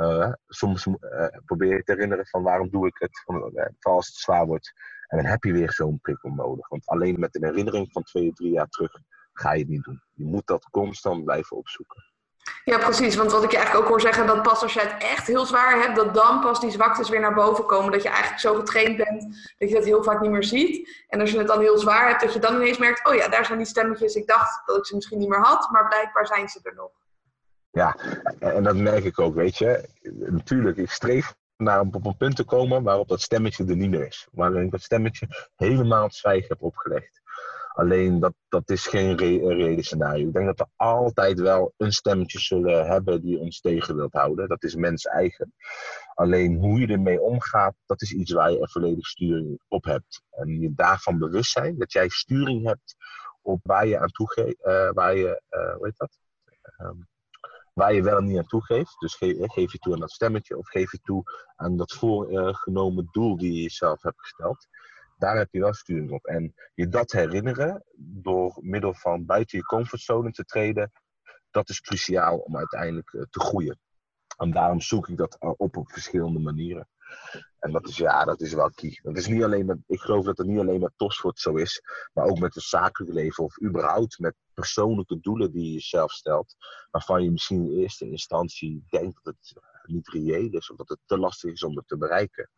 Uh, 0.00 0.32
soms 0.48 0.86
uh, 0.86 1.26
probeer 1.44 1.76
je 1.76 1.82
te 1.82 1.92
herinneren 1.92 2.26
van 2.26 2.42
waarom 2.42 2.70
doe 2.70 2.86
ik 2.86 2.96
het, 2.98 3.22
van, 3.24 3.50
uh, 3.54 3.66
als 3.80 4.06
het 4.06 4.16
zwaar 4.16 4.46
wordt. 4.46 4.72
En 5.08 5.18
dan 5.18 5.26
heb 5.26 5.44
je 5.44 5.52
weer 5.52 5.72
zo'n 5.72 6.00
prikkel 6.00 6.30
nodig. 6.30 6.68
Want 6.68 6.86
alleen 6.86 7.20
met 7.20 7.34
een 7.36 7.44
herinnering 7.44 7.92
van 7.92 8.02
twee, 8.02 8.32
drie 8.32 8.52
jaar 8.52 8.68
terug 8.68 8.92
ga 9.32 9.52
je 9.52 9.58
het 9.58 9.68
niet 9.68 9.84
doen. 9.84 10.02
Je 10.12 10.24
moet 10.24 10.46
dat 10.46 10.70
constant 10.70 11.24
blijven 11.24 11.56
opzoeken. 11.56 12.11
Ja, 12.64 12.78
precies. 12.78 13.16
Want 13.16 13.32
wat 13.32 13.44
ik 13.44 13.50
je 13.50 13.56
eigenlijk 13.56 13.84
ook 13.84 13.90
hoor 13.90 14.00
zeggen, 14.00 14.26
dat 14.26 14.42
pas 14.42 14.62
als 14.62 14.72
je 14.72 14.80
het 14.80 14.94
echt 14.98 15.26
heel 15.26 15.46
zwaar 15.46 15.80
hebt, 15.80 15.96
dat 15.96 16.14
dan 16.14 16.40
pas 16.40 16.60
die 16.60 16.70
zwaktes 16.70 17.08
weer 17.08 17.20
naar 17.20 17.34
boven 17.34 17.66
komen. 17.66 17.92
Dat 17.92 18.02
je 18.02 18.08
eigenlijk 18.08 18.40
zo 18.40 18.54
getraind 18.54 18.96
bent 18.96 19.22
dat 19.58 19.68
je 19.68 19.74
dat 19.74 19.84
heel 19.84 20.02
vaak 20.02 20.20
niet 20.20 20.30
meer 20.30 20.44
ziet. 20.44 21.04
En 21.08 21.20
als 21.20 21.30
je 21.30 21.38
het 21.38 21.46
dan 21.46 21.60
heel 21.60 21.78
zwaar 21.78 22.08
hebt, 22.08 22.20
dat 22.20 22.32
je 22.32 22.38
dan 22.38 22.54
ineens 22.54 22.78
merkt, 22.78 23.06
oh 23.08 23.14
ja, 23.14 23.28
daar 23.28 23.44
zijn 23.44 23.58
die 23.58 23.66
stemmetjes. 23.66 24.14
Ik 24.14 24.26
dacht 24.26 24.66
dat 24.66 24.76
ik 24.76 24.86
ze 24.86 24.94
misschien 24.94 25.18
niet 25.18 25.28
meer 25.28 25.42
had, 25.42 25.70
maar 25.70 25.88
blijkbaar 25.88 26.26
zijn 26.26 26.48
ze 26.48 26.60
er 26.62 26.74
nog. 26.74 26.90
Ja, 27.70 27.96
en 28.38 28.62
dat 28.62 28.76
merk 28.76 29.04
ik 29.04 29.20
ook, 29.20 29.34
weet 29.34 29.58
je. 29.58 29.88
Natuurlijk, 30.12 30.76
ik 30.76 30.90
streef 30.90 31.34
naar 31.56 31.80
op 31.80 32.06
een 32.06 32.16
punt 32.16 32.36
te 32.36 32.44
komen 32.44 32.82
waarop 32.82 33.08
dat 33.08 33.20
stemmetje 33.20 33.64
er 33.64 33.76
niet 33.76 33.90
meer 33.90 34.06
is. 34.06 34.28
Waarin 34.32 34.64
ik 34.64 34.70
dat 34.70 34.82
stemmetje 34.82 35.26
helemaal 35.56 36.02
het 36.02 36.14
zwijgen 36.14 36.48
heb 36.48 36.62
opgelegd. 36.62 37.21
Alleen 37.72 38.20
dat, 38.20 38.34
dat 38.48 38.70
is 38.70 38.86
geen 38.86 39.16
reële 39.16 39.82
scenario. 39.82 40.26
Ik 40.26 40.32
denk 40.32 40.46
dat 40.46 40.58
we 40.58 40.66
altijd 40.76 41.40
wel 41.40 41.72
een 41.76 41.92
stemmetje 41.92 42.38
zullen 42.38 42.86
hebben 42.86 43.22
die 43.22 43.38
ons 43.38 43.60
tegen 43.60 43.96
wilt 43.96 44.12
houden. 44.12 44.48
Dat 44.48 44.62
is 44.62 44.74
mens 44.74 45.06
eigen. 45.06 45.54
Alleen 46.14 46.56
hoe 46.56 46.80
je 46.80 46.86
ermee 46.86 47.20
omgaat, 47.20 47.74
dat 47.86 48.02
is 48.02 48.12
iets 48.12 48.32
waar 48.32 48.50
je 48.50 48.60
er 48.60 48.70
volledig 48.70 49.06
sturing 49.06 49.60
op 49.68 49.84
hebt. 49.84 50.22
En 50.30 50.60
je 50.60 50.72
daarvan 50.74 51.18
bewust 51.18 51.50
zijn 51.50 51.78
dat 51.78 51.92
jij 51.92 52.08
sturing 52.08 52.66
hebt 52.66 52.94
op 53.42 53.60
waar 53.62 53.86
je 53.86 53.98
aan 53.98 54.10
toe 54.10 54.56
uh, 54.64 54.90
waar 54.90 55.16
je, 55.16 55.42
uh, 55.50 55.74
hoe 55.74 55.86
heet 55.86 55.96
dat? 55.96 56.18
Um, 56.78 57.08
waar 57.72 57.94
je 57.94 58.02
wel 58.02 58.18
en 58.18 58.24
niet 58.24 58.38
aan 58.38 58.46
toegeeft. 58.46 59.00
Dus 59.00 59.14
geef, 59.14 59.36
geef 59.38 59.72
je 59.72 59.78
toe 59.78 59.92
aan 59.92 60.00
dat 60.00 60.10
stemmetje 60.10 60.58
of 60.58 60.68
geef 60.68 60.92
je 60.92 60.98
toe 61.02 61.22
aan 61.56 61.76
dat 61.76 61.92
voorgenomen 61.92 63.08
doel 63.10 63.36
die 63.36 63.52
je 63.52 63.62
jezelf 63.62 64.02
hebt 64.02 64.20
gesteld 64.20 64.66
daar 65.22 65.36
heb 65.36 65.52
je 65.52 65.60
wel 65.60 65.74
sturing 65.74 66.10
op. 66.10 66.26
En 66.26 66.54
je 66.74 66.88
dat 66.88 67.12
herinneren 67.12 67.84
door 67.96 68.58
middel 68.60 68.94
van 68.94 69.24
buiten 69.24 69.58
je 69.58 69.64
comfortzone 69.64 70.30
te 70.30 70.44
treden, 70.44 70.92
dat 71.50 71.68
is 71.68 71.80
cruciaal 71.80 72.38
om 72.38 72.56
uiteindelijk 72.56 73.12
eh, 73.12 73.22
te 73.30 73.40
groeien. 73.40 73.78
En 74.36 74.50
daarom 74.50 74.80
zoek 74.80 75.08
ik 75.08 75.16
dat 75.16 75.36
op 75.40 75.76
op 75.76 75.90
verschillende 75.90 76.38
manieren. 76.38 76.88
En 77.58 77.72
dat 77.72 77.88
is, 77.88 77.96
ja, 77.96 78.24
dat 78.24 78.40
is 78.40 78.52
wel 78.52 78.70
key. 78.70 78.98
Dat 79.02 79.16
is 79.16 79.26
niet 79.26 79.42
alleen 79.42 79.66
met, 79.66 79.78
ik 79.86 80.00
geloof 80.00 80.24
dat 80.24 80.38
het 80.38 80.46
niet 80.46 80.58
alleen 80.58 80.80
met 80.80 80.92
topsport 80.96 81.38
zo 81.38 81.54
is, 81.54 81.82
maar 82.12 82.24
ook 82.24 82.38
met 82.38 82.54
het 82.54 82.64
zakelijk 82.64 83.12
leven 83.12 83.44
of 83.44 83.62
überhaupt 83.62 84.18
met 84.18 84.34
persoonlijke 84.54 85.20
doelen 85.20 85.52
die 85.52 85.64
je 85.64 85.72
jezelf 85.72 86.12
stelt, 86.12 86.54
waarvan 86.90 87.22
je 87.22 87.30
misschien 87.30 87.70
in 87.70 87.78
eerste 87.78 88.10
instantie 88.10 88.84
denkt 88.88 89.24
dat 89.24 89.34
het 89.40 89.62
niet 89.82 90.08
reëel 90.08 90.50
is 90.50 90.70
of 90.70 90.76
dat 90.76 90.88
het 90.88 90.98
te 91.06 91.18
lastig 91.18 91.52
is 91.52 91.62
om 91.62 91.76
het 91.76 91.88
te 91.88 91.96
bereiken 91.96 92.50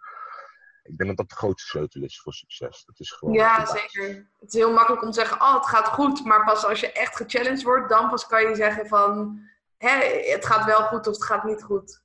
ik 0.84 0.96
denk 0.96 1.08
dat 1.08 1.16
dat 1.16 1.28
de 1.28 1.34
grootste 1.34 1.68
sleutel 1.68 2.02
is 2.02 2.20
voor 2.20 2.32
succes. 2.32 2.84
Dat 2.84 3.00
is 3.00 3.10
gewoon 3.10 3.34
ja, 3.34 3.66
zeker. 3.66 4.08
Het 4.40 4.52
is 4.52 4.54
heel 4.54 4.72
makkelijk 4.72 5.02
om 5.02 5.10
te 5.10 5.18
zeggen, 5.18 5.40
oh, 5.40 5.54
het 5.54 5.66
gaat 5.66 5.88
goed. 5.88 6.24
Maar 6.24 6.44
pas 6.44 6.64
als 6.64 6.80
je 6.80 6.92
echt 6.92 7.16
gechallenged 7.16 7.62
wordt, 7.62 7.88
dan 7.88 8.10
pas 8.10 8.26
kan 8.26 8.48
je 8.48 8.54
zeggen 8.54 8.86
van, 8.86 9.40
hè, 9.76 9.90
het 10.32 10.46
gaat 10.46 10.64
wel 10.64 10.82
goed 10.82 11.06
of 11.06 11.14
het 11.14 11.24
gaat 11.24 11.44
niet 11.44 11.62
goed. 11.62 12.02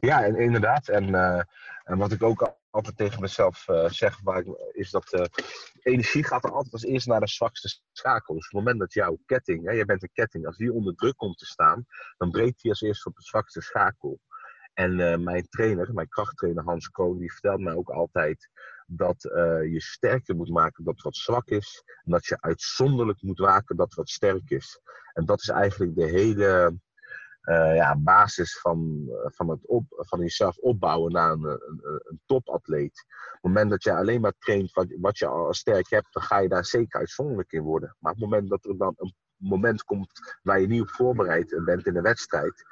Ja, 0.00 0.24
en, 0.24 0.36
inderdaad. 0.36 0.88
En, 0.88 1.08
uh, 1.08 1.42
en 1.84 1.98
wat 1.98 2.12
ik 2.12 2.22
ook 2.22 2.54
altijd 2.70 2.96
tegen 2.96 3.20
mezelf 3.20 3.68
uh, 3.68 3.88
zeg, 3.88 4.20
waar 4.22 4.38
ik, 4.38 4.46
is 4.72 4.90
dat 4.90 5.12
uh, 5.12 5.24
energie 5.80 6.24
gaat 6.24 6.44
er 6.44 6.52
altijd 6.52 6.72
als 6.72 6.84
eerst 6.84 7.06
naar 7.06 7.20
de 7.20 7.28
zwakste 7.28 7.80
schakel. 7.92 8.34
Dus 8.34 8.44
op 8.44 8.50
het 8.50 8.60
moment 8.60 8.78
dat 8.78 8.92
jouw 8.92 9.18
ketting, 9.26 9.66
hè, 9.66 9.72
je 9.72 9.84
bent 9.84 10.02
een 10.02 10.12
ketting, 10.12 10.46
als 10.46 10.56
die 10.56 10.72
onder 10.72 10.94
druk 10.94 11.16
komt 11.16 11.38
te 11.38 11.46
staan, 11.46 11.86
dan 12.16 12.30
breekt 12.30 12.62
die 12.62 12.70
als 12.70 12.80
eerst 12.80 13.06
op 13.06 13.16
de 13.16 13.22
zwakste 13.22 13.60
schakel. 13.60 14.20
En 14.74 14.98
uh, 14.98 15.16
mijn 15.16 15.48
trainer, 15.48 15.94
mijn 15.94 16.08
krachttrainer 16.08 16.64
Hans 16.64 16.88
Kroon, 16.88 17.18
die 17.18 17.32
vertelt 17.32 17.60
mij 17.60 17.74
ook 17.74 17.90
altijd 17.90 18.48
dat 18.86 19.24
uh, 19.24 19.72
je 19.72 19.80
sterker 19.80 20.36
moet 20.36 20.50
maken 20.50 20.84
dat 20.84 21.00
wat 21.00 21.16
zwak 21.16 21.48
is. 21.48 21.82
En 22.04 22.12
dat 22.12 22.26
je 22.26 22.40
uitzonderlijk 22.40 23.22
moet 23.22 23.38
waken 23.38 23.76
dat 23.76 23.94
wat 23.94 24.08
sterk 24.08 24.50
is. 24.50 24.80
En 25.12 25.24
dat 25.24 25.40
is 25.40 25.48
eigenlijk 25.48 25.94
de 25.94 26.06
hele 26.06 26.78
uh, 27.42 27.74
ja, 27.74 27.96
basis 27.98 28.58
van, 28.60 29.08
van, 29.22 29.48
het 29.48 29.66
op, 29.66 29.84
van 29.88 30.20
jezelf 30.20 30.56
opbouwen 30.56 31.12
naar 31.12 31.30
een, 31.30 31.44
een, 31.44 31.80
een 31.82 32.20
topatleet. 32.26 33.04
Op 33.08 33.32
het 33.32 33.42
moment 33.42 33.70
dat 33.70 33.82
je 33.82 33.94
alleen 33.94 34.20
maar 34.20 34.34
traint 34.38 34.72
wat, 34.72 34.86
wat 35.00 35.18
je 35.18 35.26
al 35.26 35.54
sterk 35.54 35.90
hebt, 35.90 36.12
dan 36.12 36.22
ga 36.22 36.38
je 36.38 36.48
daar 36.48 36.64
zeker 36.64 36.98
uitzonderlijk 36.98 37.52
in 37.52 37.62
worden. 37.62 37.96
Maar 37.98 38.12
op 38.12 38.20
het 38.20 38.30
moment 38.30 38.50
dat 38.50 38.64
er 38.64 38.78
dan 38.78 38.94
een 38.96 39.14
moment 39.36 39.84
komt 39.84 40.38
waar 40.42 40.60
je 40.60 40.66
niet 40.66 40.80
op 40.80 40.90
voorbereid 40.90 41.60
bent 41.64 41.86
in 41.86 41.94
de 41.94 42.00
wedstrijd, 42.00 42.64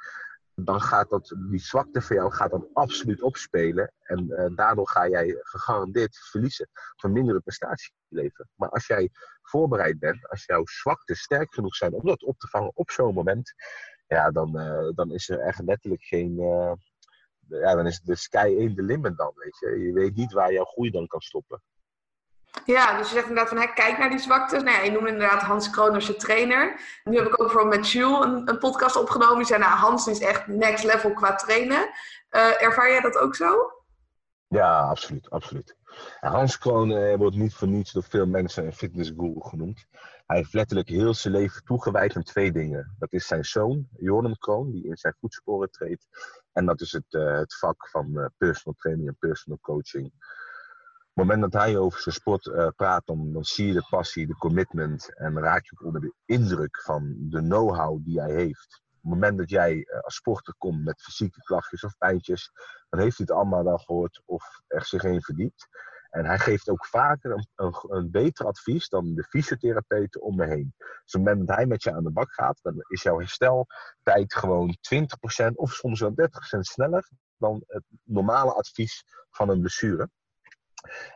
dan 0.63 0.81
gaat 0.81 1.09
dat, 1.09 1.35
die 1.49 1.59
zwakte 1.59 2.01
van 2.01 2.15
jou 2.15 2.31
gaat 2.31 2.51
dan 2.51 2.67
absoluut 2.73 3.21
opspelen. 3.21 3.93
En 4.01 4.25
uh, 4.29 4.55
daardoor 4.55 4.87
ga 4.87 5.07
jij 5.07 5.37
gegarandeerd 5.39 6.17
verliezen. 6.17 6.69
Van 6.95 7.11
mindere 7.11 7.39
prestatie 7.39 7.93
leven. 8.07 8.49
Maar 8.55 8.69
als 8.69 8.87
jij 8.87 9.09
voorbereid 9.41 9.99
bent, 9.99 10.29
als 10.29 10.45
jouw 10.45 10.65
zwakte 10.65 11.15
sterk 11.15 11.53
genoeg 11.53 11.75
zijn 11.75 11.93
om 11.93 12.05
dat 12.05 12.23
op 12.23 12.37
te 12.37 12.47
vangen 12.47 12.71
op 12.73 12.91
zo'n 12.91 13.13
moment, 13.13 13.53
ja, 14.07 14.31
dan, 14.31 14.59
uh, 14.59 14.89
dan 14.95 15.11
is 15.11 15.29
er 15.29 15.39
echt 15.39 15.61
letterlijk 15.63 16.03
geen. 16.03 16.31
Uh, 16.39 16.73
ja, 17.47 17.75
dan 17.75 17.87
is 17.87 17.99
de 17.99 18.15
sky 18.15 18.55
in 18.57 18.75
the 18.75 18.81
limit 18.81 19.17
dan, 19.17 19.31
weet 19.35 19.57
je. 19.59 19.79
Je 19.79 19.93
weet 19.93 20.15
niet 20.15 20.31
waar 20.31 20.53
jouw 20.53 20.65
groei 20.65 20.91
dan 20.91 21.07
kan 21.07 21.21
stoppen. 21.21 21.61
Ja, 22.65 22.97
dus 22.97 23.07
je 23.07 23.13
zegt 23.13 23.27
inderdaad 23.27 23.53
van 23.53 23.73
kijk 23.73 23.97
naar 23.97 24.09
die 24.09 24.19
zwaktes. 24.19 24.63
Nou 24.63 24.83
je 24.83 24.91
noemde 24.91 25.09
inderdaad 25.09 25.41
Hans 25.41 25.69
Kroon 25.69 25.93
als 25.93 26.07
je 26.07 26.15
trainer. 26.15 26.79
Nu 27.03 27.17
heb 27.17 27.25
ik 27.25 27.31
ook 27.31 27.47
bijvoorbeeld 27.47 27.75
met 27.75 27.91
Jules 27.91 28.25
een, 28.25 28.49
een 28.49 28.57
podcast 28.57 28.95
opgenomen. 28.95 29.37
Die 29.37 29.45
zei, 29.45 29.59
nou 29.59 29.73
Hans 29.73 30.07
is 30.07 30.19
echt 30.19 30.47
next 30.47 30.83
level 30.83 31.13
qua 31.13 31.35
trainen. 31.35 31.89
Uh, 32.31 32.63
ervaar 32.63 32.89
jij 32.89 33.01
dat 33.01 33.17
ook 33.17 33.35
zo? 33.35 33.71
Ja, 34.47 34.79
absoluut. 34.79 35.29
absoluut. 35.29 35.75
Hans 36.19 36.57
Kroon 36.57 36.91
eh, 36.91 37.15
wordt 37.15 37.35
niet 37.35 37.53
voor 37.53 37.67
niets 37.67 37.91
door 37.91 38.03
veel 38.03 38.25
mensen 38.25 38.65
een 38.65 38.73
fitnessguru 38.73 39.41
genoemd. 39.41 39.85
Hij 40.25 40.37
heeft 40.37 40.53
letterlijk 40.53 40.89
heel 40.89 41.13
zijn 41.13 41.33
leven 41.33 41.63
toegewijd 41.63 42.15
aan 42.15 42.23
twee 42.23 42.51
dingen. 42.51 42.95
Dat 42.99 43.13
is 43.13 43.27
zijn 43.27 43.45
zoon, 43.45 43.87
Jordan 43.97 44.37
Kroon, 44.37 44.71
die 44.71 44.85
in 44.85 44.97
zijn 44.97 45.15
voetsporen 45.19 45.71
treedt. 45.71 46.07
En 46.53 46.65
dat 46.65 46.81
is 46.81 46.91
het, 46.91 47.05
uh, 47.09 47.37
het 47.37 47.57
vak 47.57 47.89
van 47.89 48.31
personal 48.37 48.75
training 48.77 49.07
en 49.07 49.17
personal 49.19 49.59
coaching 49.61 50.11
het 51.13 51.25
moment 51.25 51.51
dat 51.51 51.61
hij 51.61 51.77
over 51.77 51.99
zijn 51.99 52.15
sport 52.15 52.45
uh, 52.45 52.67
praat, 52.75 53.05
dan, 53.05 53.37
zie 53.39 53.67
je 53.67 53.73
de 53.73 53.87
passie, 53.89 54.27
de 54.27 54.37
commitment 54.37 55.15
en 55.15 55.39
raak 55.39 55.65
je 55.65 55.71
ook 55.73 55.85
onder 55.85 56.01
de 56.01 56.13
indruk 56.25 56.81
van 56.81 57.15
de 57.19 57.39
know-how 57.41 58.05
die 58.05 58.21
hij 58.21 58.31
heeft. 58.31 58.81
Op 58.83 59.11
het 59.11 59.11
moment 59.11 59.37
dat 59.37 59.49
jij 59.49 59.75
uh, 59.75 59.99
als 59.99 60.15
sporter 60.15 60.53
komt 60.57 60.83
met 60.83 61.01
fysieke 61.01 61.41
klachtjes 61.43 61.83
of 61.83 61.97
pijntjes, 61.97 62.51
dan 62.89 62.99
heeft 62.99 63.17
hij 63.17 63.25
het 63.29 63.35
allemaal 63.35 63.63
wel 63.63 63.77
gehoord 63.77 64.21
of 64.25 64.61
er 64.67 64.85
zich 64.85 65.03
in 65.03 65.21
verdiept. 65.21 65.67
En 66.09 66.25
hij 66.25 66.39
geeft 66.39 66.69
ook 66.69 66.85
vaker 66.85 67.31
een, 67.31 67.47
een, 67.55 67.73
een, 67.87 68.11
beter 68.11 68.45
advies 68.45 68.89
dan 68.89 69.15
de 69.15 69.23
fysiotherapeuten 69.23 70.21
om 70.21 70.35
me 70.35 70.45
heen. 70.45 70.73
Dus 70.77 70.87
op 70.87 71.01
het 71.11 71.21
moment 71.21 71.47
dat 71.47 71.55
hij 71.55 71.65
met 71.65 71.83
je 71.83 71.93
aan 71.93 72.03
de 72.03 72.11
bak 72.11 72.33
gaat, 72.33 72.59
dan 72.61 72.75
is 72.87 73.01
jouw 73.01 73.19
hersteltijd 73.19 74.33
gewoon 74.33 74.77
20% 75.45 75.51
of 75.53 75.73
soms 75.73 75.99
wel 75.99 76.11
30% 76.11 76.59
sneller 76.59 77.09
dan 77.37 77.63
het 77.67 77.83
normale 78.03 78.53
advies 78.53 79.03
van 79.29 79.49
een 79.49 79.59
blessure. 79.59 80.09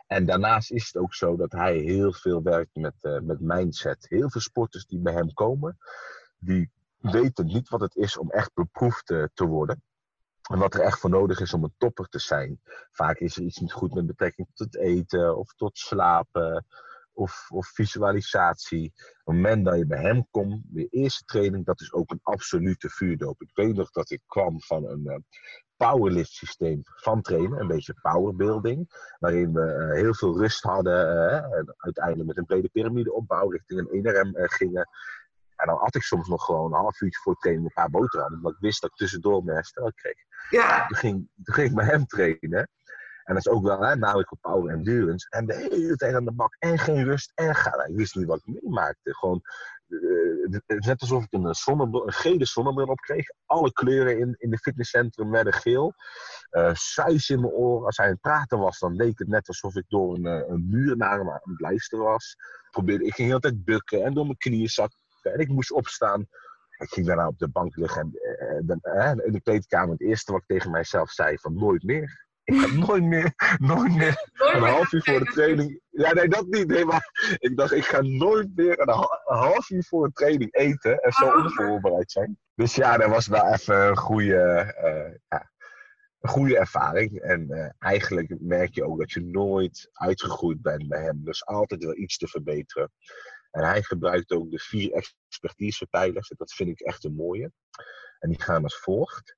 En 0.06 0.26
daarnaast 0.26 0.70
is 0.70 0.86
het 0.86 0.96
ook 0.96 1.14
zo 1.14 1.36
dat 1.36 1.52
hij 1.52 1.76
heel 1.76 2.12
veel 2.12 2.42
werkt 2.42 2.74
met, 2.74 2.94
uh, 3.02 3.20
met 3.20 3.40
mindset. 3.40 4.06
Heel 4.08 4.30
veel 4.30 4.40
sporters 4.40 4.86
die 4.86 4.98
bij 4.98 5.12
hem 5.12 5.32
komen, 5.32 5.78
die 6.38 6.70
weten 6.98 7.46
niet 7.46 7.68
wat 7.68 7.80
het 7.80 7.96
is 7.96 8.16
om 8.16 8.30
echt 8.30 8.54
beproefd 8.54 9.10
uh, 9.10 9.24
te 9.34 9.46
worden. 9.46 9.82
En 10.50 10.58
wat 10.58 10.74
er 10.74 10.80
echt 10.80 10.98
voor 10.98 11.10
nodig 11.10 11.40
is 11.40 11.54
om 11.54 11.64
een 11.64 11.74
topper 11.78 12.08
te 12.08 12.18
zijn. 12.18 12.60
Vaak 12.92 13.18
is 13.18 13.36
er 13.36 13.42
iets 13.42 13.58
niet 13.58 13.72
goed 13.72 13.94
met 13.94 14.06
betrekking 14.06 14.48
tot 14.54 14.66
het 14.66 14.82
eten 14.82 15.36
of 15.36 15.54
tot 15.54 15.78
slapen 15.78 16.66
of, 17.12 17.46
of 17.50 17.66
visualisatie. 17.66 18.92
Op 18.96 19.34
het 19.34 19.34
moment 19.34 19.64
dat 19.64 19.78
je 19.78 19.86
bij 19.86 20.00
hem 20.00 20.26
komt, 20.30 20.62
de 20.64 20.86
eerste 20.86 21.24
training, 21.24 21.64
dat 21.64 21.80
is 21.80 21.92
ook 21.92 22.10
een 22.10 22.20
absolute 22.22 22.88
vuurdoop. 22.88 23.42
Ik 23.42 23.50
weet 23.54 23.74
nog 23.74 23.90
dat 23.90 24.10
ik 24.10 24.22
kwam 24.26 24.60
van 24.60 24.84
een 24.84 25.02
uh, 25.04 25.16
powerlift 25.76 26.32
systeem 26.32 26.80
van 26.84 27.22
trainen, 27.22 27.60
een 27.60 27.66
beetje 27.66 27.94
powerbuilding, 28.02 28.88
waarin 29.18 29.52
we 29.52 29.88
uh, 29.90 29.94
heel 29.94 30.14
veel 30.14 30.38
rust 30.38 30.62
hadden 30.62 31.06
uh, 31.16 31.58
en 31.58 31.74
uiteindelijk 31.76 32.26
met 32.26 32.36
een 32.36 32.46
brede 32.46 32.68
piramide 32.68 33.12
opbouw 33.12 33.50
richting 33.50 33.80
een 33.80 34.04
1RM 34.04 34.30
gingen. 34.32 34.88
En 35.56 35.66
dan 35.66 35.76
had 35.76 35.94
ik 35.94 36.02
soms 36.02 36.28
nog 36.28 36.44
gewoon 36.44 36.72
een 36.72 36.78
half 36.78 37.00
uurtje 37.00 37.20
voor 37.20 37.34
training 37.34 37.66
een 37.66 37.72
paar 37.74 37.90
boterhammen, 37.90 38.36
omdat 38.36 38.52
ik 38.52 38.58
wist 38.60 38.80
dat 38.80 38.90
ik 38.90 38.96
tussendoor 38.96 39.44
mijn 39.44 39.56
herstel 39.56 39.92
kreeg. 39.92 40.16
Ja. 40.50 40.86
Toen, 40.86 40.96
ging, 40.96 41.28
toen 41.44 41.54
ging 41.54 41.68
ik 41.68 41.74
bij 41.74 41.84
hem 41.84 42.06
trainen. 42.06 42.68
En 43.24 43.34
dat 43.34 43.46
is 43.46 43.52
ook 43.52 43.62
wel, 43.62 43.80
hè, 43.80 43.96
namelijk 43.96 44.32
op 44.32 44.38
power 44.40 44.72
endurance. 44.72 45.26
En 45.30 45.46
de 45.46 45.54
hele 45.54 45.96
tijd 45.96 46.14
aan 46.14 46.24
de 46.24 46.32
bak. 46.32 46.56
En 46.58 46.78
geen 46.78 47.04
rust. 47.04 47.32
En 47.34 47.54
ga. 47.54 47.84
Ik 47.86 47.96
wist 47.96 48.14
niet 48.14 48.26
wat 48.26 48.42
ik 48.44 48.62
meemaakte. 48.62 49.14
Gewoon, 49.14 49.42
is 50.66 50.86
net 50.86 51.00
alsof 51.00 51.24
ik 51.24 51.32
een, 51.32 51.44
een 51.44 52.12
gele 52.12 52.44
zonnebril 52.44 52.86
op 52.86 53.00
kreeg. 53.00 53.26
Alle 53.44 53.72
kleuren 53.72 54.18
in, 54.18 54.34
in 54.38 54.50
de 54.50 54.58
fitnesscentrum 54.58 55.30
werden 55.30 55.52
geel. 55.52 55.94
Uh, 56.50 56.74
suis 56.74 57.30
in 57.30 57.40
mijn 57.40 57.52
oren. 57.52 57.86
Als 57.86 57.96
hij 57.96 58.06
aan 58.06 58.12
het 58.12 58.20
praten 58.20 58.58
was, 58.58 58.78
dan 58.78 58.96
leek 58.96 59.18
het 59.18 59.28
net 59.28 59.48
alsof 59.48 59.74
ik 59.74 59.84
door 59.88 60.14
een, 60.14 60.24
een 60.24 60.68
muur 60.70 60.96
naar 60.96 61.18
hem 61.18 61.30
aan 61.30 61.40
het 61.42 61.60
luisteren 61.60 62.04
was. 62.04 62.36
Probeerde, 62.70 63.04
ik 63.04 63.14
ging 63.14 63.28
de 63.28 63.34
hele 63.34 63.40
tijd 63.40 63.64
bukken 63.64 64.04
en 64.04 64.14
door 64.14 64.24
mijn 64.24 64.38
knieën 64.38 64.68
zakken. 64.68 64.98
En 65.22 65.38
ik 65.38 65.48
moest 65.48 65.72
opstaan. 65.72 66.26
Ik 66.76 66.88
ging 66.88 67.06
daarna 67.06 67.26
op 67.26 67.38
de 67.38 67.48
bank 67.48 67.76
liggen 67.76 68.10
en 68.82 69.24
in 69.24 69.32
de 69.32 69.40
kleedkamer. 69.42 69.90
Het 69.90 70.00
eerste 70.00 70.32
wat 70.32 70.40
ik 70.40 70.46
tegen 70.46 70.70
mijzelf 70.70 71.10
zei: 71.10 71.38
van 71.38 71.54
nooit 71.54 71.82
meer. 71.82 72.25
Ik 72.46 72.54
ga 72.54 72.66
nooit 72.66 73.02
meer, 73.02 73.32
nooit 73.72 73.94
meer 73.94 74.30
een 74.36 74.62
half 74.62 74.92
uur 74.92 75.02
voor 75.02 75.18
de 75.18 75.32
training. 75.32 75.80
Ja, 75.90 76.12
nee, 76.12 76.28
dat 76.28 76.46
niet. 76.46 76.66
Nee, 76.66 76.84
maar 76.84 77.36
ik 77.38 77.56
dacht, 77.56 77.72
ik 77.72 77.84
ga 77.84 78.00
nooit 78.00 78.56
meer 78.56 78.80
een, 78.80 79.08
half 79.24 79.70
uur 79.70 79.84
voor 79.84 80.04
een 80.04 80.12
training 80.12 80.54
eten 80.54 80.98
en 80.98 81.12
zo 81.12 81.36
onvoorbereid 81.36 82.10
zijn. 82.10 82.38
Dus 82.54 82.74
ja, 82.74 82.96
dat 82.96 83.10
was 83.10 83.26
wel 83.26 83.52
even 83.52 83.88
een 83.88 83.96
goede, 83.96 84.74
uh, 84.84 85.16
ja, 85.28 85.50
een 86.20 86.30
goede 86.30 86.58
ervaring. 86.58 87.20
En 87.20 87.46
uh, 87.48 87.70
eigenlijk 87.78 88.34
merk 88.40 88.74
je 88.74 88.84
ook 88.84 88.98
dat 88.98 89.12
je 89.12 89.20
nooit 89.20 89.88
uitgegroeid 89.92 90.62
bent 90.62 90.88
bij 90.88 91.02
hem. 91.02 91.24
Dus 91.24 91.46
altijd 91.46 91.84
wel 91.84 91.96
iets 91.96 92.16
te 92.16 92.28
verbeteren. 92.28 92.92
En 93.50 93.64
hij 93.64 93.82
gebruikt 93.82 94.30
ook 94.30 94.50
de 94.50 94.58
vier 94.58 94.92
expertisepijlers. 94.92 96.32
Dat 96.36 96.52
vind 96.52 96.70
ik 96.70 96.80
echt 96.80 97.04
een 97.04 97.14
mooie. 97.14 97.52
En 98.18 98.28
die 98.28 98.42
gaan 98.42 98.62
als 98.62 98.78
volgt. 98.78 99.35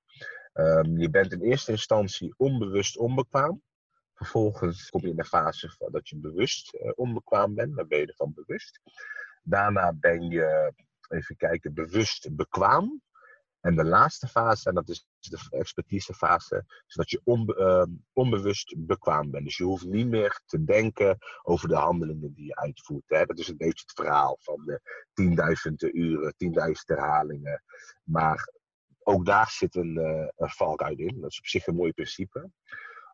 Um, 0.59 0.99
je 0.99 1.11
bent 1.11 1.33
in 1.33 1.41
eerste 1.41 1.71
instantie 1.71 2.35
onbewust 2.37 2.97
onbekwaam. 2.97 3.63
Vervolgens 4.15 4.91
kom 4.91 5.01
je 5.01 5.09
in 5.09 5.17
de 5.17 5.25
fase 5.25 5.71
dat 5.91 6.09
je 6.09 6.17
bewust 6.17 6.75
uh, 6.75 6.93
onbekwaam 6.95 7.55
bent. 7.55 7.77
Dan 7.77 7.89
ben 7.89 7.99
je 7.99 8.07
ervan 8.07 8.33
bewust. 8.35 8.81
Daarna 9.43 9.93
ben 9.93 10.31
je, 10.31 10.73
even 11.09 11.37
kijken, 11.37 11.75
bewust 11.75 12.37
bekwaam. 12.37 13.03
En 13.61 13.77
de 13.77 13.85
laatste 13.85 14.27
fase, 14.27 14.69
en 14.69 14.75
dat 14.75 14.89
is 14.89 15.07
de 15.21 15.39
expertisefase, 15.51 16.65
is 16.87 16.95
dat 16.95 17.11
je 17.11 17.21
uh, 17.25 17.83
onbewust 18.13 18.75
bekwaam 18.79 19.31
bent. 19.31 19.45
Dus 19.45 19.57
je 19.57 19.65
hoeft 19.65 19.87
niet 19.87 20.09
meer 20.09 20.41
te 20.47 20.65
denken 20.65 21.19
over 21.43 21.69
de 21.69 21.77
handelingen 21.77 22.33
die 22.35 22.47
je 22.47 22.57
uitvoert. 22.57 23.09
Hè. 23.09 23.25
Dat 23.25 23.39
is 23.39 23.49
een 23.49 23.57
beetje 23.57 23.85
het 23.87 23.97
verhaal 23.97 24.39
van 24.41 24.65
de 24.65 24.81
10.000 25.71 25.93
uren, 25.93 26.35
10.000 26.45 26.51
herhalingen. 26.85 27.63
Maar 28.05 28.57
ook 29.09 29.25
daar 29.25 29.51
zit 29.51 29.75
een, 29.75 29.97
uh, 29.97 30.29
een 30.37 30.51
valkuil 30.51 30.97
in. 30.97 31.21
Dat 31.21 31.31
is 31.31 31.39
op 31.39 31.47
zich 31.47 31.67
een 31.67 31.75
mooi 31.75 31.93
principe. 31.93 32.51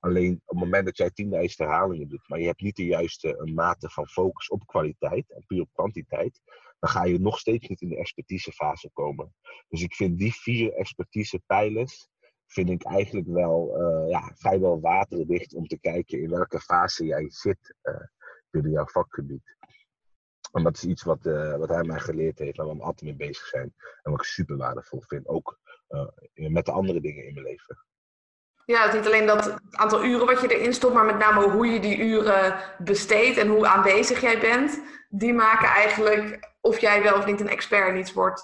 Alleen 0.01 0.33
op 0.33 0.57
het 0.57 0.59
moment 0.59 0.85
dat 0.85 0.97
jij 0.97 1.11
10.000 1.11 1.57
herhalingen 1.57 2.09
doet, 2.09 2.29
maar 2.29 2.41
je 2.41 2.47
hebt 2.47 2.61
niet 2.61 2.77
de 2.77 2.85
juiste 2.85 3.43
uh, 3.45 3.55
mate 3.55 3.91
van 3.91 4.07
focus 4.07 4.49
op 4.49 4.67
kwaliteit 4.67 5.31
en 5.31 5.45
puur 5.47 5.61
op 5.61 5.73
kwantiteit, 5.73 6.41
dan 6.79 6.91
ga 6.91 7.05
je 7.05 7.21
nog 7.21 7.39
steeds 7.39 7.69
niet 7.69 7.81
in 7.81 7.89
de 7.89 7.97
expertisefase 7.97 8.91
komen. 8.93 9.35
Dus 9.69 9.83
ik 9.83 9.95
vind 9.95 10.19
die 10.19 10.35
vier 10.35 10.73
expertisepijlers 10.73 12.09
vind 12.47 12.71
ik 12.71 12.85
eigenlijk 12.85 13.27
wel 13.27 13.81
uh, 13.81 14.11
ja, 14.11 14.33
vrijwel 14.35 14.81
waterdicht 14.81 15.55
om 15.55 15.67
te 15.67 15.79
kijken 15.79 16.23
in 16.23 16.31
welke 16.31 16.61
fase 16.61 17.05
jij 17.05 17.31
zit 17.31 17.75
binnen 18.51 18.73
jouw 18.73 18.87
vakgebied. 18.87 19.57
En 20.53 20.63
dat 20.63 20.77
is 20.77 20.85
iets 20.85 21.03
wat, 21.03 21.25
wat 21.59 21.69
hij 21.69 21.85
mij 21.85 22.01
geleerd 22.01 22.39
heeft 22.39 22.57
waar 22.57 22.67
we 22.67 22.83
altijd 22.83 23.03
mee 23.19 23.29
bezig 23.29 23.47
zijn. 23.47 23.75
En 24.03 24.11
wat 24.11 24.21
ik 24.21 24.27
super 24.27 24.57
waardevol 24.57 25.01
vind. 25.01 25.27
Ook 25.27 25.59
met 26.35 26.67
de 26.67 26.73
andere 26.73 27.01
dingen 27.01 27.27
in 27.27 27.35
mijn 27.35 27.47
leven. 27.47 27.79
Ja, 28.65 28.83
het 28.83 28.93
is 28.93 28.99
niet 28.99 29.07
alleen 29.07 29.27
dat 29.27 29.55
aantal 29.71 30.05
uren 30.05 30.27
wat 30.27 30.41
je 30.41 30.59
erin 30.59 30.73
stopt, 30.73 30.95
maar 30.95 31.05
met 31.05 31.19
name 31.19 31.51
hoe 31.51 31.67
je 31.67 31.81
die 31.81 31.99
uren 31.99 32.57
besteedt 32.79 33.39
en 33.39 33.49
hoe 33.49 33.67
aanwezig 33.67 34.21
jij 34.21 34.41
bent. 34.41 34.81
Die 35.09 35.33
maken 35.33 35.69
eigenlijk 35.69 36.53
of 36.61 36.79
jij 36.79 37.03
wel 37.03 37.17
of 37.17 37.27
niet 37.27 37.41
een 37.41 37.49
expert 37.49 37.89
in 37.89 37.97
iets 37.97 38.13
wordt. 38.13 38.43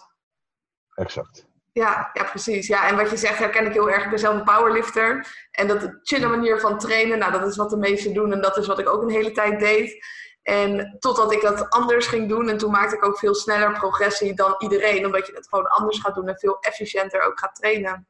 Exact. 0.94 1.48
Ja, 1.72 2.10
ja, 2.12 2.24
precies. 2.24 2.66
Ja, 2.66 2.88
en 2.88 2.96
wat 2.96 3.10
je 3.10 3.16
zegt 3.16 3.38
herken 3.38 3.66
ik 3.66 3.72
heel 3.72 3.90
erg. 3.90 4.04
Ik 4.04 4.10
ben 4.10 4.18
zelf 4.18 4.34
een 4.34 4.44
powerlifter. 4.44 5.26
En 5.50 5.66
dat 5.66 5.98
chille 6.02 6.26
manier 6.26 6.60
van 6.60 6.78
trainen, 6.78 7.18
nou, 7.18 7.32
dat 7.32 7.46
is 7.46 7.56
wat 7.56 7.70
de 7.70 7.76
meesten 7.76 8.14
doen. 8.14 8.32
En 8.32 8.40
dat 8.40 8.56
is 8.56 8.66
wat 8.66 8.78
ik 8.78 8.88
ook 8.88 9.02
een 9.02 9.10
hele 9.10 9.32
tijd 9.32 9.60
deed. 9.60 10.04
En 10.42 10.96
totdat 10.98 11.32
ik 11.32 11.40
dat 11.40 11.70
anders 11.70 12.06
ging 12.06 12.28
doen. 12.28 12.48
En 12.48 12.58
toen 12.58 12.70
maakte 12.70 12.96
ik 12.96 13.04
ook 13.04 13.18
veel 13.18 13.34
sneller 13.34 13.72
progressie 13.72 14.34
dan 14.34 14.54
iedereen. 14.58 15.06
Omdat 15.06 15.26
je 15.26 15.32
het 15.32 15.48
gewoon 15.48 15.68
anders 15.68 15.98
gaat 15.98 16.14
doen 16.14 16.28
en 16.28 16.38
veel 16.38 16.58
efficiënter 16.60 17.22
ook 17.22 17.38
gaat 17.38 17.54
trainen. 17.54 18.08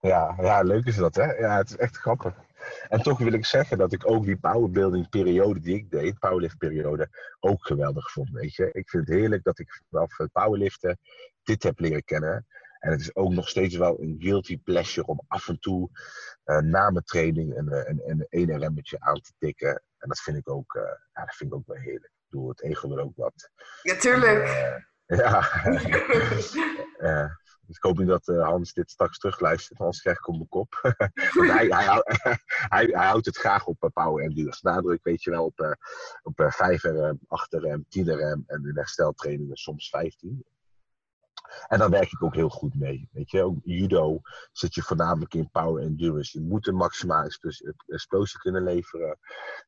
Ja, 0.00 0.34
ja 0.40 0.62
leuk 0.62 0.84
is 0.84 0.96
dat 0.96 1.14
hè. 1.14 1.32
Ja, 1.32 1.56
het 1.56 1.68
is 1.68 1.76
echt 1.76 1.96
grappig. 1.96 2.34
En 2.88 3.02
toch 3.02 3.18
wil 3.18 3.32
ik 3.32 3.46
zeggen 3.46 3.78
dat 3.78 3.92
ik 3.92 4.10
ook 4.10 4.24
die 4.24 4.36
powerbuilding 4.36 5.08
periode 5.08 5.60
die 5.60 5.76
ik 5.76 5.90
deed, 5.90 6.18
powerlift 6.18 6.58
periode, 6.58 7.08
ook 7.40 7.66
geweldig 7.66 8.10
vond. 8.10 8.30
Weet 8.30 8.54
je. 8.54 8.68
Ik 8.72 8.88
vind 8.88 9.08
het 9.08 9.16
heerlijk 9.16 9.44
dat 9.44 9.58
ik 9.58 9.82
vanaf 9.90 10.16
powerliften 10.32 10.98
dit 11.42 11.62
heb 11.62 11.78
leren 11.78 12.04
kennen. 12.04 12.46
En 12.78 12.90
het 12.90 13.00
is 13.00 13.14
ook 13.14 13.32
nog 13.32 13.48
steeds 13.48 13.76
wel 13.76 14.00
een 14.00 14.16
guilty 14.18 14.58
pleasure 14.58 15.06
om 15.06 15.20
af 15.26 15.48
en 15.48 15.60
toe 15.60 15.90
uh, 16.44 16.58
na 16.58 16.90
mijn 16.90 17.04
training 17.04 17.56
een, 17.56 17.72
een, 17.72 18.02
een, 18.04 18.26
een 18.28 18.58
remmetje 18.58 19.00
aan 19.00 19.20
te 19.20 19.32
tikken. 19.38 19.82
En 19.98 20.08
dat 20.08 20.20
vind 20.20 20.36
ik 20.36 20.50
ook, 20.50 20.74
uh, 20.74 20.82
ja, 21.12 21.24
dat 21.24 21.34
vind 21.34 21.50
ik 21.50 21.56
ook 21.56 21.66
wel 21.66 21.76
heerlijk. 21.76 22.12
Ik 22.12 22.24
bedoel, 22.28 22.48
het 22.48 22.62
ego 22.62 22.88
wil 22.88 22.98
ook 22.98 23.16
wat. 23.16 23.50
Ja, 23.82 23.96
tuurlijk. 23.96 24.38
Uh, 25.06 25.18
ja. 25.18 25.40
ik 27.66 27.82
hoop 27.82 27.98
niet 27.98 28.08
dat 28.08 28.26
Hans 28.26 28.72
dit 28.72 28.90
straks 28.90 29.18
terugluistert, 29.18 29.78
anders 29.78 30.00
krijg 30.00 30.18
ik 30.18 30.28
op 30.28 30.34
mijn 30.34 30.48
kop. 30.48 30.78
Want 31.34 31.50
hij, 31.50 31.66
hij, 31.66 32.02
hij, 32.74 32.84
hij, 32.84 33.06
houdt 33.06 33.26
het 33.26 33.36
graag 33.36 33.66
op 33.66 33.90
power 33.94 34.24
endurance. 34.24 34.60
Nadruk, 34.62 35.04
weet 35.04 35.22
je 35.22 35.30
wel, 35.30 35.44
op, 35.44 35.76
op 36.22 36.48
5 36.48 36.82
rem, 36.82 37.18
8 37.26 37.52
rem, 37.52 37.86
10 37.88 38.16
rem 38.16 38.44
en 38.46 38.64
in 38.64 38.76
hersteltrainingen 38.76 39.56
soms 39.56 39.88
15. 39.88 40.44
En 41.66 41.78
daar 41.78 41.90
werk 41.90 42.12
ik 42.12 42.22
ook 42.22 42.34
heel 42.34 42.48
goed 42.48 42.74
mee. 42.74 43.08
Weet 43.12 43.30
je, 43.30 43.42
ook 43.42 43.58
judo 43.62 44.20
zit 44.52 44.74
je 44.74 44.82
voornamelijk 44.82 45.34
in 45.34 45.50
power 45.50 45.82
endurance. 45.82 46.38
Je 46.38 46.44
moet 46.44 46.66
een 46.66 46.74
maximale 46.74 47.36
explosie 47.86 48.38
kunnen 48.38 48.62
leveren. 48.62 49.18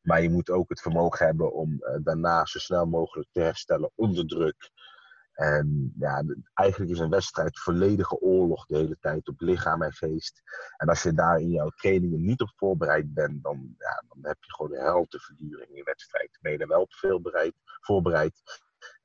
Maar 0.03 0.23
je 0.23 0.31
moet 0.31 0.51
ook 0.51 0.69
het 0.69 0.81
vermogen 0.81 1.27
hebben 1.27 1.53
om 1.53 1.73
uh, 1.73 1.95
daarna 2.03 2.45
zo 2.45 2.59
snel 2.59 2.87
mogelijk 2.87 3.29
te 3.33 3.40
herstellen 3.40 3.90
onder 3.95 4.27
druk. 4.27 4.71
En 5.40 5.95
ja, 5.99 6.23
eigenlijk 6.55 6.90
is 6.90 6.99
een 6.99 7.11
wedstrijd 7.11 7.59
volledige 7.59 8.21
oorlog 8.21 8.66
de 8.66 8.77
hele 8.77 8.97
tijd 9.01 9.29
op 9.29 9.40
lichaam 9.40 9.83
en 9.83 9.93
geest. 9.93 10.43
En 10.77 10.88
als 10.88 11.03
je 11.03 11.12
daar 11.12 11.40
in 11.40 11.51
jouw 11.51 11.69
trainingen 11.69 12.25
niet 12.25 12.40
op 12.40 12.53
voorbereid 12.57 13.14
bent, 13.14 13.43
dan, 13.43 13.75
ja, 13.79 14.03
dan 14.09 14.19
heb 14.23 14.37
je 14.40 14.55
gewoon 14.55 14.71
de 14.71 14.81
hel 14.81 15.07
te 15.09 15.19
verduren 15.21 15.69
in 15.69 15.75
je 15.75 15.83
wedstrijd. 15.83 16.38
Ben 16.40 16.53
je 16.53 16.66
wel 16.66 16.81
op 16.81 16.93
veel 16.93 17.21
bereid, 17.21 17.55
voorbereid, 17.81 18.43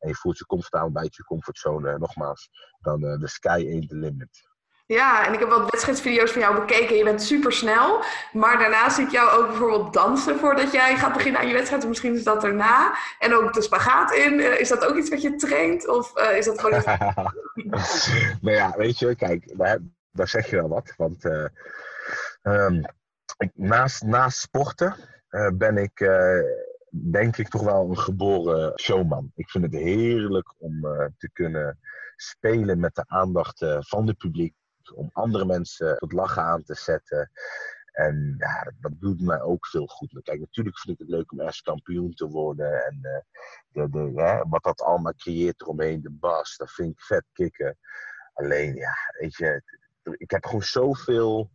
en 0.05 0.11
je 0.11 0.17
voelt 0.17 0.37
je 0.37 0.45
comfortabel 0.45 0.91
bij 0.91 1.07
je 1.11 1.23
comfortzone, 1.23 1.97
nogmaals, 1.97 2.49
dan 2.79 2.99
de 2.99 3.17
uh, 3.21 3.27
sky 3.27 3.65
ain't 3.69 3.89
the 3.89 3.95
limit. 3.95 4.53
Ja, 4.87 5.27
en 5.27 5.33
ik 5.33 5.39
heb 5.39 5.49
wat 5.49 5.71
wedstrijdsvideo's 5.71 6.31
van 6.31 6.41
jou 6.41 6.59
bekeken. 6.59 6.95
Je 6.95 7.03
bent 7.03 7.21
super 7.21 7.51
snel. 7.51 8.03
Maar 8.33 8.57
daarna 8.57 8.89
zie 8.89 9.05
ik 9.05 9.11
jou 9.11 9.29
ook 9.29 9.47
bijvoorbeeld 9.47 9.93
dansen 9.93 10.39
voordat 10.39 10.71
jij 10.71 10.97
gaat 10.97 11.13
beginnen 11.13 11.41
aan 11.41 11.47
je 11.47 11.53
wedstrijd. 11.53 11.81
Of 11.83 11.89
misschien 11.89 12.15
is 12.15 12.23
dat 12.23 12.41
daarna. 12.41 12.97
En 13.19 13.33
ook 13.33 13.53
de 13.53 13.61
spagaat 13.61 14.13
in. 14.13 14.39
Uh, 14.39 14.59
is 14.59 14.69
dat 14.69 14.85
ook 14.85 14.95
iets 14.95 15.09
wat 15.09 15.21
je 15.21 15.35
traint? 15.35 15.87
Of 15.87 16.17
uh, 16.17 16.37
is 16.37 16.45
dat 16.45 16.59
gewoon 16.59 16.77
iets... 16.77 16.85
nou 18.41 18.55
ja, 18.55 18.73
weet 18.77 18.99
je, 18.99 19.15
kijk, 19.15 19.57
daar, 19.57 19.79
daar 20.11 20.27
zeg 20.27 20.49
je 20.49 20.55
wel 20.55 20.69
wat. 20.69 20.93
Want 20.97 21.25
uh, 21.25 21.47
um, 22.43 22.85
naast, 23.53 24.03
naast 24.03 24.39
sporten 24.39 24.95
ben 25.53 25.77
ik 25.77 25.99
denk 27.03 27.37
ik 27.37 27.47
toch 27.47 27.63
wel 27.63 27.89
een 27.89 27.97
geboren 27.97 28.79
showman. 28.79 29.31
Ik 29.35 29.49
vind 29.49 29.63
het 29.63 29.73
heerlijk 29.73 30.53
om 30.57 30.85
uh, 30.85 31.05
te 31.17 31.29
kunnen 31.33 31.79
spelen 32.15 32.79
met 32.79 32.95
de 32.95 33.03
aandacht 33.07 33.61
uh, 33.61 33.77
van 33.81 34.07
het 34.07 34.17
publiek. 34.17 34.53
Om 34.93 35.09
andere 35.13 35.45
mensen 35.45 35.97
tot 35.97 36.11
lachen 36.11 36.43
aan 36.43 36.63
te 36.63 36.75
zetten. 36.75 37.31
En 37.91 38.35
ja, 38.37 38.71
dat, 38.79 38.91
doet 38.99 39.21
mij 39.21 39.41
ook 39.41 39.67
veel 39.67 39.87
goed. 39.87 40.19
Kijk, 40.23 40.39
natuurlijk 40.39 40.79
vind 40.79 40.99
ik 40.99 41.07
het 41.07 41.15
leuk 41.15 41.31
om 41.31 41.39
ergens 41.39 41.61
kampioen 41.61 42.13
te 42.13 42.27
worden. 42.27 42.85
En 42.85 42.99
uh, 43.01 43.19
de, 43.67 43.89
de, 43.89 44.45
wat 44.49 44.63
dat 44.63 44.81
allemaal 44.81 45.13
creëert 45.15 45.61
eromheen, 45.61 46.01
de 46.01 46.11
bas, 46.11 46.57
dat 46.57 46.71
vind 46.71 46.91
ik 46.91 47.01
vet 47.01 47.25
kicken. 47.33 47.77
Alleen, 48.33 48.75
ja, 48.75 48.93
weet 49.19 49.35
je, 49.35 49.61
ik 50.17 50.31
heb 50.31 50.45
gewoon 50.45 50.63
zoveel 50.63 51.51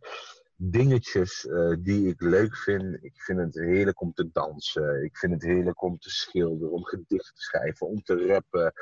dingetjes 0.63 1.45
uh, 1.45 1.75
die 1.79 2.07
ik 2.07 2.21
leuk 2.21 2.57
vind. 2.57 3.03
Ik 3.03 3.21
vind 3.21 3.39
het 3.39 3.55
heerlijk 3.55 4.01
om 4.01 4.13
te 4.13 4.29
dansen. 4.31 5.03
Ik 5.03 5.17
vind 5.17 5.33
het 5.33 5.43
heerlijk 5.43 5.81
om 5.81 5.97
te 5.97 6.09
schilderen, 6.09 6.73
om 6.73 6.85
gedichten 6.85 7.35
te 7.35 7.41
schrijven, 7.41 7.87
om 7.87 8.01
te 8.01 8.27
rappen. 8.27 8.73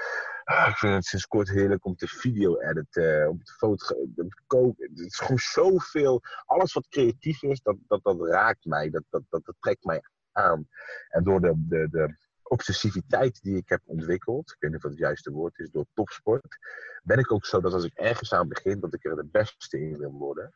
Ah, 0.43 0.67
ik 0.69 0.75
vind 0.75 0.93
het 0.93 1.05
sinds 1.05 1.27
kort 1.27 1.49
heerlijk 1.49 1.85
om 1.85 1.95
te 1.95 2.07
video-editen, 2.07 3.29
om 3.29 3.43
te 3.43 3.53
fotograferen, 3.53 4.43
koken. 4.47 4.89
Het 4.89 4.99
is 4.99 5.17
gewoon 5.17 5.37
zoveel. 5.37 6.21
Alles 6.45 6.73
wat 6.73 6.87
creatief 6.87 7.43
is, 7.43 7.61
dat, 7.61 7.77
dat, 7.87 8.03
dat 8.03 8.27
raakt 8.27 8.65
mij. 8.65 8.89
Dat, 8.89 9.03
dat, 9.09 9.23
dat, 9.29 9.45
dat 9.45 9.55
trekt 9.59 9.83
mij 9.83 10.01
aan. 10.31 10.67
En 11.09 11.23
door 11.23 11.41
de, 11.41 11.53
de, 11.55 11.87
de 11.91 12.15
obsessiviteit 12.43 13.41
die 13.41 13.57
ik 13.57 13.69
heb 13.69 13.81
ontwikkeld, 13.85 14.51
ik 14.51 14.55
weet 14.59 14.71
niet 14.71 14.79
of 14.79 14.81
dat 14.81 14.91
het 14.91 14.99
juiste 14.99 15.31
woord 15.31 15.59
is, 15.59 15.71
door 15.71 15.85
topsport, 15.93 16.57
ben 17.03 17.19
ik 17.19 17.31
ook 17.31 17.45
zo 17.45 17.61
dat 17.61 17.73
als 17.73 17.83
ik 17.83 17.93
ergens 17.93 18.33
aan 18.33 18.47
begin, 18.47 18.79
dat 18.79 18.93
ik 18.93 19.05
er 19.05 19.15
de 19.15 19.27
beste 19.31 19.79
in 19.79 19.97
wil 19.97 20.11
worden. 20.11 20.53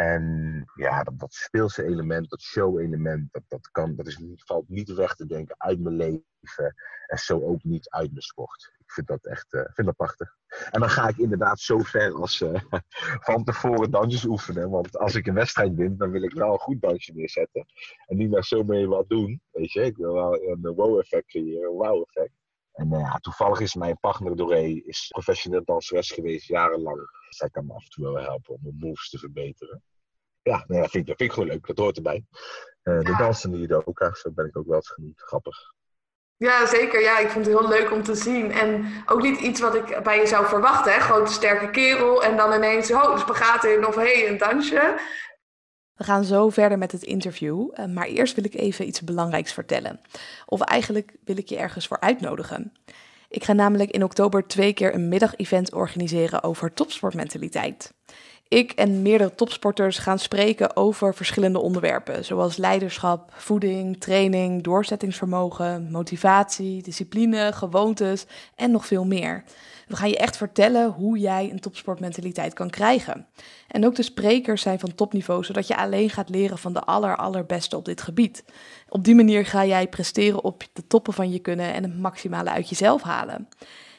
En 0.00 0.64
ja, 0.74 1.02
dat, 1.02 1.18
dat 1.18 1.32
speelse 1.34 1.84
element, 1.84 2.30
dat 2.30 2.40
show-element, 2.40 3.32
dat, 3.32 3.42
dat, 3.48 3.70
kan, 3.70 3.96
dat 3.96 4.06
is, 4.06 4.22
valt 4.34 4.68
niet 4.68 4.92
weg 4.92 5.14
te 5.14 5.26
denken 5.26 5.54
uit 5.58 5.80
mijn 5.80 5.96
leven. 5.96 6.74
En 7.06 7.18
zo 7.18 7.40
ook 7.40 7.62
niet 7.62 7.88
uit 7.90 8.10
mijn 8.10 8.22
sport. 8.22 8.72
Ik 8.78 8.92
vind 8.92 9.06
dat 9.06 9.26
echt 9.26 9.52
uh, 9.52 9.60
vind 9.64 9.86
dat 9.86 9.96
prachtig. 9.96 10.36
En 10.70 10.80
dan 10.80 10.90
ga 10.90 11.08
ik 11.08 11.16
inderdaad 11.16 11.60
zo 11.60 11.78
ver 11.78 12.14
als 12.14 12.40
uh, 12.40 12.60
van 13.28 13.44
tevoren 13.44 13.90
dansjes 13.90 14.24
oefenen. 14.24 14.70
Want 14.70 14.98
als 14.98 15.14
ik 15.14 15.26
een 15.26 15.34
wedstrijd 15.34 15.74
win, 15.74 15.96
dan 15.96 16.10
wil 16.10 16.22
ik 16.22 16.34
wel 16.34 16.52
een 16.52 16.58
goed 16.58 16.80
dansje 16.80 17.12
neerzetten. 17.12 17.66
En 18.06 18.16
niet 18.16 18.30
maar 18.30 18.44
zo 18.44 18.62
mee 18.62 18.88
wat 18.88 19.08
doen. 19.08 19.40
Weet 19.50 19.72
je, 19.72 19.80
ik 19.80 19.96
wil 19.96 20.12
wel 20.12 20.42
een 20.42 20.74
wow-effect 20.74 21.26
creëren, 21.26 21.68
een 21.68 21.76
wow-effect. 21.76 22.39
En 22.72 22.90
ja, 22.90 23.18
toevallig 23.18 23.60
is 23.60 23.74
mijn 23.74 23.98
partner 23.98 24.36
Doré 24.36 24.82
is 24.84 25.06
professioneel 25.08 25.64
danseres 25.64 26.10
geweest, 26.10 26.46
jarenlang. 26.46 27.00
Zij 27.28 27.50
kan 27.50 27.66
me 27.66 27.74
af 27.74 27.82
en 27.82 27.90
toe 27.90 28.04
wel 28.04 28.22
helpen 28.22 28.54
om 28.54 28.60
mijn 28.62 28.76
moves 28.78 29.08
te 29.08 29.18
verbeteren. 29.18 29.82
Ja, 30.42 30.64
nou 30.66 30.82
ja 30.82 30.88
vind 30.88 30.94
ik, 30.94 31.06
dat 31.06 31.16
vind 31.16 31.30
ik 31.30 31.32
gewoon 31.32 31.48
leuk. 31.48 31.66
Dat 31.66 31.78
hoort 31.78 31.96
erbij. 31.96 32.24
Uh, 32.82 33.00
de 33.00 33.16
dansende 33.18 33.58
judoka, 33.58 34.14
zo 34.14 34.30
ben 34.30 34.46
ik 34.46 34.56
ook 34.56 34.66
wel 34.66 34.76
eens 34.76 34.90
genoemd. 34.90 35.20
Grappig. 35.20 35.56
Ja, 36.36 36.66
zeker. 36.66 37.00
Ja, 37.00 37.18
ik 37.18 37.28
vond 37.28 37.46
het 37.46 37.58
heel 37.58 37.68
leuk 37.68 37.92
om 37.92 38.02
te 38.02 38.14
zien. 38.14 38.52
En 38.52 38.86
ook 39.06 39.22
niet 39.22 39.40
iets 39.40 39.60
wat 39.60 39.74
ik 39.74 40.02
bij 40.02 40.20
je 40.20 40.26
zou 40.26 40.46
verwachten. 40.46 40.92
Hè? 40.92 41.00
Grote, 41.00 41.32
sterke 41.32 41.70
kerel. 41.70 42.22
En 42.22 42.36
dan 42.36 42.52
ineens, 42.52 42.92
oh, 42.92 43.18
spagaat 43.18 43.64
in 43.64 43.86
of 43.86 43.94
hé, 43.94 44.02
hey, 44.02 44.28
een 44.28 44.38
dansje. 44.38 45.00
We 46.00 46.06
gaan 46.06 46.24
zo 46.24 46.48
verder 46.48 46.78
met 46.78 46.92
het 46.92 47.02
interview. 47.02 47.68
Eh, 47.72 47.86
maar 47.86 48.06
eerst 48.06 48.34
wil 48.34 48.44
ik 48.44 48.54
even 48.54 48.86
iets 48.86 49.00
belangrijks 49.00 49.52
vertellen. 49.52 50.00
Of 50.46 50.60
eigenlijk 50.60 51.12
wil 51.24 51.36
ik 51.36 51.48
je 51.48 51.56
ergens 51.56 51.86
voor 51.86 52.00
uitnodigen. 52.00 52.72
Ik 53.28 53.44
ga 53.44 53.52
namelijk 53.52 53.90
in 53.90 54.04
oktober 54.04 54.46
twee 54.46 54.72
keer 54.72 54.94
een 54.94 55.08
middagevent 55.08 55.72
organiseren 55.72 56.42
over 56.42 56.72
topsportmentaliteit. 56.72 57.92
Ik 58.48 58.72
en 58.72 59.02
meerdere 59.02 59.34
topsporters 59.34 59.98
gaan 59.98 60.18
spreken 60.18 60.76
over 60.76 61.14
verschillende 61.14 61.60
onderwerpen, 61.60 62.24
zoals 62.24 62.56
leiderschap, 62.56 63.32
voeding, 63.34 64.00
training, 64.00 64.62
doorzettingsvermogen, 64.62 65.90
motivatie, 65.90 66.82
discipline, 66.82 67.52
gewoontes 67.52 68.26
en 68.54 68.70
nog 68.70 68.86
veel 68.86 69.04
meer. 69.04 69.44
We 69.90 69.96
gaan 69.96 70.08
je 70.08 70.18
echt 70.18 70.36
vertellen 70.36 70.90
hoe 70.90 71.18
jij 71.18 71.50
een 71.50 71.60
topsportmentaliteit 71.60 72.54
kan 72.54 72.70
krijgen. 72.70 73.26
En 73.68 73.86
ook 73.86 73.94
de 73.94 74.02
sprekers 74.02 74.62
zijn 74.62 74.78
van 74.78 74.94
topniveau, 74.94 75.44
zodat 75.44 75.66
je 75.66 75.76
alleen 75.76 76.10
gaat 76.10 76.28
leren 76.28 76.58
van 76.58 76.72
de 76.72 76.80
aller, 76.80 77.16
allerbeste 77.16 77.76
op 77.76 77.84
dit 77.84 78.02
gebied. 78.02 78.44
Op 78.88 79.04
die 79.04 79.14
manier 79.14 79.46
ga 79.46 79.64
jij 79.64 79.88
presteren 79.88 80.44
op 80.44 80.62
de 80.72 80.86
toppen 80.86 81.12
van 81.12 81.30
je 81.30 81.38
kunnen 81.38 81.72
en 81.74 81.82
het 81.82 81.98
maximale 81.98 82.50
uit 82.50 82.68
jezelf 82.68 83.02
halen. 83.02 83.48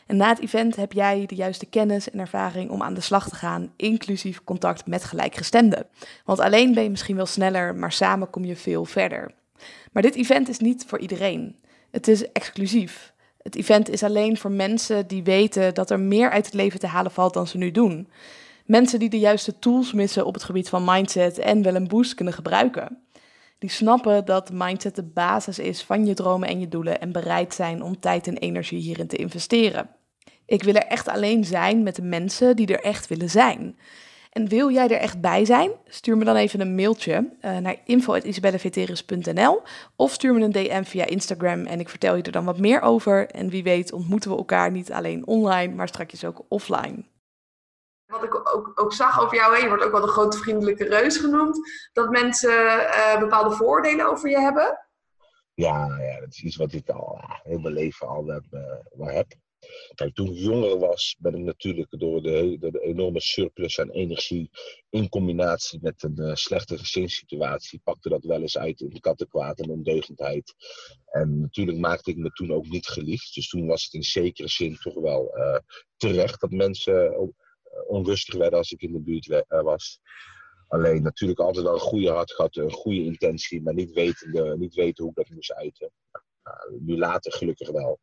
En 0.06 0.18
na 0.18 0.30
het 0.30 0.40
event 0.40 0.76
heb 0.76 0.94
jij 0.94 1.26
de 1.26 1.36
juiste 1.36 1.66
kennis 1.66 2.10
en 2.10 2.20
ervaring 2.20 2.70
om 2.70 2.82
aan 2.82 2.94
de 2.94 3.02
slag 3.02 3.30
te 3.30 3.36
gaan, 3.36 3.74
inclusief 3.76 4.44
contact 4.44 4.88
met 4.88 5.04
gelijkgestemden. 5.04 5.88
Want 6.26 6.40
alleen 6.40 6.74
ben 6.74 6.84
je 6.84 6.90
misschien 6.90 7.16
wel 7.16 7.26
sneller, 7.26 7.76
maar 7.76 7.92
samen 7.92 8.30
kom 8.30 8.46
je 8.46 8.56
veel 8.56 8.86
verder. 8.86 9.32
Maar 9.92 10.04
dit 10.04 10.16
event 10.16 10.50
is 10.50 10.60
niet 10.60 10.86
voor 10.88 11.00
iedereen. 11.00 11.56
Het 11.90 12.08
is 12.08 12.32
exclusief. 12.32 13.11
Het 13.44 13.56
event 13.56 13.90
is 13.90 14.04
alleen 14.04 14.38
voor 14.38 14.52
mensen 14.52 15.08
die 15.08 15.24
weten 15.24 15.74
dat 15.74 15.90
er 15.90 16.00
meer 16.00 16.30
uit 16.30 16.46
het 16.46 16.54
leven 16.54 16.80
te 16.80 16.88
halen 16.88 17.12
valt 17.12 17.34
dan 17.34 17.48
ze 17.48 17.58
nu 17.58 17.72
doen. 17.72 18.10
Mensen 18.66 19.00
die 19.00 19.10
de 19.10 19.20
juiste 19.20 19.60
tools 19.60 19.94
missen 19.94 20.26
op 20.26 20.34
het 20.34 20.44
gebied 20.44 20.70
van 20.70 20.84
mindset 20.86 21.38
en 21.38 21.62
wel 21.62 21.76
een 21.76 21.88
boost 21.88 22.14
kunnen 22.14 22.34
gebruiken. 22.34 22.98
Die 23.58 23.70
snappen 23.70 24.26
dat 24.26 24.52
mindset 24.52 24.96
de 24.96 25.04
basis 25.04 25.60
is 25.60 25.84
van 25.84 26.06
je 26.06 26.14
dromen 26.14 26.50
en 26.50 26.60
je 26.60 26.68
doelen 26.68 27.02
en 27.02 27.12
bereid 27.12 27.54
zijn 27.54 27.82
om 27.82 28.00
tijd 28.00 28.28
en 28.28 28.38
energie 28.38 28.80
hierin 28.80 29.08
te 29.08 29.16
investeren. 29.16 29.90
Ik 30.46 30.64
wil 30.64 30.74
er 30.74 30.86
echt 30.86 31.08
alleen 31.08 31.46
zijn 31.46 31.84
met 31.84 31.96
de 31.96 32.02
mensen 32.02 32.56
die 32.56 32.68
er 32.68 32.84
echt 32.84 33.08
willen 33.08 33.30
zijn. 33.30 33.78
En 34.32 34.48
wil 34.48 34.72
jij 34.72 34.90
er 34.90 34.98
echt 34.98 35.22
bij 35.22 35.46
zijn? 35.46 35.72
Stuur 35.86 36.18
me 36.18 36.26
dan 36.26 36.36
even 36.36 36.62
een 36.62 36.76
mailtje 36.76 37.30
uh, 37.42 37.58
naar 37.58 37.76
info.isabelleveteris.nl 37.86 39.62
of 39.96 40.12
stuur 40.12 40.34
me 40.34 40.44
een 40.44 40.52
DM 40.52 40.84
via 40.84 41.06
Instagram 41.06 41.66
en 41.66 41.80
ik 41.80 41.90
vertel 41.90 42.16
je 42.16 42.24
er 42.24 42.32
dan 42.32 42.46
wat 42.46 42.60
meer 42.60 42.82
over. 42.82 43.30
En 43.30 43.50
wie 43.50 43.64
weet 43.64 43.92
ontmoeten 43.92 44.32
we 44.32 44.38
elkaar 44.38 44.72
niet 44.72 44.92
alleen 44.92 45.28
online, 45.28 45.76
maar 45.76 45.88
straks 45.88 46.26
ook 46.26 46.46
offline. 46.48 47.06
Wat 48.06 48.24
ik 48.24 48.36
ook, 48.36 48.72
ook 48.76 48.94
zag 48.94 49.22
over 49.22 49.36
jou, 49.36 49.62
je 49.62 49.68
wordt 49.68 49.84
ook 49.84 49.92
wel 49.92 50.02
de 50.02 50.08
grote 50.08 50.38
vriendelijke 50.38 50.84
reus 50.84 51.18
genoemd, 51.18 51.60
dat 51.94 52.10
mensen 52.10 52.52
uh, 52.52 53.20
bepaalde 53.20 53.56
voordelen 53.56 54.10
over 54.10 54.30
je 54.30 54.40
hebben. 54.40 54.80
Ja, 55.54 55.98
ja, 56.00 56.20
dat 56.20 56.30
is 56.30 56.44
iets 56.44 56.56
wat 56.56 56.74
ik 56.74 56.90
al 56.90 57.22
heel 57.44 57.60
mijn 57.60 57.74
leven 57.74 58.08
al 58.08 58.26
heb, 58.26 58.44
uh, 58.52 59.14
heb. 59.14 59.28
Kijk, 59.96 60.14
toen 60.14 60.28
ik 60.28 60.38
jonger 60.38 60.80
was, 60.80 61.16
ben 61.20 61.36
ik 61.36 61.44
natuurlijk 61.44 62.00
door 62.00 62.22
de, 62.22 62.58
de 62.60 62.80
enorme 62.80 63.22
surplus 63.22 63.80
aan 63.80 63.90
energie 63.90 64.50
in 64.90 65.10
combinatie 65.10 65.80
met 65.82 66.04
een 66.04 66.20
uh, 66.22 66.36
slechte 66.36 66.78
gezinssituatie, 66.78 67.82
pakte 67.84 68.10
dat 68.10 68.24
wel 68.24 68.42
eens 68.42 68.58
uit 68.58 68.80
in 68.80 69.00
kattenkwaad 69.00 69.60
en 69.60 69.70
ondeugendheid. 69.70 70.56
En 71.06 71.40
natuurlijk 71.42 71.78
maakte 71.78 72.12
ik 72.12 72.18
me 72.18 72.30
toen 72.30 72.54
ook 72.54 72.68
niet 72.68 72.88
geliefd. 72.88 73.36
Dus 73.36 73.50
toen 73.50 73.68
was 73.68 73.84
het 73.84 73.94
in 73.94 74.04
zekere 74.04 74.48
zin 74.48 74.76
toch 74.76 74.96
wel 74.96 75.38
uh, 75.38 75.58
terecht 75.98 76.42
dat 76.42 76.52
mensen 76.52 77.12
uh, 77.12 77.28
onrustig 77.88 78.36
werden 78.36 78.58
als 78.58 78.72
ik 78.72 78.82
in 78.82 78.94
de 78.94 79.02
buurt 79.02 79.44
was. 79.48 80.00
Alleen 80.68 81.04
natuurlijk 81.04 81.40
altijd 81.40 81.66
wel 81.66 81.74
een 81.74 81.80
goede 81.80 82.10
hart 82.10 82.32
gehad, 82.34 82.56
een 82.56 82.72
goede 82.72 83.04
intentie, 83.04 83.62
maar 83.62 83.74
niet 83.74 83.92
weten, 83.92 84.60
niet 84.60 84.74
weten 84.74 85.04
hoe 85.04 85.14
ik 85.14 85.18
dat 85.18 85.30
moest 85.30 85.54
uiten. 85.54 85.92
nu 86.80 86.98
later 86.98 87.32
gelukkig 87.32 87.70
wel. 87.70 88.00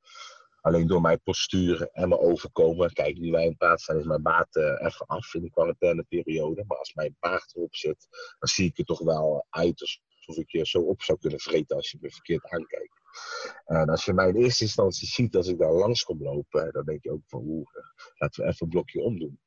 Alleen 0.68 0.87
door 0.87 1.00
mijn 1.00 1.20
postuur 1.22 1.88
en 1.92 2.09
mijn 2.09 2.20
overkomen. 2.20 2.92
Kijk, 2.92 3.18
nu 3.18 3.31
wij 3.31 3.44
in 3.44 3.57
praat 3.57 3.81
zijn, 3.81 3.98
is 3.98 4.04
mijn 4.04 4.22
baard 4.22 4.57
uh, 4.57 4.64
even 4.64 5.07
af 5.07 5.35
in 5.35 5.42
de 5.42 5.50
quarantaineperiode. 5.50 6.64
Maar 6.66 6.78
als 6.78 6.94
mijn 6.94 7.16
baard 7.20 7.52
erop 7.54 7.74
zit, 7.74 8.07
dan 8.38 8.48
zie 8.48 8.66
ik 8.66 8.78
er 8.78 8.85
toch 8.85 8.98
wel 8.98 9.46
uit 9.50 9.81
alsof 9.81 10.37
ik 10.37 10.50
je 10.50 10.66
zo 10.66 10.81
op 10.81 11.02
zou 11.02 11.18
kunnen 11.18 11.40
vreten 11.40 11.76
als 11.76 11.90
je 11.90 11.98
me 12.00 12.11
verkeerd 12.11 12.44
aankijkt. 12.44 13.00
En 13.64 13.88
als 13.88 14.04
je 14.04 14.12
mij 14.12 14.28
in 14.28 14.37
eerste 14.37 14.64
instantie 14.64 15.09
ziet 15.09 15.37
als 15.37 15.48
ik 15.48 15.59
daar 15.59 15.72
langs 15.72 16.02
kom 16.02 16.22
lopen, 16.22 16.72
dan 16.72 16.85
denk 16.85 17.02
je 17.02 17.11
ook 17.11 17.26
van 17.26 17.42
oeh, 17.44 17.68
laten 18.18 18.42
we 18.42 18.48
even 18.48 18.66
een 18.66 18.72
blokje 18.72 19.02
omdoen. 19.02 19.40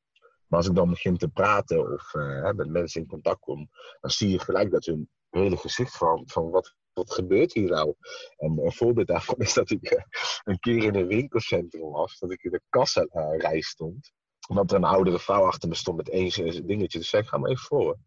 Maar 0.48 0.60
als 0.60 0.68
ik 0.68 0.76
dan 0.76 0.90
begin 0.90 1.18
te 1.18 1.30
praten 1.30 1.94
of 1.94 2.14
met 2.56 2.70
mensen 2.70 3.02
in 3.02 3.08
contact 3.08 3.40
kom, 3.40 3.70
dan 4.00 4.12
zie 4.12 4.30
je 4.30 4.40
gelijk 4.40 4.72
dat 4.72 4.86
hun 4.86 5.10
hele 5.40 5.58
gezicht 5.58 5.98
van, 5.98 6.24
van 6.26 6.50
wat 6.50 6.76
wat 6.94 7.14
gebeurt 7.14 7.54
hier 7.54 7.70
nou? 7.70 7.96
En 8.38 8.60
een 8.66 8.74
voorbeeld 8.74 9.08
daarvan 9.08 9.36
is 9.38 9.54
dat 9.54 9.70
ik 9.70 9.92
uh, 9.92 10.02
een 10.44 10.60
keer 10.60 10.84
in 10.84 10.96
een 10.96 11.08
winkelcentrum 11.08 11.92
was, 11.92 12.20
dat 12.20 12.32
ik 12.32 12.44
in 12.44 12.52
de 12.52 12.62
kassalrij 12.70 13.56
uh, 13.56 13.62
stond. 13.62 14.12
Omdat 14.48 14.72
er 14.72 14.78
een 14.78 14.84
oudere 14.84 15.20
vrouw 15.20 15.46
achter 15.46 15.70
me 15.70 15.76
stond 15.76 15.98
met 15.98 16.10
één 16.10 16.68
dingetje. 16.68 16.98
Dus 17.00 17.10
zei 17.10 17.22
ik, 17.22 17.28
ga 17.28 17.38
maar 17.38 17.50
even 17.50 17.64
voor. 17.64 17.98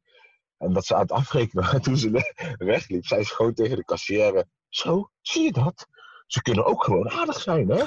En 0.59 0.73
dat 0.73 0.85
ze 0.85 0.95
aan 0.95 1.01
het 1.01 1.13
afrekenen 1.13 1.83
toen 1.83 1.97
ze 1.97 2.11
wegliep, 2.59 3.07
zei 3.07 3.25
ze 3.25 3.35
gewoon 3.35 3.55
tegen 3.55 3.77
de 3.77 3.85
kassière, 3.85 4.47
zo, 4.69 5.11
zie 5.21 5.43
je 5.43 5.53
dat? 5.53 5.87
Ze 6.27 6.43
kunnen 6.43 6.65
ook 6.65 6.85
gewoon 6.85 7.11
aardig 7.11 7.41
zijn, 7.41 7.69
hè? 7.69 7.85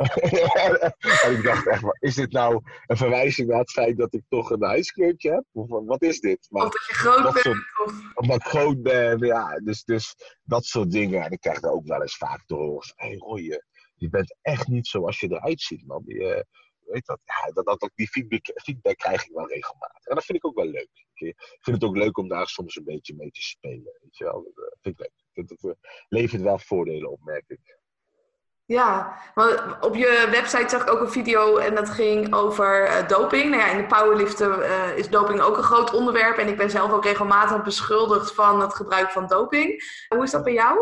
en 1.24 1.32
ik 1.36 1.42
dacht 1.42 1.66
echt, 1.66 1.82
is 1.98 2.14
dit 2.14 2.32
nou 2.32 2.62
een 2.86 2.96
verwijzing 2.96 3.48
naar 3.48 3.58
het 3.58 3.70
feit 3.70 3.96
dat 3.96 4.14
ik 4.14 4.22
toch 4.28 4.50
een 4.50 4.64
huiskleurtje 4.64 5.30
heb? 5.30 5.44
Of 5.52 5.66
wat 5.68 6.02
is 6.02 6.20
dit? 6.20 6.46
Maar, 6.50 6.66
of 6.66 6.72
dat 6.72 6.86
je 6.86 6.94
groot 6.94 7.22
bent. 7.22 7.38
Soort, 7.38 7.56
of... 7.84 8.14
Omdat 8.14 8.36
ik 8.36 8.42
groot 8.42 8.82
ben, 8.82 9.18
ja. 9.18 9.58
Dus, 9.58 9.84
dus 9.84 10.14
dat 10.42 10.64
soort 10.64 10.90
dingen. 10.90 11.22
En 11.22 11.30
ik 11.30 11.40
krijg 11.40 11.62
er 11.62 11.70
ook 11.70 11.86
wel 11.86 12.02
eens 12.02 12.16
vaak 12.16 12.42
door. 12.46 12.92
Hé 12.96 13.08
hey, 13.08 13.16
Roy, 13.16 13.40
je, 13.40 13.64
je 13.94 14.08
bent 14.08 14.36
echt 14.42 14.68
niet 14.68 14.86
zoals 14.86 15.20
je 15.20 15.30
eruit 15.30 15.60
ziet, 15.60 15.86
man. 15.86 16.02
Je, 16.06 16.46
weet 16.90 17.06
dat, 17.06 17.20
ja, 17.24 17.52
dat, 17.52 17.80
dat, 17.80 17.90
die 17.94 18.08
feedback, 18.08 18.50
feedback 18.54 18.96
krijg 18.96 19.24
ik 19.24 19.34
wel 19.34 19.48
regelmatig. 19.48 20.04
En 20.04 20.14
dat 20.14 20.24
vind 20.24 20.38
ik 20.38 20.46
ook 20.46 20.56
wel 20.56 20.66
leuk. 20.70 21.06
Ik 21.14 21.34
vind 21.60 21.76
het 21.76 21.84
ook 21.84 21.96
leuk 21.96 22.18
om 22.18 22.28
daar 22.28 22.46
soms 22.46 22.76
een 22.76 22.84
beetje 22.84 23.14
mee 23.14 23.30
te 23.30 23.42
spelen. 23.42 23.98
Weet 24.00 24.16
je 24.16 24.24
wel? 24.24 24.52
Dat 24.54 24.76
vind 24.80 25.00
ik 25.00 25.06
leuk. 25.06 25.18
Het 25.60 25.76
levert 26.08 26.42
wel 26.42 26.58
voordelen 26.58 27.10
op, 27.10 27.20
merk 27.24 27.44
ik. 27.46 27.79
Ja, 28.70 29.18
want 29.34 29.76
op 29.80 29.94
je 29.94 30.28
website 30.30 30.68
zag 30.68 30.82
ik 30.82 30.90
ook 30.90 31.00
een 31.00 31.10
video 31.10 31.56
en 31.56 31.74
dat 31.74 31.90
ging 31.90 32.34
over 32.34 32.86
uh, 32.86 33.08
doping. 33.08 33.50
Nou 33.50 33.62
ja, 33.62 33.70
in 33.70 33.76
de 33.76 33.86
powerliften 33.86 34.58
uh, 34.58 34.98
is 34.98 35.08
doping 35.08 35.40
ook 35.40 35.56
een 35.56 35.62
groot 35.62 35.94
onderwerp. 35.94 36.36
En 36.36 36.48
ik 36.48 36.56
ben 36.56 36.70
zelf 36.70 36.92
ook 36.92 37.04
regelmatig 37.04 37.62
beschuldigd 37.62 38.34
van 38.34 38.60
het 38.60 38.74
gebruik 38.74 39.10
van 39.10 39.26
doping. 39.26 39.82
Hoe 40.08 40.22
is 40.22 40.30
dat 40.30 40.44
bij 40.44 40.52
jou? 40.52 40.78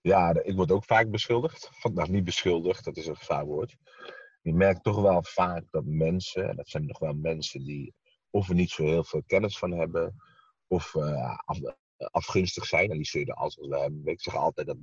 Ja, 0.00 0.34
ik 0.42 0.56
word 0.56 0.70
ook 0.70 0.84
vaak 0.84 1.10
beschuldigd. 1.10 1.70
Van, 1.72 1.94
nou, 1.94 2.10
niet 2.10 2.24
beschuldigd, 2.24 2.84
dat 2.84 2.96
is 2.96 3.06
een 3.06 3.16
gevaar 3.16 3.44
woord. 3.44 3.76
Je 4.42 4.54
merkt 4.54 4.82
toch 4.82 5.00
wel 5.00 5.22
vaak 5.22 5.62
dat 5.70 5.84
mensen, 5.84 6.48
en 6.48 6.56
dat 6.56 6.68
zijn 6.68 6.86
nog 6.86 6.98
wel 6.98 7.14
mensen 7.14 7.64
die 7.64 7.94
of 8.30 8.48
er 8.48 8.54
niet 8.54 8.70
zo 8.70 8.82
heel 8.82 9.04
veel 9.04 9.22
kennis 9.26 9.58
van 9.58 9.72
hebben, 9.72 10.14
of 10.66 10.94
uh, 10.94 11.38
afgunstig 12.10 12.64
zijn. 12.64 12.90
En 12.90 12.96
die 12.96 13.06
zul 13.06 13.20
je 13.20 13.34
altijd 13.34 13.70
hebben. 13.70 14.02
Ik 14.04 14.20
zeg 14.20 14.36
altijd 14.36 14.66
dat 14.66 14.76
30% 14.76 14.80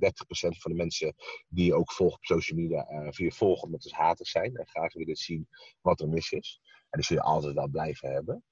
van 0.58 0.70
de 0.70 0.76
mensen 0.76 1.14
die 1.48 1.64
je 1.64 1.74
ook 1.74 1.92
volgt 1.92 2.16
op 2.16 2.24
social 2.24 2.58
media 2.58 2.90
uh, 2.90 3.08
via 3.10 3.30
volgen 3.30 3.64
omdat 3.64 3.82
ze 3.82 3.94
haters 3.94 4.30
zijn 4.30 4.56
en 4.56 4.66
graag 4.66 4.92
willen 4.92 5.16
zien 5.16 5.48
wat 5.80 6.00
er 6.00 6.08
mis 6.08 6.32
is. 6.32 6.60
En 6.62 6.98
die 6.98 7.04
zul 7.04 7.16
je 7.16 7.22
altijd 7.22 7.54
wel 7.54 7.68
blijven 7.68 8.10
hebben. 8.12 8.44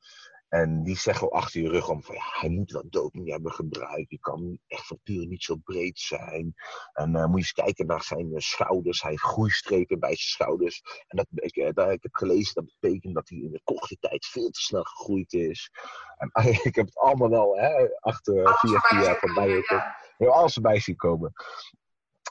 En 0.48 0.82
die 0.82 0.96
zeggen 0.96 1.30
al 1.30 1.38
achter 1.38 1.60
je 1.60 1.68
rug 1.68 1.88
om 1.88 2.02
van 2.02 2.14
ja, 2.14 2.22
hij 2.40 2.48
moet 2.48 2.70
wel 2.70 2.84
doping 2.88 3.30
hebben 3.30 3.52
gebruikt. 3.52 4.10
Je 4.10 4.18
kan 4.18 4.58
echt 4.66 4.86
van 4.86 4.98
puur 5.02 5.26
niet 5.26 5.42
zo 5.42 5.56
breed 5.56 5.98
zijn. 5.98 6.54
En 6.92 7.14
uh, 7.14 7.24
moet 7.24 7.30
je 7.30 7.36
eens 7.36 7.52
kijken 7.52 7.86
naar 7.86 8.02
zijn 8.02 8.30
uh, 8.32 8.38
schouders. 8.38 9.02
Hij 9.02 9.10
heeft 9.10 9.22
groeistrepen 9.22 10.00
bij 10.00 10.16
zijn 10.16 10.28
schouders. 10.28 10.82
En 11.06 11.16
dat, 11.16 11.26
ik, 11.34 11.56
uh, 11.56 11.68
dat, 11.72 11.90
ik 11.90 12.02
heb 12.02 12.14
gelezen 12.14 12.54
dat 12.54 12.76
betekent 12.78 13.14
dat 13.14 13.28
hij 13.28 13.38
in 13.38 13.50
de 13.50 13.60
korte 13.64 13.96
tijd 14.00 14.26
veel 14.26 14.50
te 14.50 14.60
snel 14.60 14.82
gegroeid 14.82 15.32
is. 15.32 15.70
En 16.16 16.30
ik 16.68 16.74
heb 16.74 16.86
het 16.86 16.96
allemaal 16.98 17.30
wel 17.30 17.56
hè, 17.56 17.88
achter 18.00 18.58
vier, 18.58 18.80
vier 18.80 19.02
jaar 19.02 19.18
voorbij. 19.18 19.64
Ja. 19.68 19.96
Heel 20.16 20.32
alles 20.32 20.56
erbij 20.56 20.80
zien 20.80 20.96
komen. 20.96 21.32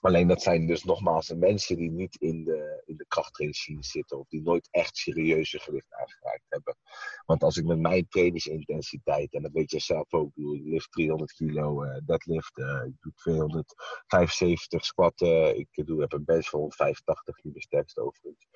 Alleen 0.02 0.28
dat 0.28 0.42
zijn 0.42 0.68
dus 0.68 0.84
nogmaals 0.84 1.28
de 1.28 1.36
mensen 1.36 1.76
die 1.76 1.92
niet 1.92 2.16
in 2.16 2.44
de, 2.44 2.84
in 2.86 2.96
de 2.96 3.54
zitten 3.80 4.20
of 4.20 4.28
die 4.28 4.42
nooit 4.42 4.68
echt 4.72 4.98
serieuze 4.98 5.60
gewicht 5.60 5.94
aangeraakt 5.94 6.46
hebben. 6.50 6.78
Want 7.26 7.44
als 7.44 7.58
ik 7.58 7.66
met 7.66 7.80
mijn 7.80 8.08
trainingsintensiteit, 8.08 9.34
en 9.34 9.42
dat 9.42 9.52
weet 9.52 9.72
je 9.72 9.80
zelf 9.80 10.14
ook, 10.14 10.32
ik 10.36 10.62
lift 10.64 10.92
300 10.92 11.32
kilo 11.32 11.84
uh, 11.84 11.98
deadlift, 12.06 12.58
uh, 12.58 12.84
ik 12.86 12.94
doe 13.00 13.14
275 13.16 14.86
squatten, 14.86 15.58
ik 15.58 15.86
doe, 15.86 16.02
heb 16.02 16.14
een 16.14 16.26
bench 16.26 16.50
van 16.50 16.60
185, 16.60 17.44
niet 17.44 17.54
de 17.54 17.62
sterkste 17.62 18.02
overigens. 18.02 18.48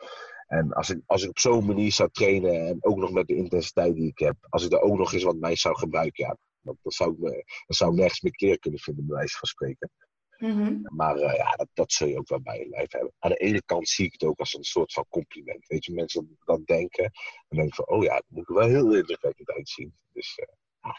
En 0.48 0.74
als 0.74 0.90
ik, 0.90 1.02
als 1.06 1.24
ik 1.24 1.30
op 1.30 1.40
zo'n 1.40 1.66
manier 1.66 1.92
zou 1.92 2.10
trainen 2.12 2.68
en 2.68 2.78
ook 2.80 2.98
nog 2.98 3.12
met 3.12 3.28
de 3.28 3.36
intensiteit 3.36 3.96
die 3.96 4.08
ik 4.08 4.20
heb, 4.20 4.36
als 4.50 4.66
ik 4.66 4.72
er 4.72 4.82
ook 4.82 4.98
nog 4.98 5.14
eens 5.14 5.24
wat 5.24 5.40
mij 5.40 5.56
zou 5.56 5.78
gebruiken, 5.78 6.26
ja, 6.26 6.38
dan, 6.62 6.78
dan 6.82 6.92
zou 6.92 7.12
ik, 7.12 7.20
dan 7.66 7.76
zou 7.76 7.92
ik 7.92 7.98
nergens 7.98 8.22
meer 8.22 8.36
kleren 8.36 8.60
kunnen 8.60 8.80
vinden, 8.80 9.06
bij 9.06 9.16
wijze 9.16 9.38
van 9.38 9.48
spreken. 9.48 9.92
Mm-hmm. 10.40 10.82
Maar 10.84 11.16
uh, 11.16 11.36
ja, 11.36 11.52
dat, 11.52 11.68
dat 11.74 11.92
zul 11.92 12.08
je 12.08 12.18
ook 12.18 12.30
wel 12.30 12.42
bij 12.42 12.60
je 12.60 12.70
lijf 12.70 12.92
hebben. 12.92 13.14
Aan 13.20 13.30
de 13.30 13.38
ene 13.38 13.62
kant 13.66 13.90
zie 13.90 14.06
ik 14.06 14.12
het 14.12 14.24
ook 14.24 14.40
als 14.40 14.54
een 14.54 14.64
soort 14.64 14.94
van 14.94 15.06
compliment. 15.10 15.68
Weet 15.68 15.86
je, 15.86 15.94
mensen 15.94 16.38
dat 16.46 16.66
denken. 16.66 17.04
En 17.48 17.58
denken 17.58 17.76
van, 17.76 17.88
oh 17.88 18.04
ja, 18.04 18.14
dat 18.14 18.26
moet 18.28 18.50
er 18.50 18.54
wel 18.54 18.68
heel 18.68 18.96
indrukwekkend 18.96 19.50
uitzien. 19.50 19.94
Dus, 20.14 20.38
uh, 20.38 20.46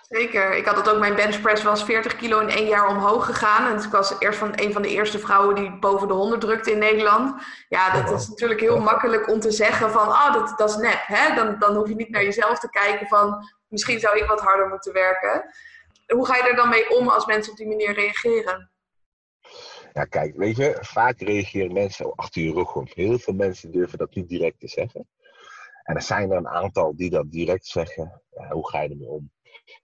Zeker. 0.08 0.56
Ik 0.56 0.66
had 0.66 0.76
het 0.76 0.88
ook, 0.88 0.98
mijn 0.98 1.14
benchpress 1.14 1.62
was 1.62 1.84
40 1.84 2.16
kilo 2.16 2.38
in 2.40 2.48
één 2.48 2.66
jaar 2.66 2.88
omhoog 2.88 3.26
gegaan. 3.26 3.72
En 3.72 3.84
ik 3.84 3.90
was 3.90 4.18
eerst 4.18 4.38
van 4.38 4.52
een 4.54 4.72
van 4.72 4.82
de 4.82 4.88
eerste 4.88 5.18
vrouwen 5.18 5.54
die 5.54 5.78
boven 5.78 6.08
de 6.08 6.14
100 6.14 6.40
drukte 6.40 6.70
in 6.70 6.78
Nederland. 6.78 7.42
Ja, 7.68 8.02
dat 8.02 8.20
is 8.20 8.28
natuurlijk 8.28 8.60
heel 8.60 8.80
makkelijk 8.80 9.28
om 9.28 9.40
te 9.40 9.50
zeggen 9.50 9.90
van, 9.90 10.08
oh, 10.08 10.32
dat, 10.32 10.58
dat 10.58 10.70
is 10.70 10.76
nep. 10.76 11.02
Hè? 11.06 11.34
Dan, 11.34 11.58
dan 11.58 11.76
hoef 11.76 11.88
je 11.88 11.94
niet 11.94 12.10
naar 12.10 12.24
jezelf 12.24 12.58
te 12.58 12.70
kijken 12.70 13.06
van, 13.06 13.44
misschien 13.68 14.00
zou 14.00 14.18
ik 14.18 14.26
wat 14.26 14.40
harder 14.40 14.68
moeten 14.68 14.92
werken. 14.92 15.44
Hoe 16.06 16.26
ga 16.26 16.36
je 16.36 16.42
er 16.42 16.56
dan 16.56 16.68
mee 16.68 16.90
om 16.90 17.08
als 17.08 17.26
mensen 17.26 17.52
op 17.52 17.58
die 17.58 17.68
manier 17.68 17.92
reageren? 17.92 18.69
Ja, 19.92 20.04
kijk, 20.04 20.36
weet 20.36 20.56
je, 20.56 20.78
vaak 20.80 21.20
reageren 21.20 21.72
mensen 21.72 22.14
achter 22.14 22.42
je 22.42 22.52
rug 22.52 22.74
om. 22.74 22.86
Heel 22.88 23.18
veel 23.18 23.34
mensen 23.34 23.70
durven 23.72 23.98
dat 23.98 24.14
niet 24.14 24.28
direct 24.28 24.60
te 24.60 24.68
zeggen. 24.68 25.08
En 25.82 25.94
er 25.94 26.02
zijn 26.02 26.30
er 26.30 26.36
een 26.36 26.48
aantal 26.48 26.96
die 26.96 27.10
dat 27.10 27.30
direct 27.30 27.66
zeggen. 27.66 28.22
Ja, 28.30 28.50
hoe 28.50 28.68
ga 28.68 28.80
je 28.80 28.88
ermee 28.88 29.08
om? 29.08 29.30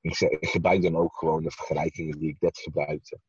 Ik, 0.01 0.15
zeg, 0.15 0.31
ik 0.31 0.49
gebruik 0.49 0.83
dan 0.83 0.97
ook 0.97 1.17
gewoon 1.17 1.43
de 1.43 1.51
vergelijkingen 1.51 2.19
die 2.19 2.29
ik 2.29 2.41
net 2.41 2.59
gebruikte. 2.59 3.21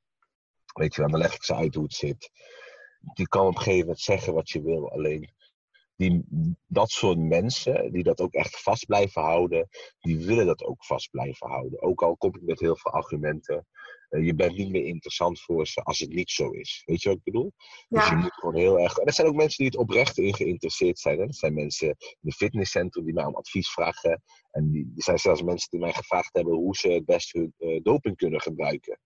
Weet 0.74 0.96
je, 0.96 1.02
dan 1.02 1.18
leg 1.18 1.36
ik 1.36 1.44
ze 1.44 1.56
uit 1.56 1.76
hoe 1.76 1.84
het 1.84 1.94
zit. 1.94 2.30
Je 3.14 3.28
kan 3.28 3.48
op 3.48 3.56
een 3.56 3.62
gegeven 3.62 3.80
moment 3.80 4.00
zeggen 4.00 4.34
wat 4.34 4.50
je 4.50 4.62
wil. 4.62 4.92
Alleen 4.92 5.30
die, 5.96 6.26
dat 6.68 6.90
soort 6.90 7.18
mensen, 7.18 7.92
die 7.92 8.04
dat 8.04 8.22
ook 8.22 8.34
echt 8.34 8.62
vast 8.62 8.86
blijven 8.86 9.22
houden, 9.22 9.68
die 10.00 10.26
willen 10.26 10.46
dat 10.46 10.64
ook 10.64 10.86
vast 10.86 11.12
blijven 11.12 11.50
houden. 11.50 11.82
Ook 11.82 12.02
al 12.02 12.18
kom 12.18 12.36
ik 12.36 12.42
met 12.42 12.60
heel 12.60 12.76
veel 12.76 12.92
argumenten. 12.92 13.68
Uh, 14.10 14.26
je 14.26 14.36
bent 14.36 14.58
niet 14.58 14.70
meer 14.70 14.86
interessant 14.86 15.42
voor 15.42 15.68
ze 15.68 15.82
als 15.82 16.00
het 16.00 16.10
niet 16.10 16.30
zo 16.32 16.50
is. 16.50 16.82
Weet 16.86 17.02
je 17.02 17.10
wat 17.10 17.18
ik 17.18 17.24
bedoel? 17.24 17.52
Ja. 17.88 18.00
Dus 18.00 18.10
je 18.10 18.16
moet 18.16 18.34
gewoon 18.34 18.56
heel 18.56 18.80
erg. 18.80 18.98
En 18.98 19.06
er 19.06 19.14
zijn 19.14 19.28
ook 19.28 19.36
mensen 19.36 19.58
die 19.58 19.68
het 19.68 19.78
oprecht 19.78 20.18
in 20.18 20.36
geïnteresseerd 20.36 21.00
zijn. 21.00 21.20
Hè? 21.20 21.26
Dat 21.26 21.36
zijn 21.36 21.54
mensen 21.54 21.88
in 21.88 22.18
het 22.22 22.36
fitnesscentrum 22.36 23.06
die 23.06 23.14
mij 23.14 23.26
om 23.26 23.36
advies 23.36 23.70
vragen. 23.70 24.24
En 24.52 24.72
die, 24.72 24.92
er 24.96 25.04
zijn 25.04 25.18
zelfs 25.18 25.42
mensen 25.42 25.70
die 25.70 25.80
mij 25.80 25.94
gevraagd 25.94 26.36
hebben 26.36 26.54
hoe 26.54 26.76
ze 26.76 26.90
het 26.90 27.06
best 27.06 27.34
hun 27.34 27.54
uh, 27.60 27.80
doping 27.84 28.16
kunnen 28.16 28.42
gebruiken. 28.42 29.00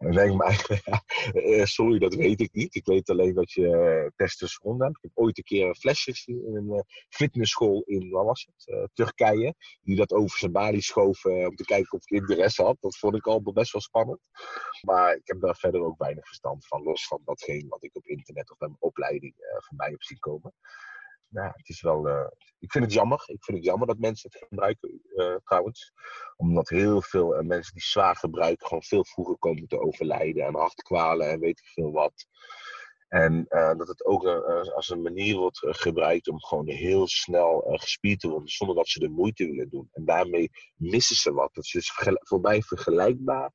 En 0.00 0.36
me 0.36 0.44
eigenlijk, 0.44 1.02
ja, 1.32 1.66
sorry, 1.76 1.98
dat 1.98 2.14
weet 2.14 2.40
ik 2.40 2.52
niet. 2.52 2.74
Ik 2.74 2.86
weet 2.86 3.10
alleen 3.10 3.34
dat 3.34 3.52
je 3.52 3.62
uh, 3.62 4.10
testosteron 4.16 4.82
hebt. 4.82 4.96
Ik 4.96 5.02
heb 5.02 5.10
ooit 5.14 5.38
een 5.38 5.44
keer 5.44 5.66
een 5.66 5.74
flesje 5.74 6.12
gezien 6.12 6.46
in 6.46 6.56
een 6.56 6.72
uh, 6.74 6.80
fitnessschool 7.08 7.82
in, 7.82 8.10
wat 8.10 8.24
was 8.24 8.48
het, 8.52 8.74
uh, 8.74 8.84
Turkije. 8.92 9.54
Die 9.82 9.96
dat 9.96 10.12
over 10.12 10.38
zijn 10.38 10.52
balie 10.52 10.82
schoof 10.82 11.24
om 11.24 11.56
te 11.56 11.64
kijken 11.64 11.92
of 11.92 12.10
ik 12.10 12.20
interesse 12.20 12.62
had. 12.62 12.76
Dat 12.80 12.98
vond 12.98 13.16
ik 13.16 13.26
al 13.26 13.42
best 13.42 13.72
wel 13.72 13.82
spannend. 13.82 14.20
Maar 14.80 15.14
ik 15.14 15.22
heb 15.24 15.40
daar 15.40 15.56
verder 15.56 15.80
ook 15.80 15.98
weinig 15.98 16.26
verstand 16.26 16.66
van. 16.66 16.82
Los 16.82 17.06
van 17.06 17.20
datgene 17.24 17.68
wat 17.68 17.84
ik 17.84 17.96
op 17.96 18.06
internet 18.06 18.50
of 18.50 18.58
bij 18.58 18.68
mijn 18.68 18.80
opleiding 18.82 19.34
voorbij 19.58 19.90
heb 19.90 20.02
zien 20.02 20.18
komen 20.18 20.54
ja, 21.30 21.52
het 21.56 21.68
is 21.68 21.80
wel. 21.80 22.08
Uh, 22.08 22.26
ik 22.58 22.72
vind 22.72 22.84
het 22.84 22.92
jammer. 22.92 23.22
Ik 23.26 23.44
vind 23.44 23.56
het 23.56 23.66
jammer 23.66 23.86
dat 23.86 23.98
mensen 23.98 24.30
het 24.30 24.46
gebruiken, 24.48 25.00
uh, 25.14 25.36
trouwens. 25.44 25.92
Omdat 26.36 26.68
heel 26.68 27.02
veel 27.02 27.40
uh, 27.40 27.46
mensen 27.46 27.74
die 27.74 27.82
zwaar 27.82 28.16
gebruiken, 28.16 28.66
gewoon 28.66 28.82
veel 28.82 29.04
vroeger 29.04 29.38
komen 29.38 29.66
te 29.66 29.80
overlijden. 29.80 30.46
En 30.46 30.54
hartkwalen 30.54 31.30
en 31.30 31.40
weet 31.40 31.58
ik 31.58 31.66
veel 31.66 31.92
wat. 31.92 32.26
En 33.08 33.44
dat 33.48 33.88
het 33.88 34.04
ook 34.04 34.26
als 34.74 34.88
een 34.88 35.02
manier 35.02 35.36
wordt 35.36 35.58
gebruikt 35.60 36.28
om 36.28 36.40
gewoon 36.40 36.68
heel 36.68 37.08
snel 37.08 37.64
gespierd 37.66 38.20
te 38.20 38.28
worden, 38.28 38.48
zonder 38.48 38.76
dat 38.76 38.88
ze 38.88 38.98
de 38.98 39.08
moeite 39.08 39.46
willen 39.46 39.68
doen. 39.70 39.88
En 39.92 40.04
daarmee 40.04 40.50
missen 40.76 41.16
ze 41.16 41.32
wat. 41.32 41.54
Dat 41.54 41.64
is 41.64 41.70
dus 41.70 41.92
mij 42.40 42.62
vergelijkbaar 42.62 43.52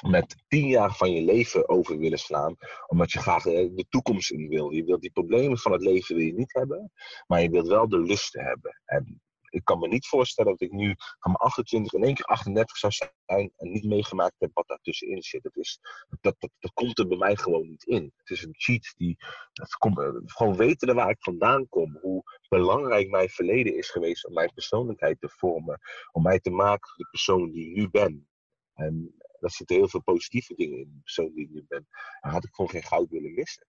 met 0.00 0.36
tien 0.48 0.66
jaar 0.66 0.96
van 0.96 1.12
je 1.12 1.22
leven 1.22 1.68
over 1.68 1.98
willen 1.98 2.18
slaan, 2.18 2.56
omdat 2.86 3.12
je 3.12 3.18
graag 3.18 3.46
eh, 3.46 3.68
de 3.74 3.86
toekomst 3.88 4.30
in 4.30 4.48
wil. 4.48 4.70
Je 4.70 4.84
wilt 4.84 5.00
die 5.00 5.10
problemen 5.10 5.58
van 5.58 5.72
het 5.72 5.82
leven 5.82 6.16
wil 6.16 6.24
je 6.24 6.34
niet 6.34 6.52
hebben, 6.52 6.92
maar 7.26 7.42
je 7.42 7.50
wilt 7.50 7.66
wel 7.66 7.88
de 7.88 8.00
lusten 8.00 8.44
hebben. 8.44 8.80
En 8.84 9.20
ik 9.50 9.64
kan 9.64 9.78
me 9.78 9.88
niet 9.88 10.06
voorstellen 10.06 10.50
dat 10.50 10.60
ik 10.60 10.72
nu 10.72 10.94
van 10.96 11.32
mijn 11.32 11.36
28 11.36 11.92
in 11.92 12.02
één 12.02 12.14
keer 12.14 12.24
38 12.24 12.76
zou 12.76 12.92
zijn 12.92 13.52
en 13.56 13.70
niet 13.70 13.84
meegemaakt 13.84 14.34
heb 14.38 14.50
wat 14.52 14.68
daartussenin 14.68 15.22
zit. 15.22 15.42
Dat, 15.42 15.56
is, 15.56 15.80
dat, 16.20 16.36
dat, 16.38 16.50
dat 16.58 16.72
komt 16.72 16.98
er 16.98 17.08
bij 17.08 17.18
mij 17.18 17.36
gewoon 17.36 17.68
niet 17.68 17.84
in. 17.84 18.12
Het 18.16 18.30
is 18.30 18.42
een 18.42 18.54
cheat 18.56 18.94
die, 18.96 19.16
dat 19.52 19.74
komt, 19.74 19.98
eh, 19.98 20.08
gewoon 20.24 20.56
weten 20.56 20.94
waar 20.94 21.10
ik 21.10 21.22
vandaan 21.22 21.68
kom, 21.68 21.98
hoe 22.00 22.22
belangrijk 22.48 23.10
mijn 23.10 23.28
verleden 23.28 23.76
is 23.76 23.90
geweest 23.90 24.26
om 24.26 24.32
mijn 24.32 24.52
persoonlijkheid 24.54 25.20
te 25.20 25.28
vormen, 25.28 25.80
om 26.12 26.22
mij 26.22 26.40
te 26.40 26.50
maken 26.50 26.92
de 26.96 27.08
persoon 27.10 27.50
die 27.50 27.68
ik 27.68 27.76
nu 27.76 27.90
ben. 27.90 28.28
En 28.74 29.14
daar 29.40 29.50
zitten 29.50 29.76
heel 29.76 29.88
veel 29.88 30.02
positieve 30.02 30.54
dingen 30.54 30.78
in 30.78 30.90
de 30.92 31.00
persoon 31.02 31.32
die 31.34 31.44
ik 31.44 31.50
nu 31.50 31.64
ben. 31.68 31.86
Dan 32.20 32.30
had 32.30 32.44
ik 32.44 32.54
gewoon 32.54 32.70
geen 32.70 32.82
goud 32.82 33.10
willen 33.10 33.34
missen. 33.34 33.66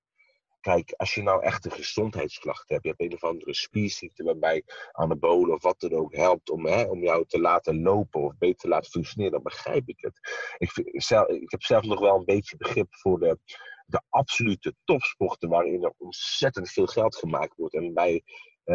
Kijk, 0.62 0.93
als 0.97 1.13
je 1.13 1.21
nou 1.21 1.43
echt 1.43 1.65
een 1.65 1.71
gezondheidsklacht 1.71 2.69
hebt, 2.69 2.84
je 2.84 2.89
hebt 2.89 3.01
een 3.01 3.13
of 3.13 3.23
andere 3.23 3.53
spierziekte 3.53 4.23
waarbij 4.23 4.63
anabolen 4.91 5.55
of 5.55 5.62
wat 5.62 5.79
dan 5.79 5.93
ook 5.93 6.15
helpt 6.15 6.49
om, 6.49 6.65
hè, 6.65 6.84
om 6.84 7.03
jou 7.03 7.25
te 7.25 7.39
laten 7.39 7.82
lopen 7.82 8.21
of 8.21 8.38
beter 8.38 8.58
te 8.58 8.67
laten 8.67 8.91
functioneren, 8.91 9.32
dan 9.32 9.43
begrijp 9.43 9.88
ik 9.89 9.99
het. 9.99 10.19
Ik, 10.58 10.71
vind, 10.71 11.03
zelf, 11.03 11.27
ik 11.27 11.51
heb 11.51 11.63
zelf 11.63 11.84
nog 11.84 11.99
wel 11.99 12.15
een 12.15 12.25
beetje 12.25 12.58
begrip 12.58 12.95
voor 12.95 13.19
de, 13.19 13.39
de 13.86 14.01
absolute 14.10 14.75
topsporten 14.84 15.49
waarin 15.49 15.84
er 15.84 15.93
ontzettend 15.97 16.69
veel 16.69 16.88
geld 16.88 17.15
gemaakt 17.15 17.55
wordt. 17.55 17.75
En 17.75 17.93
bij 17.93 18.23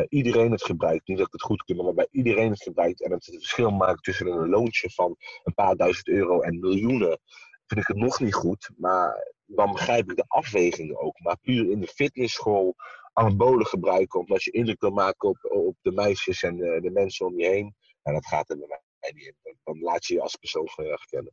iedereen 0.09 0.51
het 0.51 0.64
gebruikt. 0.64 1.09
Niet 1.09 1.18
dat 1.18 1.27
ik 1.27 1.33
het 1.33 1.42
goed 1.42 1.62
kan, 1.62 1.77
maar 1.77 1.94
bij 1.94 2.09
iedereen 2.11 2.51
het 2.51 2.62
gebruikt. 2.62 3.03
En 3.03 3.11
het 3.11 3.27
het 3.27 3.35
verschil 3.35 3.70
maakt 3.70 4.05
tussen 4.05 4.27
een 4.27 4.49
loontje 4.49 4.90
van 4.90 5.16
een 5.42 5.55
paar 5.55 5.77
duizend 5.77 6.09
euro 6.09 6.40
en 6.40 6.59
miljoenen. 6.59 7.18
Vind 7.66 7.81
ik 7.81 7.87
het 7.87 7.97
nog 7.97 8.20
niet 8.20 8.35
goed. 8.35 8.70
Maar 8.77 9.33
dan 9.47 9.73
begrijp 9.73 10.11
ik 10.11 10.16
de 10.16 10.25
afwegingen 10.29 10.99
ook. 10.99 11.20
Maar 11.20 11.38
puur 11.38 11.70
in 11.70 11.81
de 11.81 11.87
fitnessschool 11.87 12.75
anabolen 13.12 13.66
gebruiken. 13.66 14.20
Omdat 14.20 14.42
je 14.42 14.51
indruk 14.51 14.81
wil 14.81 14.90
maken 14.90 15.29
op, 15.29 15.38
op 15.42 15.77
de 15.83 15.92
meisjes 15.92 16.42
en 16.42 16.57
de, 16.57 16.79
de 16.83 16.90
mensen 16.90 17.27
om 17.27 17.38
je 17.38 17.47
heen. 17.47 17.75
En 18.03 18.12
dat 18.12 18.27
gaat 18.27 18.51
er 18.51 18.59
bij 18.59 18.66
mij 18.68 19.12
niet 19.12 19.35
in. 19.42 19.59
Dan 19.64 19.81
laat 19.81 20.07
je 20.07 20.14
je 20.14 20.20
als 20.20 20.37
persoon 20.37 20.68
gewoon 20.68 20.90
erg 20.90 21.05
kennen. 21.05 21.33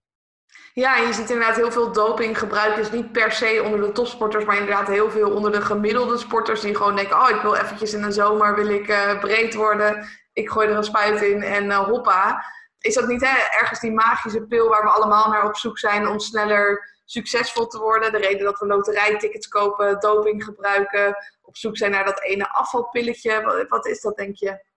Ja, 0.73 0.95
je 0.97 1.13
ziet 1.13 1.29
inderdaad 1.29 1.55
heel 1.55 1.71
veel 1.71 1.91
dopinggebruikers, 1.91 2.91
niet 2.91 3.11
per 3.11 3.31
se 3.31 3.61
onder 3.63 3.81
de 3.81 3.91
topsporters, 3.91 4.45
maar 4.45 4.57
inderdaad 4.57 4.87
heel 4.87 5.11
veel 5.11 5.31
onder 5.31 5.51
de 5.51 5.61
gemiddelde 5.61 6.17
sporters 6.17 6.61
die 6.61 6.75
gewoon 6.75 6.95
denken, 6.95 7.21
oh 7.21 7.29
ik 7.29 7.41
wil 7.41 7.55
eventjes 7.55 7.93
in 7.93 8.01
de 8.01 8.11
zomer, 8.11 8.55
wil 8.55 8.67
ik 8.69 8.87
uh, 8.87 9.19
breed 9.19 9.53
worden, 9.53 10.07
ik 10.33 10.49
gooi 10.49 10.67
er 10.67 10.75
een 10.75 10.83
spuit 10.83 11.21
in 11.21 11.43
en 11.43 11.65
uh, 11.65 11.77
hoppa. 11.77 12.45
Is 12.79 12.93
dat 12.93 13.07
niet 13.07 13.21
hè, 13.21 13.59
ergens 13.59 13.79
die 13.79 13.91
magische 13.91 14.41
pil 14.41 14.69
waar 14.69 14.83
we 14.83 14.89
allemaal 14.89 15.29
naar 15.29 15.45
op 15.45 15.55
zoek 15.55 15.79
zijn 15.79 16.07
om 16.07 16.19
sneller 16.19 16.89
succesvol 17.05 17.67
te 17.67 17.79
worden? 17.79 18.11
De 18.11 18.17
reden 18.17 18.45
dat 18.45 18.59
we 18.59 18.65
loterijtickets 18.65 19.47
kopen, 19.47 19.99
doping 19.99 20.43
gebruiken, 20.43 21.15
op 21.41 21.57
zoek 21.57 21.77
zijn 21.77 21.91
naar 21.91 22.05
dat 22.05 22.21
ene 22.21 22.49
afvalpilletje. 22.49 23.65
Wat 23.67 23.85
is 23.85 24.01
dat 24.01 24.15
denk 24.17 24.35
je? 24.35 24.69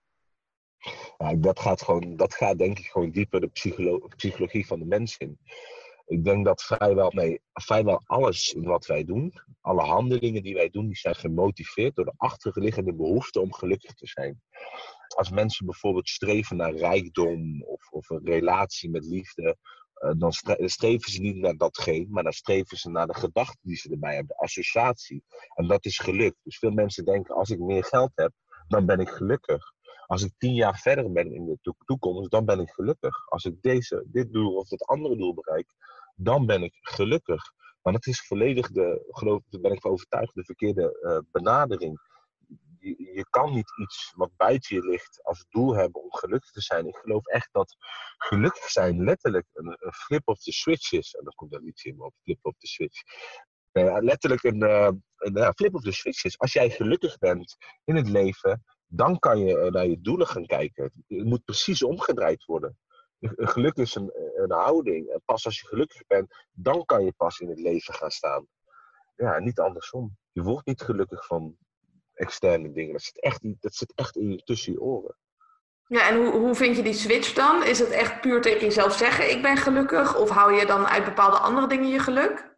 Ja, 1.18 1.34
dat, 1.34 1.60
gaat 1.60 1.82
gewoon, 1.82 2.16
dat 2.16 2.34
gaat 2.34 2.58
denk 2.58 2.78
ik 2.78 2.86
gewoon 2.86 3.10
dieper 3.10 3.40
de 3.40 3.48
psycholo 3.48 4.08
psychologie 4.16 4.66
van 4.66 4.78
de 4.78 4.84
mens 4.84 5.16
in. 5.16 5.38
Ik 6.06 6.24
denk 6.24 6.44
dat 6.44 6.62
vrijwel, 6.62 7.10
nee, 7.10 7.40
vrijwel 7.52 8.02
alles 8.06 8.52
in 8.52 8.64
wat 8.64 8.86
wij 8.86 9.04
doen, 9.04 9.32
alle 9.60 9.82
handelingen 9.82 10.42
die 10.42 10.54
wij 10.54 10.70
doen, 10.70 10.86
die 10.86 10.96
zijn 10.96 11.14
gemotiveerd 11.14 11.94
door 11.94 12.04
de 12.04 12.14
achterliggende 12.16 12.94
behoefte 12.94 13.40
om 13.40 13.52
gelukkig 13.52 13.94
te 13.94 14.06
zijn. 14.06 14.42
Als 15.16 15.30
mensen 15.30 15.66
bijvoorbeeld 15.66 16.08
streven 16.08 16.56
naar 16.56 16.74
rijkdom 16.74 17.62
of, 17.62 17.90
of 17.90 18.10
een 18.10 18.24
relatie 18.24 18.90
met 18.90 19.04
liefde, 19.04 19.56
eh, 19.94 20.10
dan 20.16 20.32
streven 20.58 21.12
ze 21.12 21.20
niet 21.20 21.36
naar 21.36 21.56
datgene, 21.56 22.06
maar 22.08 22.22
dan 22.22 22.32
streven 22.32 22.76
ze 22.76 22.90
naar 22.90 23.06
de 23.06 23.14
gedachten 23.14 23.60
die 23.62 23.76
ze 23.76 23.90
erbij 23.90 24.14
hebben, 24.14 24.36
de 24.36 24.42
associatie. 24.42 25.24
En 25.54 25.66
dat 25.66 25.84
is 25.84 25.98
geluk. 25.98 26.34
Dus 26.42 26.58
veel 26.58 26.70
mensen 26.70 27.04
denken, 27.04 27.34
als 27.34 27.50
ik 27.50 27.58
meer 27.58 27.84
geld 27.84 28.12
heb, 28.14 28.32
dan 28.68 28.86
ben 28.86 29.00
ik 29.00 29.08
gelukkig. 29.08 29.73
Als 30.06 30.22
ik 30.22 30.32
tien 30.38 30.54
jaar 30.54 30.78
verder 30.78 31.12
ben 31.12 31.32
in 31.32 31.44
de 31.44 31.74
toekomst, 31.84 32.30
dan 32.30 32.44
ben 32.44 32.60
ik 32.60 32.70
gelukkig. 32.70 33.28
Als 33.28 33.44
ik 33.44 33.62
deze, 33.62 34.04
dit 34.06 34.32
doel 34.32 34.56
of 34.56 34.68
dat 34.68 34.86
andere 34.86 35.16
doel 35.16 35.34
bereik, 35.34 35.74
dan 36.16 36.46
ben 36.46 36.62
ik 36.62 36.78
gelukkig. 36.80 37.52
Maar 37.82 37.92
dat 37.92 38.06
is 38.06 38.26
volledig 38.26 38.70
de, 38.70 39.04
geloof, 39.08 39.42
daar 39.48 39.60
ben 39.60 39.72
ik 39.72 39.80
van 39.80 39.90
overtuigd, 39.90 40.34
de 40.34 40.44
verkeerde 40.44 40.98
uh, 41.02 41.18
benadering. 41.32 42.00
Je, 42.78 43.12
je, 43.14 43.26
kan 43.30 43.54
niet 43.54 43.78
iets 43.80 44.12
wat 44.16 44.30
buiten 44.36 44.76
je 44.76 44.82
ligt 44.82 45.22
als 45.22 45.46
doel 45.48 45.74
hebben 45.74 46.02
om 46.02 46.12
gelukkig 46.12 46.50
te 46.50 46.60
zijn. 46.60 46.86
Ik 46.86 46.96
geloof 46.96 47.26
echt 47.26 47.48
dat 47.52 47.76
gelukkig 48.16 48.70
zijn 48.70 49.04
letterlijk 49.04 49.46
een, 49.52 49.76
flip 49.92 50.28
of 50.28 50.38
the 50.38 50.52
switch 50.52 50.92
is. 50.92 51.14
En 51.14 51.24
dan 51.24 51.32
komt 51.34 51.50
daar 51.50 51.62
iets 51.62 51.84
in 51.84 52.00
op, 52.00 52.14
flip 52.22 52.38
of 52.42 52.56
the 52.58 52.66
switch. 52.66 53.02
Uh, 53.72 53.96
letterlijk 54.00 54.42
een, 54.42 54.62
uh, 54.62 54.90
een 55.16 55.52
flip 55.54 55.74
of 55.74 55.82
the 55.82 55.92
switch 55.92 56.24
is. 56.24 56.38
Als 56.38 56.52
jij 56.52 56.70
gelukkig 56.70 57.18
bent 57.18 57.56
in 57.84 57.96
het 57.96 58.08
leven, 58.08 58.64
dan 58.96 59.18
kan 59.18 59.38
je 59.38 59.70
naar 59.70 59.86
je 59.86 60.00
doelen 60.00 60.26
gaan 60.26 60.46
kijken. 60.46 60.84
Het 61.08 61.24
moet 61.24 61.44
precies 61.44 61.82
omgedraaid 61.82 62.44
worden. 62.44 62.78
Geluk 63.54 63.76
is 63.76 63.94
een, 63.94 64.12
een 64.36 64.52
houding. 64.52 65.08
En 65.08 65.22
pas 65.24 65.44
als 65.44 65.60
je 65.60 65.66
gelukkig 65.66 66.06
bent, 66.06 66.34
dan 66.52 66.84
kan 66.84 67.04
je 67.04 67.12
pas 67.12 67.38
in 67.38 67.48
het 67.48 67.60
leven 67.60 67.94
gaan 67.94 68.10
staan. 68.10 68.46
Ja, 69.16 69.38
niet 69.38 69.58
andersom. 69.58 70.16
Je 70.32 70.42
wordt 70.42 70.66
niet 70.66 70.80
gelukkig 70.80 71.26
van 71.26 71.56
externe 72.14 72.72
dingen. 72.72 72.92
Dat 72.92 73.02
zit 73.02 73.20
echt, 73.20 73.40
dat 73.60 73.74
zit 73.74 73.92
echt 73.94 74.16
in 74.16 74.30
je, 74.30 74.42
tussen 74.42 74.72
je 74.72 74.80
oren. 74.80 75.16
Ja, 75.86 76.08
en 76.08 76.16
hoe, 76.16 76.32
hoe 76.32 76.54
vind 76.54 76.76
je 76.76 76.82
die 76.82 76.92
switch 76.92 77.32
dan? 77.32 77.64
Is 77.64 77.78
het 77.78 77.90
echt 77.90 78.20
puur 78.20 78.42
tegen 78.42 78.60
jezelf 78.60 78.92
zeggen, 78.92 79.30
ik 79.30 79.42
ben 79.42 79.56
gelukkig? 79.56 80.16
Of 80.16 80.30
hou 80.30 80.52
je 80.52 80.66
dan 80.66 80.86
uit 80.86 81.04
bepaalde 81.04 81.38
andere 81.38 81.66
dingen 81.66 81.88
je 81.88 81.98
geluk? 81.98 82.56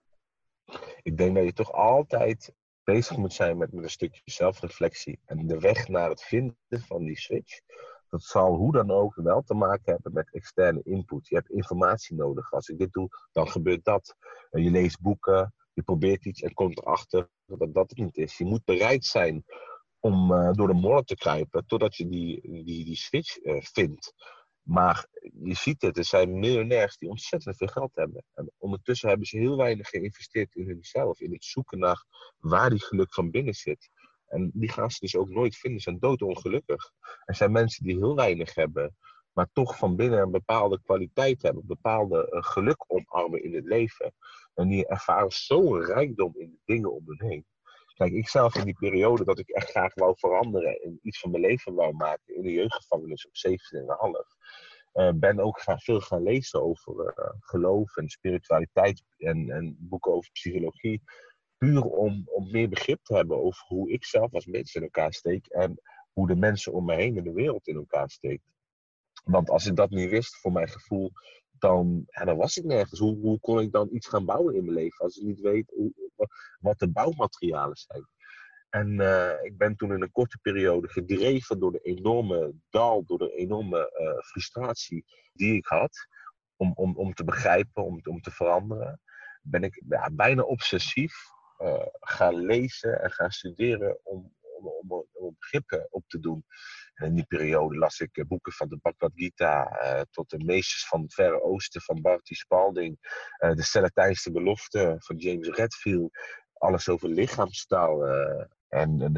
Ik 1.02 1.16
denk 1.16 1.34
dat 1.34 1.44
je 1.44 1.52
toch 1.52 1.72
altijd 1.72 2.52
bezig 2.86 3.16
moet 3.16 3.32
zijn 3.32 3.56
met, 3.56 3.72
met 3.72 3.84
een 3.84 3.90
stukje 3.90 4.20
zelfreflectie. 4.24 5.20
En 5.24 5.46
de 5.46 5.58
weg 5.58 5.88
naar 5.88 6.08
het 6.08 6.22
vinden 6.22 6.56
van 6.70 7.04
die 7.04 7.18
switch, 7.18 7.60
dat 8.08 8.22
zal 8.22 8.54
hoe 8.54 8.72
dan 8.72 8.90
ook 8.90 9.14
wel 9.14 9.42
te 9.42 9.54
maken 9.54 9.92
hebben 9.92 10.12
met 10.12 10.32
externe 10.32 10.80
input. 10.82 11.28
Je 11.28 11.34
hebt 11.34 11.50
informatie 11.50 12.16
nodig. 12.16 12.52
Als 12.52 12.68
ik 12.68 12.78
dit 12.78 12.92
doe, 12.92 13.08
dan 13.32 13.48
gebeurt 13.48 13.84
dat. 13.84 14.16
Je 14.50 14.70
leest 14.70 15.00
boeken, 15.00 15.54
je 15.72 15.82
probeert 15.82 16.24
iets 16.24 16.42
en 16.42 16.54
komt 16.54 16.78
erachter 16.78 17.28
dat 17.46 17.74
dat 17.74 17.90
het 17.90 17.98
niet 17.98 18.16
is. 18.16 18.38
Je 18.38 18.44
moet 18.44 18.64
bereid 18.64 19.04
zijn 19.04 19.44
om 20.00 20.32
uh, 20.32 20.52
door 20.52 20.66
de 20.66 20.74
modder 20.74 21.04
te 21.04 21.14
kruipen 21.14 21.66
totdat 21.66 21.96
je 21.96 22.08
die, 22.08 22.40
die, 22.64 22.84
die 22.84 22.96
switch 22.96 23.44
uh, 23.44 23.60
vindt. 23.60 24.12
Maar 24.66 25.06
je 25.42 25.54
ziet 25.54 25.82
het, 25.82 25.98
er 25.98 26.04
zijn 26.04 26.38
miljonairs 26.38 26.96
die 26.96 27.08
ontzettend 27.08 27.56
veel 27.56 27.66
geld 27.66 27.94
hebben. 27.94 28.24
En 28.34 28.52
ondertussen 28.58 29.08
hebben 29.08 29.26
ze 29.26 29.38
heel 29.38 29.56
weinig 29.56 29.88
geïnvesteerd 29.88 30.54
in 30.54 30.68
hunzelf, 30.68 31.20
in 31.20 31.32
het 31.32 31.44
zoeken 31.44 31.78
naar 31.78 32.04
waar 32.38 32.70
die 32.70 32.84
geluk 32.84 33.14
van 33.14 33.30
binnen 33.30 33.54
zit. 33.54 33.90
En 34.26 34.50
die 34.54 34.72
gaan 34.72 34.90
ze 34.90 34.98
dus 35.00 35.16
ook 35.16 35.28
nooit 35.28 35.56
vinden, 35.56 35.80
ze 35.80 35.88
zijn 35.88 36.00
doodongelukkig. 36.00 36.92
Er 37.24 37.34
zijn 37.34 37.52
mensen 37.52 37.84
die 37.84 37.96
heel 37.96 38.14
weinig 38.14 38.54
hebben, 38.54 38.96
maar 39.32 39.48
toch 39.52 39.76
van 39.76 39.96
binnen 39.96 40.20
een 40.20 40.30
bepaalde 40.30 40.80
kwaliteit 40.82 41.42
hebben, 41.42 41.60
een 41.60 41.68
bepaalde 41.68 42.32
uh, 42.32 42.42
geluk 42.42 42.84
omarmen 42.86 43.42
in 43.42 43.54
het 43.54 43.64
leven. 43.64 44.14
En 44.54 44.68
die 44.68 44.86
ervaren 44.86 45.30
zo'n 45.30 45.84
rijkdom 45.84 46.32
in 46.36 46.50
de 46.50 46.60
dingen 46.64 46.92
om 46.92 47.02
hen 47.06 47.28
heen. 47.28 47.46
Kijk, 47.96 48.12
ik 48.12 48.28
zelf 48.28 48.54
in 48.56 48.64
die 48.64 48.76
periode 48.78 49.24
dat 49.24 49.38
ik 49.38 49.48
echt 49.48 49.70
graag 49.70 49.94
wou 49.94 50.14
veranderen 50.18 50.80
en 50.80 50.98
iets 51.02 51.20
van 51.20 51.30
mijn 51.30 51.42
leven 51.42 51.74
wou 51.74 51.94
maken 51.94 52.34
in 52.34 52.42
de 52.42 52.52
jeugdgevangenis 52.52 53.26
op 53.26 53.32
17,5. 53.34 54.36
Uh, 54.94 55.10
ben 55.14 55.40
ook 55.40 55.60
gaan, 55.60 55.80
veel 55.80 56.00
gaan 56.00 56.22
lezen 56.22 56.62
over 56.62 56.94
uh, 56.94 57.32
geloof 57.40 57.96
en 57.96 58.08
spiritualiteit 58.08 59.02
en, 59.16 59.50
en 59.50 59.76
boeken 59.78 60.12
over 60.12 60.30
psychologie. 60.32 61.02
Puur 61.56 61.82
om, 61.82 62.22
om 62.26 62.50
meer 62.50 62.68
begrip 62.68 63.02
te 63.02 63.14
hebben 63.14 63.42
over 63.42 63.64
hoe 63.66 63.90
ik 63.90 64.04
zelf 64.04 64.32
als 64.32 64.46
mens 64.46 64.74
in 64.74 64.82
elkaar 64.82 65.12
steek 65.12 65.46
en 65.46 65.80
hoe 66.12 66.26
de 66.26 66.36
mensen 66.36 66.72
om 66.72 66.84
me 66.84 66.94
heen 66.94 67.16
in 67.16 67.24
de 67.24 67.32
wereld 67.32 67.66
in 67.66 67.76
elkaar 67.76 68.10
steekt. 68.10 68.44
Want 69.24 69.50
als 69.50 69.66
ik 69.66 69.76
dat 69.76 69.90
niet 69.90 70.10
wist, 70.10 70.36
voor 70.36 70.52
mijn 70.52 70.68
gevoel, 70.68 71.10
dan, 71.58 72.04
ja, 72.06 72.24
dan 72.24 72.36
was 72.36 72.56
ik 72.56 72.64
nergens. 72.64 73.00
Hoe, 73.00 73.18
hoe 73.18 73.40
kon 73.40 73.60
ik 73.60 73.72
dan 73.72 73.88
iets 73.92 74.08
gaan 74.08 74.24
bouwen 74.24 74.54
in 74.54 74.64
mijn 74.64 74.76
leven 74.76 75.04
als 75.04 75.16
ik 75.16 75.26
niet 75.26 75.40
weet 75.40 75.70
hoe, 75.70 75.92
wat 76.60 76.78
de 76.78 76.88
bouwmaterialen 76.88 77.76
zijn? 77.76 78.06
En 78.70 79.00
uh, 79.00 79.32
ik 79.42 79.56
ben 79.56 79.76
toen 79.76 79.92
in 79.92 80.02
een 80.02 80.12
korte 80.12 80.38
periode 80.42 80.88
gedreven 80.88 81.58
door 81.58 81.72
de 81.72 81.80
enorme 81.80 82.54
dal, 82.70 83.04
door 83.04 83.18
de 83.18 83.32
enorme 83.32 83.78
uh, 83.78 84.22
frustratie 84.22 85.04
die 85.32 85.56
ik 85.56 85.66
had. 85.66 86.06
Om, 86.56 86.72
om, 86.74 86.96
om 86.96 87.14
te 87.14 87.24
begrijpen, 87.24 87.84
om, 87.84 88.00
om 88.02 88.20
te 88.20 88.30
veranderen. 88.30 89.00
Ben 89.42 89.62
ik 89.62 89.82
ja, 89.88 90.10
bijna 90.12 90.42
obsessief 90.42 91.14
uh, 91.58 91.86
gaan 92.00 92.34
lezen 92.34 93.02
en 93.02 93.10
gaan 93.10 93.30
studeren 93.30 93.98
om, 94.02 94.35
om, 94.56 95.06
om, 95.12 95.36
op 95.90 96.04
te 96.06 96.20
doen. 96.20 96.44
En 96.94 97.06
in 97.06 97.14
die 97.14 97.26
periode 97.26 97.76
las 97.76 98.00
ik 98.00 98.24
boeken 98.28 98.52
van 98.52 98.68
de 98.68 98.78
Bhagavad 98.82 99.12
Gita 99.14 99.80
uh, 99.82 100.00
tot 100.10 100.30
de 100.30 100.44
meesters 100.44 100.86
van 100.86 101.02
het 101.02 101.14
Verre 101.14 101.42
Oosten 101.42 101.80
van 101.80 102.00
Barty 102.00 102.34
Spalding, 102.34 102.98
uh, 103.38 103.52
de 103.52 103.62
Celestijnse 103.62 104.32
Belofte 104.32 104.94
van 104.98 105.16
James 105.16 105.48
Redfield, 105.48 106.18
alles 106.52 106.88
over 106.88 107.08
lichaamstaal. 107.08 108.06
En 108.68 109.12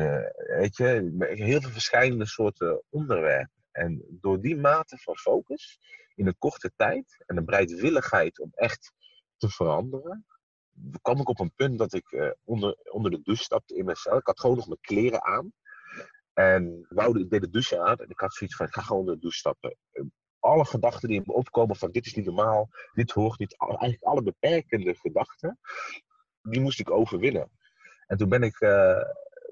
weet 0.59 0.76
je, 0.76 1.14
heel 1.18 1.61
veel 1.61 1.70
verschillende 1.70 2.26
soorten 2.26 2.82
onderwerpen. 2.89 3.53
En 3.72 4.05
door 4.11 4.41
die 4.41 4.57
mate 4.57 4.99
van 4.99 5.16
focus 5.16 5.78
in 6.14 6.26
een 6.26 6.39
korte 6.39 6.72
tijd 6.76 7.24
en 7.26 7.36
een 7.36 7.45
bereidwilligheid 7.45 8.39
om 8.39 8.51
echt 8.55 8.93
te 9.36 9.49
veranderen, 9.49 10.26
kwam 11.03 11.20
ik 11.20 11.29
op 11.29 11.41
een 11.41 11.55
punt 11.55 11.79
dat 11.79 11.93
ik 11.93 12.37
onder, 12.45 12.76
onder 12.91 13.11
de 13.11 13.20
douche 13.22 13.43
stapte 13.43 13.76
in 13.76 13.85
mijn 13.85 13.97
cel. 13.97 14.16
Ik 14.16 14.26
had 14.26 14.41
gewoon 14.41 14.57
nog 14.57 14.66
mijn 14.66 14.81
kleren 14.81 15.24
aan. 15.24 15.53
En 16.33 16.87
wou, 16.89 17.20
ik 17.20 17.31
deed 17.31 17.41
de 17.41 17.51
douche 17.51 17.81
aan 17.81 17.97
en 17.97 18.09
ik 18.09 18.20
had 18.20 18.35
zoiets 18.35 18.57
van, 18.57 18.66
ik 18.66 18.74
ga 18.74 18.83
gewoon 18.83 19.01
onder 19.01 19.14
de 19.14 19.20
douche 19.20 19.39
stappen. 19.39 19.76
Alle 20.39 20.64
gedachten 20.64 21.09
die 21.09 21.18
in 21.18 21.24
me 21.26 21.33
opkomen 21.33 21.76
van 21.76 21.91
dit 21.91 22.07
is 22.07 22.14
niet 22.14 22.24
normaal, 22.24 22.68
dit 22.93 23.11
hoort 23.11 23.39
niet, 23.39 23.57
eigenlijk 23.59 24.03
alle 24.03 24.22
beperkende 24.22 24.95
gedachten, 24.95 25.59
die 26.43 26.61
moest 26.61 26.81
ik 26.81 26.91
overwinnen. 26.91 27.51
En 28.07 28.16
toen 28.16 28.29
ben 28.29 28.43
ik 28.43 28.61
uh, 28.61 29.03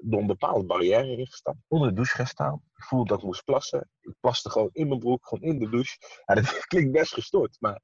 door 0.01 0.19
een 0.19 0.27
bepaalde 0.27 0.65
barrière 0.65 1.17
ingestapt, 1.17 1.57
onder 1.67 1.89
de 1.89 1.95
douche 1.95 2.15
gaan 2.15 2.27
staan. 2.27 2.61
Ik 2.75 2.83
voelde 2.83 3.07
dat 3.07 3.17
ik 3.17 3.25
moest 3.25 3.43
plassen. 3.43 3.89
Ik 4.01 4.13
plaste 4.19 4.49
gewoon 4.49 4.69
in 4.71 4.87
mijn 4.87 4.99
broek, 4.99 5.27
gewoon 5.27 5.43
in 5.43 5.59
de 5.59 5.69
douche. 5.69 5.97
Ja, 6.25 6.35
dat 6.35 6.57
klinkt 6.67 6.91
best 6.91 7.13
gestoord, 7.13 7.57
maar 7.59 7.81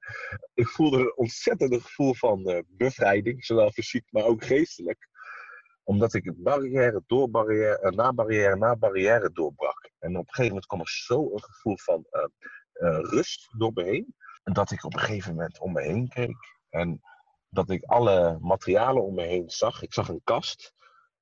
ik 0.54 0.68
voelde 0.68 0.98
een 0.98 1.18
ontzettend 1.18 1.82
gevoel 1.82 2.14
van 2.16 2.50
uh, 2.50 2.60
bevrijding, 2.68 3.46
zowel 3.46 3.72
fysiek, 3.72 4.06
maar 4.12 4.24
ook 4.24 4.44
geestelijk 4.44 5.12
omdat 5.84 6.14
ik 6.14 6.44
barrière 6.44 7.04
door 7.08 7.30
barrière, 7.30 7.92
na 7.92 8.14
barrière 8.14 8.56
na 8.56 8.76
barrière 8.76 9.30
doorbrak. 9.34 9.92
En 10.00 10.18
op 10.18 10.28
een 10.28 10.34
gegeven 10.34 10.48
moment 10.48 10.66
kwam 10.66 10.80
er 10.80 10.90
zo 10.90 11.32
een 11.34 11.44
gevoel 11.44 11.78
van 11.78 12.06
uh, 12.12 13.00
rust 13.00 13.50
door 13.58 13.72
me 13.74 13.84
heen. 13.84 14.16
En 14.44 14.54
dat 14.54 14.72
ik 14.72 14.84
op 14.84 14.94
een 14.94 15.00
gegeven 15.00 15.36
moment 15.36 15.60
om 15.60 15.74
me 15.74 15.82
heen 15.82 16.08
keek. 16.08 16.36
En 16.70 17.02
dat 17.50 17.70
ik 17.70 17.84
alle 17.84 18.38
materialen 18.42 19.04
om 19.04 19.16
me 19.16 19.24
heen 19.24 19.50
zag. 19.50 19.82
Ik 19.82 19.94
zag 19.94 20.10
een 20.10 20.22
kast. 20.24 20.74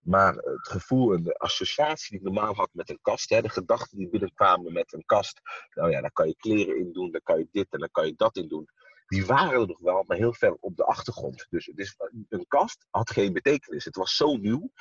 Maar 0.01 0.33
het 0.33 0.67
gevoel 0.67 1.13
en 1.13 1.23
de 1.23 1.37
associatie 1.37 2.09
die 2.09 2.19
ik 2.19 2.33
normaal 2.33 2.55
had 2.55 2.69
met 2.71 2.89
een 2.89 2.99
kast, 3.01 3.29
hè, 3.29 3.41
de 3.41 3.49
gedachten 3.49 3.97
die 3.97 4.09
binnenkwamen 4.09 4.73
met 4.73 4.93
een 4.93 5.05
kast. 5.05 5.41
Nou 5.73 5.91
ja, 5.91 6.01
daar 6.01 6.11
kan 6.11 6.27
je 6.27 6.35
kleren 6.35 6.77
in 6.77 6.93
doen, 6.93 7.11
daar 7.11 7.21
kan 7.21 7.37
je 7.37 7.47
dit 7.51 7.67
en 7.69 7.79
dan 7.79 7.91
kan 7.91 8.05
je 8.05 8.13
dat 8.15 8.37
in 8.37 8.47
doen 8.47 8.69
die 9.11 9.25
waren 9.25 9.61
er 9.61 9.67
nog 9.67 9.79
wel, 9.79 10.03
maar 10.07 10.17
heel 10.17 10.33
ver 10.33 10.57
op 10.59 10.75
de 10.75 10.83
achtergrond. 10.83 11.47
Dus 11.49 11.65
het 11.65 11.79
is, 11.79 11.95
een 12.29 12.47
kast 12.47 12.85
had 12.89 13.11
geen 13.11 13.33
betekenis. 13.33 13.85
Het 13.85 13.95
was 13.95 14.15
zo 14.15 14.35
nieuw. 14.35 14.71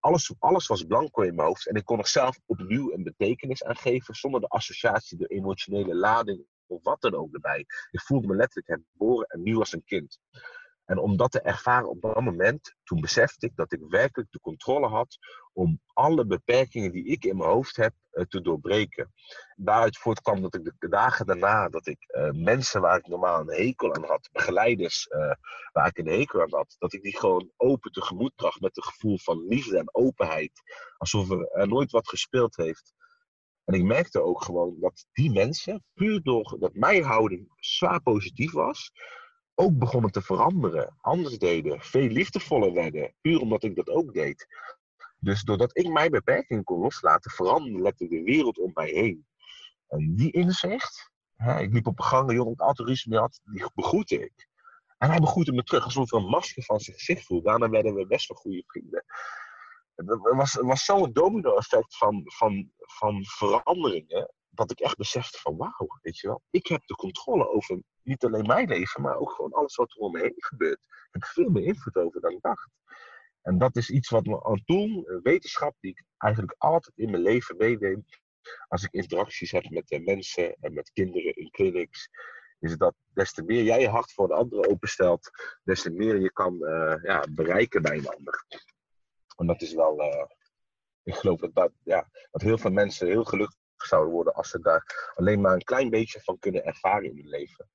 Alles, 0.00 0.34
alles 0.38 0.66
was 0.66 0.84
blanco 0.84 1.22
in 1.22 1.34
mijn 1.34 1.48
hoofd. 1.48 1.66
En 1.66 1.74
ik 1.74 1.84
kon 1.84 1.98
er 1.98 2.06
zelf 2.06 2.38
opnieuw 2.46 2.92
een 2.92 3.02
betekenis 3.02 3.64
aan 3.64 3.76
geven, 3.76 4.14
zonder 4.14 4.40
de 4.40 4.48
associatie, 4.48 5.18
de 5.18 5.26
emotionele 5.26 5.94
lading 5.94 6.44
of 6.66 6.82
wat 6.82 7.00
dan 7.00 7.14
ook 7.14 7.34
erbij. 7.34 7.58
Ik 7.90 8.00
voelde 8.00 8.26
me 8.26 8.34
letterlijk 8.34 8.68
herboren 8.68 9.26
en 9.26 9.42
nieuw 9.42 9.58
als 9.58 9.72
een 9.72 9.84
kind. 9.84 10.18
En 10.86 10.98
om 10.98 11.16
dat 11.16 11.30
te 11.30 11.40
ervaren 11.40 11.88
op 11.88 12.00
dat 12.00 12.20
moment, 12.20 12.74
toen 12.84 13.00
besefte 13.00 13.46
ik 13.46 13.56
dat 13.56 13.72
ik 13.72 13.80
werkelijk 13.88 14.30
de 14.32 14.40
controle 14.40 14.86
had 14.86 15.18
om 15.52 15.80
alle 15.92 16.26
beperkingen 16.26 16.92
die 16.92 17.04
ik 17.04 17.24
in 17.24 17.36
mijn 17.36 17.50
hoofd 17.50 17.76
heb 17.76 17.94
uh, 18.12 18.24
te 18.24 18.40
doorbreken. 18.40 19.12
Daaruit 19.56 19.98
voortkwam 19.98 20.42
dat 20.42 20.54
ik 20.54 20.72
de 20.78 20.88
dagen 20.88 21.26
daarna, 21.26 21.68
dat 21.68 21.86
ik 21.86 21.98
uh, 22.08 22.30
mensen 22.30 22.80
waar 22.80 22.98
ik 22.98 23.06
normaal 23.06 23.40
een 23.40 23.66
hekel 23.66 23.94
aan 23.94 24.04
had, 24.04 24.28
begeleiders 24.32 25.06
uh, 25.10 25.32
waar 25.72 25.86
ik 25.86 25.98
een 25.98 26.18
hekel 26.18 26.40
aan 26.40 26.54
had, 26.54 26.76
dat 26.78 26.92
ik 26.92 27.02
die 27.02 27.18
gewoon 27.18 27.50
open 27.56 27.92
tegemoet 27.92 28.34
bracht 28.34 28.60
met 28.60 28.76
een 28.76 28.82
gevoel 28.82 29.18
van 29.18 29.46
liefde 29.46 29.78
en 29.78 29.94
openheid. 29.94 30.62
Alsof 30.96 31.30
er 31.30 31.68
nooit 31.68 31.90
wat 31.90 32.08
gespeeld 32.08 32.56
heeft. 32.56 32.94
En 33.64 33.74
ik 33.74 33.82
merkte 33.82 34.22
ook 34.22 34.42
gewoon 34.42 34.76
dat 34.80 35.06
die 35.12 35.32
mensen, 35.32 35.84
puur 35.94 36.22
door 36.22 36.56
dat 36.58 36.74
mijn 36.74 37.02
houding 37.02 37.52
zwaar 37.56 38.02
positief 38.02 38.52
was, 38.52 38.92
ook 39.58 39.78
begonnen 39.78 40.10
te 40.10 40.22
veranderen. 40.22 40.96
Anders 41.00 41.38
deden, 41.38 41.80
veel 41.80 42.08
liefdevoller 42.08 42.72
werden. 42.72 43.14
Puur 43.20 43.40
omdat 43.40 43.62
ik 43.62 43.76
dat 43.76 43.88
ook 43.88 44.14
deed. 44.14 44.46
Dus 45.18 45.42
doordat 45.42 45.78
ik 45.78 45.88
mijn 45.88 46.10
beperking 46.10 46.64
kon 46.64 46.80
loslaten, 46.80 47.30
veranderde 47.30 48.08
de 48.08 48.22
wereld 48.22 48.58
om 48.58 48.70
mij 48.74 48.90
heen. 48.90 49.26
En 49.88 50.14
die 50.16 50.32
inzicht, 50.32 51.10
ik 51.36 51.72
liep 51.72 51.86
op 51.86 51.98
een 51.98 52.04
gang, 52.04 52.28
een 52.28 52.34
jongen 52.34 52.74
die 52.74 53.02
mee 53.08 53.18
had, 53.18 53.40
die 53.44 53.70
begroette 53.74 54.20
ik. 54.20 54.48
En 54.98 55.10
hij 55.10 55.18
begroette 55.18 55.52
me 55.52 55.62
terug, 55.62 55.84
alsof 55.84 56.12
er 56.12 56.18
een 56.18 56.28
masker 56.28 56.62
van 56.62 56.80
zijn 56.80 56.96
gezicht 56.96 57.26
voelde. 57.26 57.44
Daarna 57.44 57.68
werden 57.68 57.94
we 57.94 58.06
best 58.06 58.28
wel 58.28 58.38
goede 58.38 58.62
vrienden. 58.66 59.04
Het 59.94 60.18
was, 60.36 60.54
was 60.54 60.84
zo'n 60.84 61.12
domino-effect 61.12 61.96
van, 61.96 62.22
van, 62.24 62.70
van 62.76 63.24
veranderingen. 63.24 64.32
dat 64.48 64.70
ik 64.70 64.80
echt 64.80 64.96
besefte 64.96 65.38
van 65.38 65.56
wauw, 65.56 65.98
weet 66.02 66.18
je 66.18 66.26
wel, 66.26 66.42
ik 66.50 66.66
heb 66.66 66.86
de 66.86 66.94
controle 66.94 67.48
over 67.48 67.82
niet 68.06 68.24
alleen 68.24 68.46
mijn 68.46 68.68
leven, 68.68 69.02
maar 69.02 69.16
ook 69.16 69.30
gewoon 69.30 69.52
alles 69.52 69.76
wat 69.76 69.90
er 69.90 69.96
om 69.96 70.12
me 70.12 70.20
heen 70.20 70.34
gebeurt. 70.36 70.80
Ik 70.88 71.08
heb 71.10 71.24
veel 71.24 71.50
meer 71.50 71.64
invloed 71.64 71.96
over 71.96 72.20
dan 72.20 72.30
ik 72.30 72.40
dacht. 72.40 72.68
En 73.42 73.58
dat 73.58 73.76
is 73.76 73.90
iets 73.90 74.08
wat 74.08 74.24
me 74.24 74.60
een 74.64 75.20
wetenschap 75.22 75.74
die 75.80 75.90
ik 75.90 76.04
eigenlijk 76.16 76.54
altijd 76.58 76.96
in 76.96 77.10
mijn 77.10 77.22
leven 77.22 77.56
meeneem, 77.56 78.04
als 78.68 78.82
ik 78.82 78.92
interacties 78.92 79.50
heb 79.50 79.70
met 79.70 79.88
de 79.88 80.00
mensen 80.00 80.56
en 80.60 80.74
met 80.74 80.90
kinderen 80.92 81.36
in 81.36 81.50
clinics, 81.50 82.08
is 82.58 82.76
dat 82.76 82.94
des 83.14 83.32
te 83.32 83.42
meer 83.42 83.62
jij 83.62 83.80
je 83.80 83.88
hart 83.88 84.12
voor 84.12 84.28
de 84.28 84.34
andere 84.34 84.68
openstelt, 84.68 85.30
des 85.64 85.82
te 85.82 85.90
meer 85.90 86.20
je 86.20 86.32
kan 86.32 86.54
uh, 86.54 86.94
ja, 87.02 87.24
bereiken 87.30 87.82
bij 87.82 87.96
een 87.96 88.08
ander. 88.08 88.44
En 89.36 89.46
dat 89.46 89.62
is 89.62 89.74
wel, 89.74 90.00
uh, 90.00 90.24
ik 91.02 91.14
geloof 91.14 91.40
dat, 91.40 91.54
dat, 91.54 91.72
ja, 91.82 92.08
dat 92.30 92.42
heel 92.42 92.58
veel 92.58 92.70
mensen 92.70 93.06
heel 93.06 93.24
gelukkig 93.24 93.58
zouden 93.76 94.12
worden 94.12 94.34
als 94.34 94.50
ze 94.50 94.60
daar 94.60 95.12
alleen 95.14 95.40
maar 95.40 95.52
een 95.52 95.64
klein 95.64 95.90
beetje 95.90 96.20
van 96.20 96.38
kunnen 96.38 96.64
ervaren 96.64 97.04
in 97.04 97.16
hun 97.16 97.28
leven. 97.28 97.68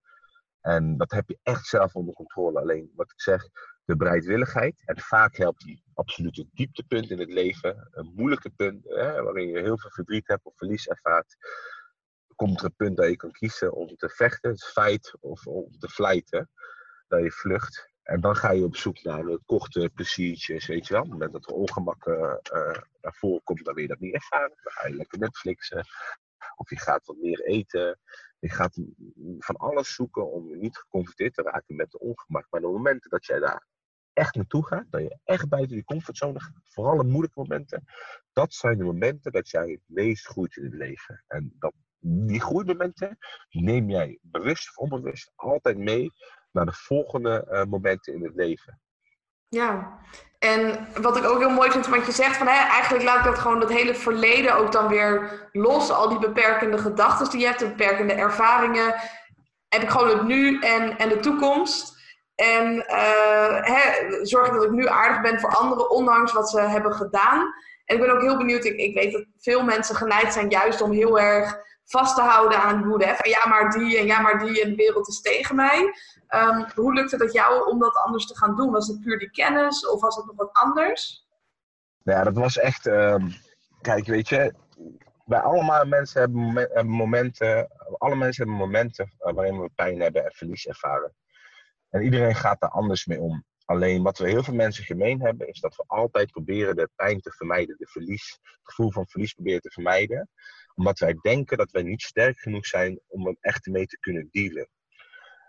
En 0.62 0.98
dat 0.98 1.12
heb 1.12 1.30
je 1.30 1.40
echt 1.44 1.66
zelf 1.66 1.96
onder 1.96 2.14
controle. 2.14 2.60
Alleen 2.60 2.92
wat 2.96 3.12
ik 3.12 3.22
zeg, 3.22 3.48
de 3.86 3.96
bereidwilligheid. 3.96 4.82
En 4.86 5.00
vaak 5.00 5.36
helpt 5.38 5.64
die 5.64 5.84
absolute 5.94 6.48
dieptepunt 6.54 7.10
in 7.10 7.20
het 7.20 7.32
leven, 7.32 7.88
een 7.92 8.12
moeilijke 8.16 8.50
punt, 8.50 8.84
hè, 8.84 9.24
waarin 9.24 9.48
je 9.48 9.60
heel 9.60 9.78
veel 9.78 9.90
verdriet 9.90 10.28
hebt 10.28 10.46
of 10.46 10.58
verlies 10.58 10.88
ervaart. 10.88 11.36
Komt 12.36 12.60
er 12.60 12.66
een 12.66 12.76
punt 12.76 12.98
dat 12.98 13.08
je 13.08 13.16
kan 13.16 13.32
kiezen 13.32 13.74
om 13.74 13.96
te 13.96 14.10
vechten, 14.10 14.52
het 14.52 14.64
feit, 14.64 15.14
of 15.20 15.48
om 15.48 15.78
te 15.80 15.90
fluiten, 15.90 16.50
dat 17.08 17.24
je 17.24 17.32
vlucht. 17.32 17.90
En 18.04 18.22
dan 18.22 18.36
ga 18.36 18.52
je 18.52 18.64
op 18.64 18.76
zoek 18.76 19.04
naar 19.04 19.24
de 19.24 19.42
korte 19.46 19.92
pleziertjes, 19.94 20.68
weet 20.68 20.88
je 20.88 20.94
wel. 20.94 21.02
Op 21.02 21.10
het 21.10 21.20
moment 21.20 21.34
dat 21.34 21.50
er 21.50 21.56
ongemak 21.56 22.06
uh, 22.06 22.34
naar 23.02 23.14
voren 23.14 23.44
komt, 23.44 23.66
dan 23.66 23.74
wil 23.74 23.84
je 23.84 23.90
dat 23.90 24.00
niet 24.00 24.14
ervaren. 24.14 24.58
Dan 24.64 24.72
ga 24.72 24.88
je 24.88 24.96
lekker 24.96 25.20
Netflixen. 25.20 25.86
Of 26.56 26.70
je 26.70 26.80
gaat 26.80 27.06
wat 27.06 27.18
meer 27.18 27.44
eten. 27.44 28.00
Je 28.42 28.50
gaat 28.50 28.80
van 29.40 29.56
alles 29.56 29.94
zoeken 29.94 30.32
om 30.32 30.58
niet 30.58 30.78
geconfronteerd 30.78 31.34
te 31.34 31.42
raken 31.42 31.76
met 31.76 31.92
de 31.92 32.00
ongemak. 32.00 32.48
Maar 32.50 32.62
de 32.62 32.68
momenten 32.68 33.10
dat 33.10 33.26
jij 33.26 33.40
daar 33.40 33.68
echt 34.14 34.36
naartoe 34.36 34.66
gaat, 34.66 34.86
dat 34.90 35.02
je 35.02 35.20
echt 35.24 35.50
buiten 35.50 35.76
die 35.76 35.84
comfortzone 35.84 36.40
gaat, 36.40 36.62
vooral 36.64 36.98
de 36.98 37.04
moeilijke 37.04 37.40
momenten, 37.40 37.84
dat 38.34 38.54
zijn 38.54 38.78
de 38.78 38.84
momenten 38.84 39.32
dat 39.32 39.50
jij 39.50 39.70
het 39.70 39.84
meest 39.86 40.28
groeit 40.28 40.56
in 40.56 40.64
het 40.64 40.74
leven. 40.74 41.24
En 41.28 41.56
dat, 41.60 41.74
die 42.00 42.42
groeimomenten 42.42 43.18
neem 43.50 43.90
jij 43.90 44.20
bewust 44.22 44.70
of 44.70 44.78
onbewust 44.78 45.32
altijd 45.36 45.78
mee 45.78 46.12
naar 46.52 46.66
de 46.66 46.74
volgende 46.74 47.48
uh, 47.50 47.64
momenten 47.66 48.14
in 48.14 48.24
het 48.24 48.36
leven. 48.36 48.82
Ja, 49.56 50.00
en 50.40 50.88
wat 51.02 51.18
ik 51.18 51.26
ook 51.26 51.40
heel 51.40 51.50
mooi 51.50 51.72
vind 51.72 51.88
van 51.88 51.98
wat 51.98 52.06
je 52.06 52.12
zegt, 52.12 52.38
van, 52.38 52.48
hè, 52.48 52.70
eigenlijk 52.70 53.04
laat 53.04 53.18
ik 53.18 53.24
dat 53.24 53.40
gewoon 53.40 53.60
dat 53.60 53.70
hele 53.70 53.96
verleden 53.96 54.56
ook 54.56 54.72
dan 54.72 54.88
weer 54.88 55.50
los. 55.52 55.90
Al 55.90 56.10
die 56.10 56.20
beperkende 56.20 56.78
gedachten 56.78 57.30
die 57.30 57.40
je 57.40 57.46
hebt, 57.46 57.60
de 57.60 57.68
beperkende 57.68 58.14
ervaringen. 58.14 58.96
Heb 59.70 59.82
ik 59.82 59.90
gewoon 59.90 60.08
het 60.08 60.24
nu 60.24 60.60
en, 60.60 60.98
en 60.98 61.10
de 61.10 61.20
toekomst. 61.20 62.00
En 62.36 62.76
uh, 62.76 63.66
hè, 63.66 64.08
zorg 64.26 64.50
dat 64.50 64.64
ik 64.64 64.72
nu 64.72 64.88
aardig 64.88 65.22
ben 65.22 65.40
voor 65.40 65.56
anderen, 65.56 65.90
ondanks 65.90 66.32
wat 66.32 66.50
ze 66.50 66.62
hebben 66.62 66.94
gedaan. 66.94 67.54
En 67.86 67.96
ik 67.96 68.02
ben 68.02 68.12
ook 68.12 68.22
heel 68.22 68.38
benieuwd, 68.38 68.66
ik, 68.66 68.78
ik 68.78 68.94
weet 68.94 69.12
dat 69.12 69.26
veel 69.38 69.64
mensen 69.64 69.96
geneigd 69.96 70.34
zijn 70.34 70.50
juist 70.50 70.82
om 70.82 70.92
heel 70.92 71.20
erg 71.20 71.58
vast 71.92 72.16
te 72.16 72.22
houden 72.22 72.62
aan 72.62 72.88
woede. 72.88 73.18
Ja, 73.22 73.48
maar 73.48 73.72
die 73.72 73.98
en 73.98 74.06
ja, 74.06 74.20
maar 74.20 74.40
die 74.40 74.62
en 74.62 74.70
de 74.70 74.76
wereld 74.76 75.08
is 75.08 75.22
tegen 75.22 75.56
mij. 75.56 75.94
Um, 76.30 76.66
hoe 76.76 76.94
lukte 76.94 77.16
het 77.16 77.34
jou 77.34 77.70
om 77.70 77.80
dat 77.80 77.96
anders 77.96 78.28
te 78.28 78.38
gaan 78.38 78.56
doen? 78.56 78.72
Was 78.72 78.88
het 78.88 79.02
puur 79.02 79.20
die 79.20 79.32
kennis 79.32 79.88
of 79.88 80.02
was 80.02 80.16
het 80.16 80.26
nog 80.26 80.36
wat 80.36 80.50
anders? 80.52 81.28
Ja, 82.04 82.24
dat 82.24 82.36
was 82.36 82.58
echt. 82.58 82.86
Um, 82.86 83.34
kijk, 83.82 84.06
weet 84.06 84.30
je, 84.30 84.54
wij 85.26 85.40
allemaal 85.40 85.86
mensen 85.86 86.20
hebben 86.22 86.88
momenten, 86.88 87.68
alle 87.98 88.16
mensen 88.16 88.44
hebben 88.44 88.68
momenten 88.68 89.14
waarin 89.18 89.62
we 89.62 89.70
pijn 89.76 90.00
hebben 90.00 90.26
en 90.26 90.32
verlies 90.32 90.66
ervaren. 90.66 91.14
En 91.90 92.02
iedereen 92.02 92.36
gaat 92.36 92.60
daar 92.60 92.70
anders 92.70 93.06
mee 93.06 93.20
om. 93.20 93.46
Alleen 93.66 94.04
wat 94.04 94.18
we 94.18 94.30
heel 94.30 94.44
veel 94.44 94.54
mensen 94.54 94.84
gemeen 94.84 95.22
hebben, 95.22 95.48
is 95.48 95.60
dat 95.60 95.76
we 95.76 95.84
altijd 95.88 96.32
proberen 96.32 96.76
de 96.76 96.90
pijn 96.96 97.20
te 97.20 97.32
vermijden, 97.32 97.76
de 97.78 97.88
verlies, 97.88 98.40
het 98.42 98.60
gevoel 98.64 98.92
van 98.92 99.08
verlies 99.08 99.34
proberen 99.34 99.62
te 99.62 99.72
vermijden. 99.72 100.30
Omdat 100.76 101.00
wij 101.00 101.18
denken 101.22 101.58
dat 101.58 101.72
wij 101.72 101.84
niet 101.84 102.02
sterk 102.02 102.40
genoeg 102.40 102.66
zijn 102.66 103.00
om 103.08 103.28
er 103.28 103.36
echt 103.40 103.66
mee 103.66 103.86
te 103.86 104.00
kunnen 104.00 104.28
dealen. 104.32 104.70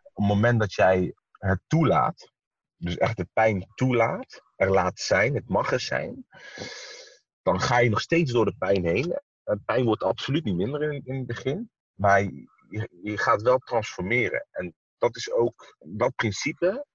Op 0.03 0.23
het 0.23 0.27
moment 0.27 0.61
dat 0.61 0.75
jij 0.75 1.15
het 1.31 1.61
toelaat, 1.67 2.33
dus 2.77 2.97
echt 2.97 3.17
de 3.17 3.29
pijn 3.33 3.67
toelaat, 3.75 4.43
er 4.57 4.71
laat 4.71 5.01
zijn, 5.01 5.35
het 5.35 5.49
mag 5.49 5.73
er 5.73 5.81
zijn, 5.81 6.27
dan 7.43 7.61
ga 7.61 7.79
je 7.79 7.91
nog 7.91 8.01
steeds 8.01 8.33
door 8.33 8.45
de 8.45 8.57
pijn 8.59 8.85
heen. 8.87 9.21
De 9.45 9.61
pijn 9.65 9.85
wordt 9.85 10.03
absoluut 10.03 10.45
niet 10.45 10.57
minder 10.57 10.83
in, 10.83 11.03
in 11.05 11.15
het 11.15 11.27
begin, 11.27 11.71
maar 11.95 12.23
je, 12.23 12.89
je 13.03 13.19
gaat 13.19 13.43
wel 13.43 13.59
transformeren. 13.59 14.47
En 14.51 14.75
dat 14.99 15.17
is 15.17 15.33
ook, 15.33 15.77
dat 15.79 16.15
principe 16.15 16.87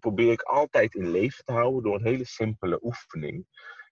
probeer 0.00 0.32
ik 0.32 0.42
altijd 0.42 0.94
in 0.94 1.10
leven 1.10 1.44
te 1.44 1.52
houden 1.52 1.82
door 1.82 1.94
een 1.94 2.06
hele 2.06 2.26
simpele 2.26 2.78
oefening. 2.82 3.46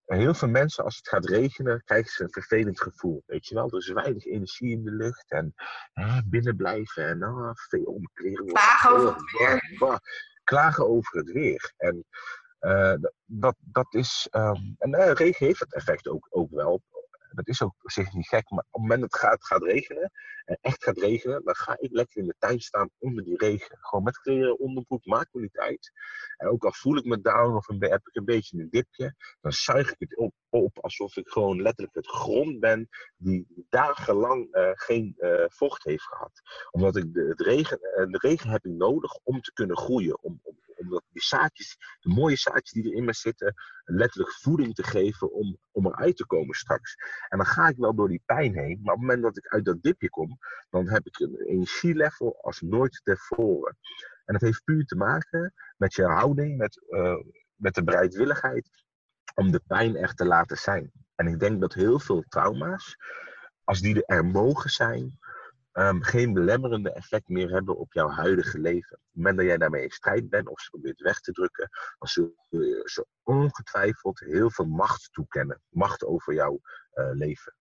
En 0.06 0.18
heel 0.18 0.34
veel 0.34 0.48
mensen, 0.48 0.84
als 0.84 0.96
het 0.96 1.08
gaat 1.08 1.26
regenen, 1.26 1.82
krijgen 1.84 2.10
ze 2.10 2.22
een 2.22 2.32
vervelend 2.32 2.80
gevoel. 2.80 3.22
Weet 3.26 3.46
je 3.46 3.54
wel, 3.54 3.70
er 3.70 3.78
is 3.78 3.88
weinig 3.88 4.24
energie 4.24 4.70
in 4.70 4.84
de 4.84 4.90
lucht 4.90 5.30
en 5.30 5.54
hè, 5.92 6.20
binnen 6.24 6.56
blijven 6.56 7.08
en 7.08 7.24
oh, 7.24 7.50
veel 7.54 7.84
om 7.84 8.10
kleren. 8.12 8.46
Klagen 8.46 8.90
over 8.90 9.14
het 9.14 9.38
weer. 9.38 10.00
Klagen 10.44 10.88
over 10.88 11.18
het 11.18 11.32
weer. 11.32 11.72
En 11.76 12.04
uh, 12.60 12.94
dat, 13.24 13.56
dat 13.58 13.94
is. 13.94 14.28
Um, 14.30 14.74
en 14.78 14.94
uh, 14.94 15.12
regen 15.12 15.46
heeft 15.46 15.60
het 15.60 15.74
effect 15.74 16.08
ook, 16.08 16.26
ook 16.30 16.50
wel 16.50 16.82
dat 17.38 17.48
is 17.48 17.62
ook 17.62 17.74
op 17.82 17.90
zich 17.90 18.12
niet 18.12 18.28
gek, 18.28 18.50
maar 18.50 18.64
op 18.70 18.72
het 18.72 18.82
moment 18.82 19.00
dat 19.00 19.20
het 19.20 19.44
gaat, 19.44 19.62
regenen, 19.62 20.12
en 20.44 20.58
echt 20.60 20.84
gaat 20.84 20.98
regenen, 20.98 21.44
dan 21.44 21.54
ga 21.54 21.76
ik 21.78 21.92
lekker 21.92 22.20
in 22.20 22.26
de 22.26 22.34
tuin 22.38 22.60
staan 22.60 22.90
onder 22.98 23.24
die 23.24 23.36
regen. 23.36 23.78
Gewoon 23.80 24.04
met 24.04 24.18
kleren, 24.18 24.58
onderbroek, 24.58 25.04
maakt 25.04 25.32
me 25.32 25.40
niet 25.40 25.58
uit. 25.58 25.92
En 26.36 26.48
ook 26.48 26.64
al 26.64 26.72
voel 26.72 26.96
ik 26.96 27.04
me 27.04 27.20
down 27.20 27.56
of 27.56 27.68
een, 27.68 27.82
heb 27.82 28.06
ik 28.08 28.16
een 28.16 28.24
beetje 28.24 28.58
een 28.58 28.70
dipje, 28.70 29.14
dan 29.40 29.52
zuig 29.52 29.90
ik 29.90 29.98
het 29.98 30.16
op, 30.16 30.34
op 30.48 30.78
alsof 30.78 31.16
ik 31.16 31.28
gewoon 31.28 31.62
letterlijk 31.62 31.96
het 31.96 32.06
grond 32.06 32.60
ben 32.60 32.88
die 33.16 33.66
dagenlang 33.68 34.56
uh, 34.56 34.70
geen 34.72 35.14
uh, 35.18 35.44
vocht 35.48 35.84
heeft 35.84 36.04
gehad. 36.04 36.40
Omdat 36.70 36.96
ik 36.96 37.14
de, 37.14 37.24
het 37.28 37.40
regen, 37.40 37.78
uh, 37.80 38.12
de 38.12 38.18
regen 38.18 38.50
heb 38.50 38.64
ik 38.64 38.72
nodig 38.72 39.18
om 39.22 39.40
te 39.40 39.52
kunnen 39.52 39.76
groeien, 39.76 40.22
om, 40.22 40.40
om 40.42 40.56
omdat 40.78 41.04
die 41.08 41.22
zaadjes, 41.22 41.76
de 42.00 42.08
mooie 42.08 42.36
zaadjes 42.36 42.70
die 42.70 42.90
er 42.90 42.96
in 42.96 43.04
me 43.04 43.12
zitten, 43.12 43.54
letterlijk 43.84 44.32
voeding 44.32 44.74
te 44.74 44.82
geven 44.82 45.32
om, 45.32 45.58
om 45.70 45.86
eruit 45.86 46.16
te 46.16 46.26
komen 46.26 46.54
straks. 46.54 46.94
En 47.28 47.38
dan 47.38 47.46
ga 47.46 47.68
ik 47.68 47.76
wel 47.76 47.94
door 47.94 48.08
die 48.08 48.22
pijn 48.26 48.54
heen, 48.54 48.80
maar 48.82 48.94
op 48.94 49.00
het 49.00 49.08
moment 49.08 49.22
dat 49.22 49.36
ik 49.36 49.46
uit 49.46 49.64
dat 49.64 49.82
dipje 49.82 50.10
kom, 50.10 50.38
dan 50.70 50.88
heb 50.88 51.06
ik 51.06 51.18
een 51.18 51.40
energielevel 51.46 52.42
als 52.42 52.60
nooit 52.60 53.00
tevoren. 53.04 53.76
En 54.24 54.32
dat 54.32 54.42
heeft 54.42 54.64
puur 54.64 54.84
te 54.84 54.96
maken 54.96 55.54
met 55.76 55.94
je 55.94 56.04
houding, 56.04 56.56
met, 56.56 56.80
uh, 56.88 57.22
met 57.54 57.74
de 57.74 57.84
bereidwilligheid 57.84 58.68
om 59.34 59.50
de 59.50 59.62
pijn 59.66 59.96
echt 59.96 60.16
te 60.16 60.24
laten 60.24 60.56
zijn. 60.56 60.92
En 61.14 61.26
ik 61.26 61.40
denk 61.40 61.60
dat 61.60 61.74
heel 61.74 61.98
veel 61.98 62.24
trauma's, 62.28 62.96
als 63.64 63.80
die 63.80 64.04
er 64.06 64.24
mogen 64.24 64.70
zijn, 64.70 65.18
um, 65.78 66.02
geen 66.02 66.32
belemmerende 66.32 66.92
effect 66.92 67.28
meer 67.28 67.50
hebben 67.50 67.76
op 67.76 67.92
jouw 67.92 68.08
huidige 68.08 68.58
leven. 68.58 68.96
Op 68.96 69.02
het 69.02 69.16
moment 69.16 69.36
dat 69.36 69.46
jij 69.46 69.58
daarmee 69.58 69.82
in 69.82 69.90
strijd 69.90 70.28
bent 70.28 70.48
of 70.48 70.60
ze 70.60 70.70
probeert 70.70 71.00
weg 71.00 71.20
te 71.20 71.32
drukken, 71.32 71.68
dan 71.98 72.08
zul 72.08 72.46
je 72.48 72.82
ze 72.84 73.06
ongetwijfeld 73.22 74.18
heel 74.18 74.50
veel 74.50 74.64
macht 74.64 75.12
toekennen. 75.12 75.60
Macht 75.68 76.04
over 76.04 76.34
jouw 76.34 76.60
uh, 76.94 77.10
leven. 77.12 77.56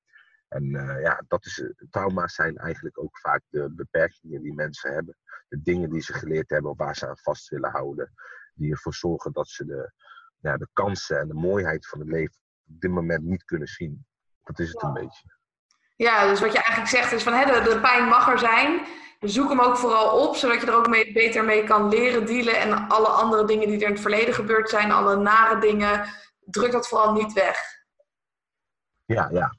En 0.47 0.63
uh, 0.63 1.01
ja, 1.01 1.23
dat 1.27 1.45
is, 1.45 1.71
trauma's 1.89 2.33
zijn 2.33 2.57
eigenlijk 2.57 2.99
ook 2.99 3.19
vaak 3.19 3.41
de 3.49 3.69
beperkingen 3.71 4.41
die 4.41 4.53
mensen 4.53 4.93
hebben. 4.93 5.17
De 5.47 5.61
dingen 5.61 5.89
die 5.89 6.01
ze 6.01 6.13
geleerd 6.13 6.49
hebben 6.49 6.71
of 6.71 6.77
waar 6.77 6.95
ze 6.95 7.07
aan 7.07 7.17
vast 7.17 7.49
willen 7.49 7.71
houden. 7.71 8.13
Die 8.53 8.71
ervoor 8.71 8.93
zorgen 8.93 9.31
dat 9.31 9.49
ze 9.49 9.65
de, 9.65 9.91
ja, 10.39 10.57
de 10.57 10.67
kansen 10.73 11.19
en 11.19 11.27
de 11.27 11.33
mooiheid 11.33 11.87
van 11.87 11.99
het 11.99 12.09
leven 12.09 12.35
op 12.67 12.81
dit 12.81 12.91
moment 12.91 13.23
niet 13.23 13.43
kunnen 13.43 13.67
zien. 13.67 14.05
Dat 14.43 14.59
is 14.59 14.67
het 14.67 14.83
een 14.83 14.93
beetje. 14.93 15.36
Ja, 15.97 16.27
dus 16.27 16.39
wat 16.39 16.51
je 16.51 16.57
eigenlijk 16.57 16.89
zegt 16.89 17.11
is 17.11 17.23
van 17.23 17.33
hè, 17.33 17.45
de, 17.45 17.79
pijn 17.81 18.07
mag 18.07 18.27
er 18.29 18.39
zijn. 18.39 18.85
Zoek 19.19 19.49
hem 19.49 19.59
ook 19.59 19.77
vooral 19.77 20.27
op, 20.27 20.35
zodat 20.35 20.61
je 20.61 20.67
er 20.67 20.75
ook 20.75 20.87
mee, 20.87 21.11
beter 21.11 21.45
mee 21.45 21.63
kan 21.63 21.89
leren 21.89 22.25
dealen. 22.25 22.59
En 22.59 22.87
alle 22.87 23.07
andere 23.07 23.45
dingen 23.45 23.67
die 23.67 23.77
er 23.77 23.85
in 23.85 23.91
het 23.91 24.01
verleden 24.01 24.33
gebeurd 24.33 24.69
zijn, 24.69 24.91
alle 24.91 25.15
nare 25.15 25.59
dingen, 25.59 26.05
druk 26.39 26.71
dat 26.71 26.87
vooral 26.87 27.13
niet 27.13 27.33
weg. 27.33 27.57
Ja, 29.05 29.29
ja. 29.31 29.55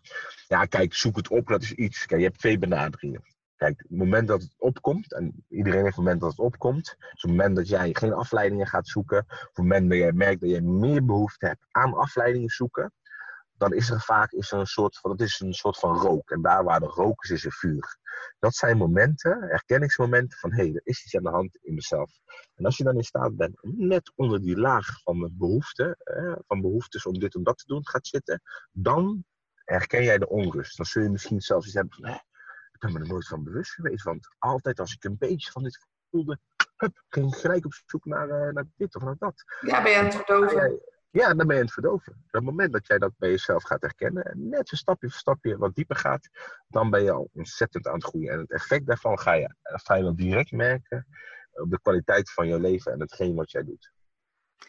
Ja, 0.48 0.64
kijk, 0.64 0.94
zoek 0.94 1.16
het 1.16 1.28
op, 1.28 1.46
dat 1.46 1.62
is 1.62 1.72
iets. 1.72 2.06
Kijk, 2.06 2.20
je 2.20 2.26
hebt 2.26 2.38
twee 2.38 2.58
benaderingen. 2.58 3.22
Kijk, 3.56 3.78
het 3.78 3.98
moment 3.98 4.28
dat 4.28 4.40
het 4.40 4.54
opkomt, 4.58 5.12
en 5.12 5.44
iedereen 5.48 5.82
heeft 5.82 5.96
het 5.96 6.04
moment 6.04 6.20
dat 6.20 6.30
het 6.30 6.38
opkomt, 6.38 6.96
dus 6.98 7.22
het 7.22 7.30
moment 7.30 7.56
dat 7.56 7.68
jij 7.68 7.90
geen 7.92 8.12
afleidingen 8.12 8.66
gaat 8.66 8.88
zoeken, 8.88 9.24
het 9.28 9.56
moment 9.56 9.88
dat 9.88 9.98
jij 9.98 10.12
merkt 10.12 10.40
dat 10.40 10.50
je 10.50 10.62
meer 10.62 11.04
behoefte 11.04 11.46
hebt 11.46 11.66
aan 11.70 11.94
afleidingen 11.94 12.48
zoeken, 12.48 12.92
dan 13.58 13.72
is 13.72 13.90
er 13.90 14.00
vaak 14.00 14.32
is 14.32 14.52
er 14.52 14.58
een 14.58 14.66
soort 14.66 14.98
van, 14.98 15.10
dat 15.10 15.20
is 15.20 15.40
een 15.40 15.52
soort 15.52 15.78
van 15.78 15.96
rook. 15.96 16.30
En 16.30 16.42
daar 16.42 16.64
waar 16.64 16.80
de 16.80 16.86
rook 16.86 17.24
is, 17.24 17.30
is 17.30 17.44
er 17.44 17.52
vuur. 17.52 17.98
Dat 18.38 18.54
zijn 18.54 18.76
momenten, 18.76 19.40
herkenningsmomenten 19.40 20.38
van 20.38 20.52
hé, 20.52 20.64
hey, 20.64 20.74
er 20.74 20.80
is 20.84 21.04
iets 21.04 21.16
aan 21.16 21.22
de 21.22 21.30
hand 21.30 21.58
in 21.62 21.74
mezelf. 21.74 22.10
En 22.54 22.64
als 22.64 22.76
je 22.76 22.84
dan 22.84 22.96
in 22.96 23.04
staat 23.04 23.36
bent 23.36 23.62
om 23.62 23.74
net 23.76 24.12
onder 24.14 24.40
die 24.40 24.56
laag 24.56 25.02
van 25.02 25.30
behoefte, 25.32 25.96
eh, 25.98 26.36
van 26.46 26.60
behoeftes 26.60 27.06
om 27.06 27.18
dit 27.18 27.34
en 27.34 27.42
dat 27.42 27.58
te 27.58 27.66
doen, 27.66 27.88
gaat 27.88 28.06
zitten, 28.06 28.42
dan 28.72 29.24
herken 29.64 30.02
jij 30.02 30.18
de 30.18 30.28
onrust. 30.28 30.76
Dan 30.76 30.86
zul 30.86 31.02
je 31.02 31.10
misschien 31.10 31.40
zelfs 31.40 31.66
iets 31.66 31.74
hebben 31.74 31.94
van 31.94 32.06
hé, 32.06 32.14
Ik 32.72 32.78
ben 32.78 32.92
me 32.92 33.00
er 33.00 33.06
nooit 33.06 33.28
van 33.28 33.44
bewust 33.44 33.72
geweest. 33.72 34.04
Want 34.04 34.28
altijd 34.38 34.80
als 34.80 34.94
ik 34.94 35.04
een 35.04 35.18
beetje 35.18 35.50
van 35.50 35.62
dit 35.62 35.86
voelde, 36.10 36.38
hup, 36.76 37.04
ging 37.08 37.34
ik 37.34 37.40
gelijk 37.40 37.64
op 37.64 37.72
zoek 37.86 38.04
naar, 38.04 38.28
uh, 38.28 38.52
naar 38.52 38.64
dit 38.76 38.94
of 38.94 39.02
naar 39.02 39.16
dat. 39.18 39.44
Ja, 39.60 39.82
ben 39.82 39.92
je 39.92 39.98
aan 39.98 40.04
het 40.04 40.14
verdoven? 40.14 40.80
Ja, 41.10 41.34
dan 41.34 41.46
ben 41.46 41.46
je 41.46 41.60
aan 41.60 41.66
het 41.66 41.72
verdoven. 41.72 42.12
Op 42.12 42.32
het 42.32 42.42
moment 42.42 42.72
dat 42.72 42.86
jij 42.86 42.98
dat 42.98 43.12
bij 43.18 43.30
jezelf 43.30 43.62
gaat 43.62 43.82
herkennen 43.82 44.24
en 44.24 44.48
net 44.48 44.72
een 44.72 44.78
stapje 44.78 45.10
voor 45.10 45.18
stapje 45.18 45.58
wat 45.58 45.74
dieper 45.74 45.96
gaat, 45.96 46.28
dan 46.68 46.90
ben 46.90 47.02
je 47.02 47.10
al 47.10 47.30
ontzettend 47.32 47.86
aan 47.86 47.94
het 47.94 48.04
groeien. 48.04 48.32
En 48.32 48.38
het 48.38 48.50
effect 48.50 48.86
daarvan 48.86 49.18
ga 49.18 49.32
je 49.32 49.54
vrijwel 49.64 50.16
direct 50.16 50.52
merken 50.52 51.06
op 51.52 51.70
de 51.70 51.80
kwaliteit 51.80 52.32
van 52.32 52.48
je 52.48 52.60
leven 52.60 52.92
en 52.92 53.00
hetgeen 53.00 53.34
wat 53.34 53.50
jij 53.50 53.64
doet. 53.64 53.92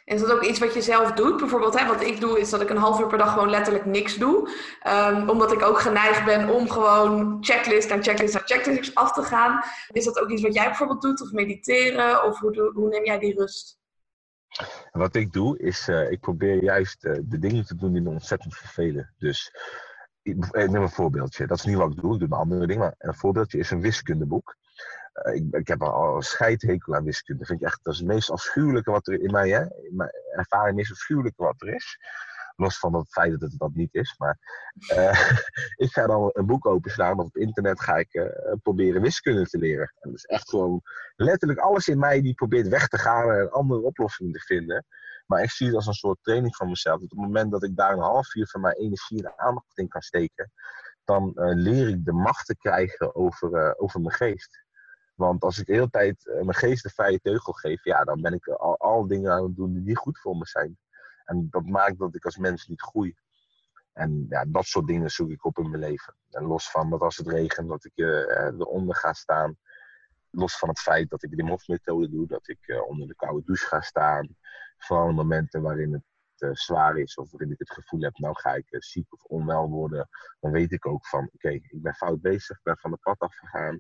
En 0.06 0.16
is 0.16 0.22
dat 0.22 0.32
ook 0.32 0.44
iets 0.44 0.60
wat 0.60 0.74
je 0.74 0.82
zelf 0.82 1.12
doet? 1.12 1.38
Bijvoorbeeld, 1.38 1.80
hè, 1.80 1.88
wat 1.88 2.02
ik 2.02 2.20
doe, 2.20 2.40
is 2.40 2.50
dat 2.50 2.62
ik 2.62 2.70
een 2.70 2.78
half 2.78 3.00
uur 3.00 3.08
per 3.08 3.18
dag 3.18 3.34
gewoon 3.34 3.50
letterlijk 3.50 3.86
niks 3.86 4.16
doe. 4.16 4.50
Um, 4.88 5.30
omdat 5.30 5.52
ik 5.52 5.62
ook 5.62 5.80
geneigd 5.80 6.26
ben 6.26 6.50
om 6.50 6.70
gewoon 6.70 7.38
checklist 7.42 7.90
naar 7.90 8.04
checklist 8.04 8.34
naar 8.34 8.46
checklist 8.46 8.96
af 8.96 9.12
te 9.12 9.24
gaan. 9.24 9.64
Is 9.92 10.06
dat 10.06 10.20
ook 10.20 10.30
iets 10.30 10.42
wat 10.42 10.54
jij 10.54 10.66
bijvoorbeeld 10.66 11.02
doet? 11.02 11.22
Of 11.22 11.32
mediteren? 11.32 12.24
Of 12.24 12.40
hoe, 12.40 12.72
hoe 12.74 12.90
neem 12.90 13.06
jij 13.06 13.20
die 13.20 13.36
rust? 13.36 13.79
Wat 14.92 15.16
ik 15.16 15.34
doe, 15.34 15.60
is 15.60 15.88
uh, 15.88 16.12
ik 16.12 16.20
probeer 16.20 16.64
juist 16.64 17.06
uh, 17.06 17.18
de 17.24 17.40
dingen 17.40 17.66
te 17.66 17.76
doen 17.76 17.94
die 17.94 18.02
me 18.02 18.10
ontzettend 18.10 18.56
vervelen. 18.56 19.14
Dus 19.18 19.54
ik, 20.22 20.46
ik 20.46 20.70
neem 20.70 20.82
een 20.82 20.90
voorbeeldje. 20.90 21.48
Dat 21.48 21.58
is 21.58 21.66
niet 21.66 21.76
wat 21.76 21.92
ik 21.92 22.02
doe, 22.02 22.14
ik 22.14 22.20
doe 22.20 22.28
een 22.28 22.34
andere 22.34 22.68
ding. 22.68 22.80
Maar 22.80 22.96
een 22.98 23.16
voorbeeldje 23.16 23.58
is 23.58 23.72
een 23.72 23.82
wiskundeboek. 23.82 24.56
Ik, 25.34 25.44
ik, 25.52 25.68
heb 25.68 25.82
al 25.82 26.16
een 26.16 26.22
scheidhekel 26.22 26.96
aan 26.96 27.04
wiskunde. 27.04 27.46
Vind 27.46 27.62
ik 27.62 27.68
echt, 27.68 27.80
dat 27.84 27.94
is 27.94 28.00
het 28.00 28.08
meest 28.08 28.32
afschuwelijke 28.32 28.92
wat 28.92 29.08
er 29.08 29.22
in 29.22 29.32
mij, 29.32 29.50
hè, 29.50 29.62
in 29.62 29.96
mijn 29.96 30.12
ervaring 30.36 30.80
is, 30.80 30.92
afschuwelijke 30.92 31.44
wat 31.44 31.62
er 31.62 31.74
is. 31.74 32.00
Los 32.60 32.80
van 32.80 32.96
het 32.96 33.12
feit 33.12 33.32
dat 33.32 33.42
het 33.42 33.60
dat 33.60 33.74
niet 33.74 33.94
is. 33.94 34.16
Maar 34.18 34.38
uh, 34.94 35.30
ik 35.86 35.92
ga 35.92 36.08
dan 36.08 36.30
een 36.34 36.46
boek 36.46 36.66
openslaan 36.66 37.20
of 37.20 37.26
op 37.26 37.38
internet 37.38 37.82
ga 37.82 37.96
ik 37.96 38.14
uh, 38.14 38.26
proberen 38.62 39.02
wiskunde 39.02 39.46
te 39.46 39.58
leren. 39.58 39.94
En 40.00 40.10
dat 40.10 40.18
is 40.18 40.26
echt 40.26 40.50
gewoon 40.50 40.82
letterlijk 41.16 41.60
alles 41.60 41.88
in 41.88 42.00
mij 42.00 42.22
die 42.22 42.34
probeert 42.34 42.68
weg 42.68 42.88
te 42.88 42.98
gaan 42.98 43.32
en 43.32 43.52
andere 43.52 43.82
oplossing 43.82 44.34
te 44.34 44.40
vinden. 44.40 44.86
Maar 45.26 45.44
ik 45.44 45.52
zie 45.52 45.68
het 45.68 45.76
als 45.76 45.88
een 45.88 45.94
soort 45.94 46.18
training 46.22 46.56
van 46.56 46.70
mezelf. 46.70 47.00
Dat 47.00 47.12
op 47.12 47.18
het 47.18 47.28
moment 47.28 47.52
dat 47.52 47.64
ik 47.64 47.76
daar 47.76 47.94
een 47.94 48.00
half 48.00 48.36
uur 48.36 48.48
van 48.48 48.62
mijn 48.62 48.76
energie 48.76 49.24
en 49.24 49.40
aandacht 49.40 49.78
in 49.78 49.88
kan 49.88 50.02
steken, 50.02 50.52
dan 51.04 51.32
uh, 51.36 51.56
leer 51.56 51.88
ik 51.88 52.06
de 52.06 52.14
macht 52.14 52.46
te 52.46 52.58
krijgen 52.58 53.16
over, 53.16 53.78
over 53.78 54.02
mijn 54.02 54.16
geest. 54.16 54.68
Want 55.16 55.44
als 55.44 55.60
ik 55.60 55.66
de 55.66 55.74
hele 55.74 55.90
tijd 55.90 56.26
mijn 56.26 56.54
geest 56.54 56.84
de 56.84 56.90
vrije 56.90 57.20
teugel 57.20 57.54
geef, 57.54 57.84
ja, 57.84 58.04
dan 58.04 58.22
ben 58.22 58.34
ik 58.34 58.48
al, 58.48 58.78
al 58.78 59.08
dingen 59.08 59.32
aan 59.32 59.44
het 59.44 59.56
doen 59.56 59.74
die 59.74 59.84
niet 59.84 59.98
goed 59.98 60.20
voor 60.20 60.38
me 60.38 60.46
zijn. 60.46 60.78
En 61.30 61.48
dat 61.50 61.66
maakt 61.66 61.98
dat 62.00 62.16
ik 62.16 62.26
als 62.26 62.38
mens 62.38 62.68
niet 62.68 62.82
groei. 62.82 63.16
En 63.94 64.26
ja, 64.30 64.46
dat 64.48 64.66
soort 64.66 64.88
dingen 64.88 65.10
zoek 65.10 65.30
ik 65.30 65.46
op 65.46 65.58
in 65.58 65.70
mijn 65.70 65.82
leven. 65.82 66.16
En 66.30 66.44
los 66.44 66.72
van 66.72 66.90
dat 66.90 67.02
als 67.02 67.18
het 67.18 67.28
regent, 67.28 67.70
dat 67.70 67.86
ik 67.86 67.92
uh, 67.96 68.46
eronder 68.46 68.96
ga 68.96 69.14
staan. 69.14 69.58
Los 70.30 70.58
van 70.58 70.70
het 70.70 70.80
feit 70.80 71.10
dat 71.10 71.24
ik 71.24 71.38
de 71.38 71.44
mofmethode 71.44 72.10
doe, 72.10 72.28
dat 72.28 72.48
ik 72.48 72.68
uh, 72.68 72.88
onder 72.88 73.08
de 73.08 73.16
koude 73.16 73.46
douche 73.46 73.66
ga 73.66 73.82
staan. 73.82 74.36
Vooral 74.78 75.12
momenten 75.12 75.62
waarin 75.62 75.94
het 75.94 76.04
uh, 76.38 76.50
zwaar 76.54 76.98
is 76.98 77.16
of 77.16 77.32
waarin 77.32 77.52
ik 77.52 77.60
het 77.60 77.72
gevoel 77.72 78.02
heb, 78.02 78.18
nou 78.18 78.40
ga 78.40 78.54
ik 78.54 78.66
ziek 78.70 79.14
of 79.14 79.24
onwel 79.24 79.70
worden. 79.70 80.10
Dan 80.40 80.52
weet 80.52 80.72
ik 80.72 80.86
ook 80.86 81.08
van, 81.08 81.30
oké, 81.34 81.50
ik 81.50 81.82
ben 81.82 81.94
fout 81.94 82.22
bezig, 82.22 82.58
ik 82.58 82.64
ben 82.64 82.78
van 82.78 82.92
de 82.92 82.98
pad 82.98 83.20
afgegaan. 83.20 83.80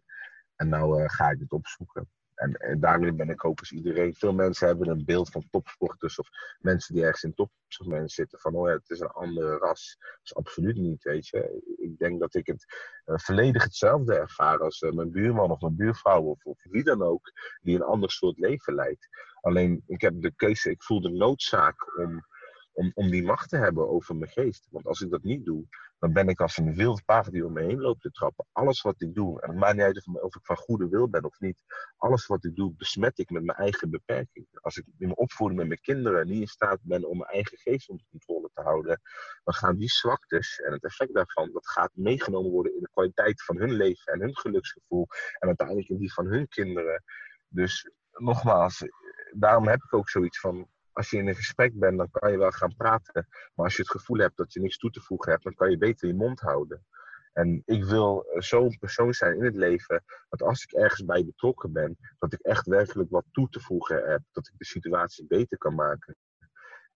En 0.56 0.70
nou 0.70 1.08
ga 1.08 1.30
ik 1.30 1.40
het 1.40 1.52
opzoeken. 1.52 2.10
En, 2.40 2.54
en 2.54 2.80
daarmee 2.80 3.14
ben 3.14 3.30
ik 3.30 3.46
ook 3.46 3.60
als 3.60 3.72
iedereen. 3.72 4.16
Veel 4.16 4.34
mensen 4.34 4.68
hebben 4.68 4.90
een 4.90 5.06
beeld 5.06 5.30
van 5.30 5.48
topsporters 5.50 6.20
of 6.20 6.30
mensen 6.60 6.94
die 6.94 7.04
ergens 7.04 7.24
in 7.24 7.34
topsegment 7.34 8.12
zitten. 8.12 8.40
Van 8.40 8.56
oh 8.56 8.68
ja, 8.68 8.74
het 8.74 8.90
is 8.90 9.00
een 9.00 9.08
andere 9.08 9.58
ras. 9.58 9.98
Dat 10.00 10.20
is 10.24 10.36
absoluut 10.36 10.78
niet, 10.78 11.04
weet 11.04 11.28
je. 11.28 11.62
Ik 11.78 11.98
denk 11.98 12.20
dat 12.20 12.36
ik 12.36 12.48
het 12.48 12.66
uh, 13.06 13.18
volledig 13.18 13.64
hetzelfde 13.64 14.16
ervaar 14.16 14.60
als 14.60 14.82
uh, 14.82 14.92
mijn 14.92 15.12
buurman 15.12 15.52
of 15.52 15.62
mijn 15.62 15.76
buurvrouw 15.76 16.22
of, 16.22 16.46
of 16.46 16.64
wie 16.64 16.84
dan 16.84 17.02
ook. 17.02 17.32
Die 17.62 17.76
een 17.76 17.84
ander 17.84 18.12
soort 18.12 18.38
leven 18.38 18.76
leidt. 18.76 19.08
Alleen 19.42 19.84
ik 19.88 20.02
heb 20.02 20.22
de 20.22 20.36
keuze, 20.36 20.70
ik 20.70 20.84
voel 20.84 21.02
de 21.02 21.10
noodzaak 21.10 21.98
om 21.98 22.26
om, 22.72 22.92
om 22.94 23.10
die 23.10 23.24
macht 23.24 23.50
te 23.50 23.58
hebben 23.58 23.90
over 23.90 24.16
mijn 24.16 24.32
geest. 24.32 24.68
Want 24.72 24.86
als 24.86 25.02
ik 25.02 25.10
dat 25.10 25.24
niet 25.24 25.46
doe, 25.46 25.66
dan 26.00 26.14
ben 26.14 26.28
ik 26.28 26.42
als 26.42 26.58
een 26.58 26.76
wild 26.76 27.06
paard 27.06 27.32
die 27.32 27.46
om 27.46 27.54
me 27.54 27.62
heen 27.62 27.80
loopt 27.80 28.02
te 28.02 28.12
trappen. 28.12 28.46
Alles 28.52 28.82
wat 28.82 29.02
ik 29.02 29.14
doe, 29.14 29.42
en 29.42 29.50
het 29.50 29.60
maakt 29.60 29.74
niet 29.74 29.84
uit 29.84 30.08
of 30.22 30.36
ik 30.36 30.46
van 30.46 30.56
goede 30.56 30.90
wil 30.90 31.10
ben 31.10 31.24
of 31.24 31.40
niet, 31.40 31.64
alles 31.98 32.26
wat 32.26 32.46
ik 32.46 32.56
doe, 32.56 32.74
besmet 32.78 33.20
ik 33.20 33.30
met 33.30 33.44
mijn 33.44 33.58
eigen 33.58 33.90
beperking. 33.90 34.48
Als 34.54 34.78
ik 34.78 34.86
in 34.86 34.94
mijn 34.98 35.18
opvoeding 35.18 35.60
met 35.60 35.68
mijn 35.68 35.82
kinderen 35.82 36.28
niet 36.28 36.42
in 36.42 36.48
staat 36.48 36.80
ben 36.82 37.10
om 37.10 37.18
mijn 37.18 37.30
eigen 37.30 37.58
geest 37.58 37.90
onder 37.90 38.06
controle 38.10 38.50
te 38.54 38.62
houden, 38.62 39.02
dan 39.44 39.54
gaan 39.54 39.76
die 39.76 39.90
zwaktes 39.90 40.60
en 40.60 40.72
het 40.72 40.84
effect 40.84 41.14
daarvan, 41.14 41.52
dat 41.52 41.68
gaat 41.68 41.92
meegenomen 41.94 42.52
worden 42.52 42.76
in 42.76 42.82
de 42.82 42.90
kwaliteit 42.92 43.44
van 43.44 43.58
hun 43.58 43.72
leven 43.72 44.14
en 44.14 44.20
hun 44.20 44.38
geluksgevoel 44.38 45.08
en 45.40 45.48
uiteindelijk 45.48 45.90
in 45.90 45.98
die 45.98 46.14
van 46.14 46.26
hun 46.26 46.48
kinderen. 46.48 47.04
Dus 47.48 47.92
nogmaals, 48.12 48.84
daarom 49.32 49.68
heb 49.68 49.84
ik 49.84 49.94
ook 49.94 50.10
zoiets 50.10 50.40
van, 50.40 50.68
als 51.00 51.10
je 51.10 51.18
in 51.18 51.28
een 51.28 51.36
gesprek 51.36 51.80
bent, 51.80 51.98
dan 51.98 52.12
kan 52.12 52.32
je 52.32 52.38
wel 52.38 52.52
gaan 52.52 52.76
praten. 52.76 53.28
Maar 53.54 53.66
als 53.66 53.76
je 53.76 53.82
het 53.82 53.92
gevoel 53.92 54.18
hebt 54.18 54.38
dat 54.38 54.54
je 54.54 54.60
niks 54.60 54.78
toe 54.78 54.90
te 54.92 55.02
voegen 55.02 55.32
hebt, 55.32 55.44
dan 55.44 55.54
kan 55.54 55.70
je 55.70 55.78
beter 55.78 56.08
je 56.08 56.14
mond 56.14 56.40
houden. 56.40 56.86
En 57.34 57.62
ik 57.66 57.84
wil 57.84 58.26
zo'n 58.34 58.78
persoon 58.80 59.14
zijn 59.14 59.36
in 59.36 59.44
het 59.44 59.56
leven 59.56 60.04
dat 60.30 60.42
als 60.42 60.64
ik 60.64 60.72
ergens 60.72 61.06
bij 61.06 61.26
betrokken 61.26 61.72
ben, 61.72 61.98
dat 62.18 62.34
ik 62.34 62.40
echt 62.42 62.68
werkelijk 62.68 63.10
wat 63.10 63.26
toe 63.32 63.50
te 63.50 63.60
voegen 63.60 64.10
heb. 64.10 64.22
Dat 64.32 64.48
ik 64.48 64.54
de 64.58 64.66
situatie 64.66 65.28
beter 65.28 65.58
kan 65.58 65.76
maken. 65.76 66.16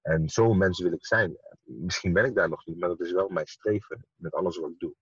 En 0.02 0.30
zo'n 0.30 0.58
mensen 0.58 0.84
wil 0.84 0.94
ik 0.94 1.06
zijn. 1.06 1.38
Misschien 1.64 2.14
ben 2.14 2.26
ik 2.26 2.36
daar 2.36 2.50
nog 2.50 2.66
niet, 2.66 2.80
maar 2.80 2.90
dat 2.90 3.02
is 3.02 3.12
wel 3.12 3.30
mijn 3.30 3.48
streven 3.48 4.06
met 4.16 4.34
alles 4.34 4.58
wat 4.58 4.70
ik 4.70 4.80
doe. 4.80 4.94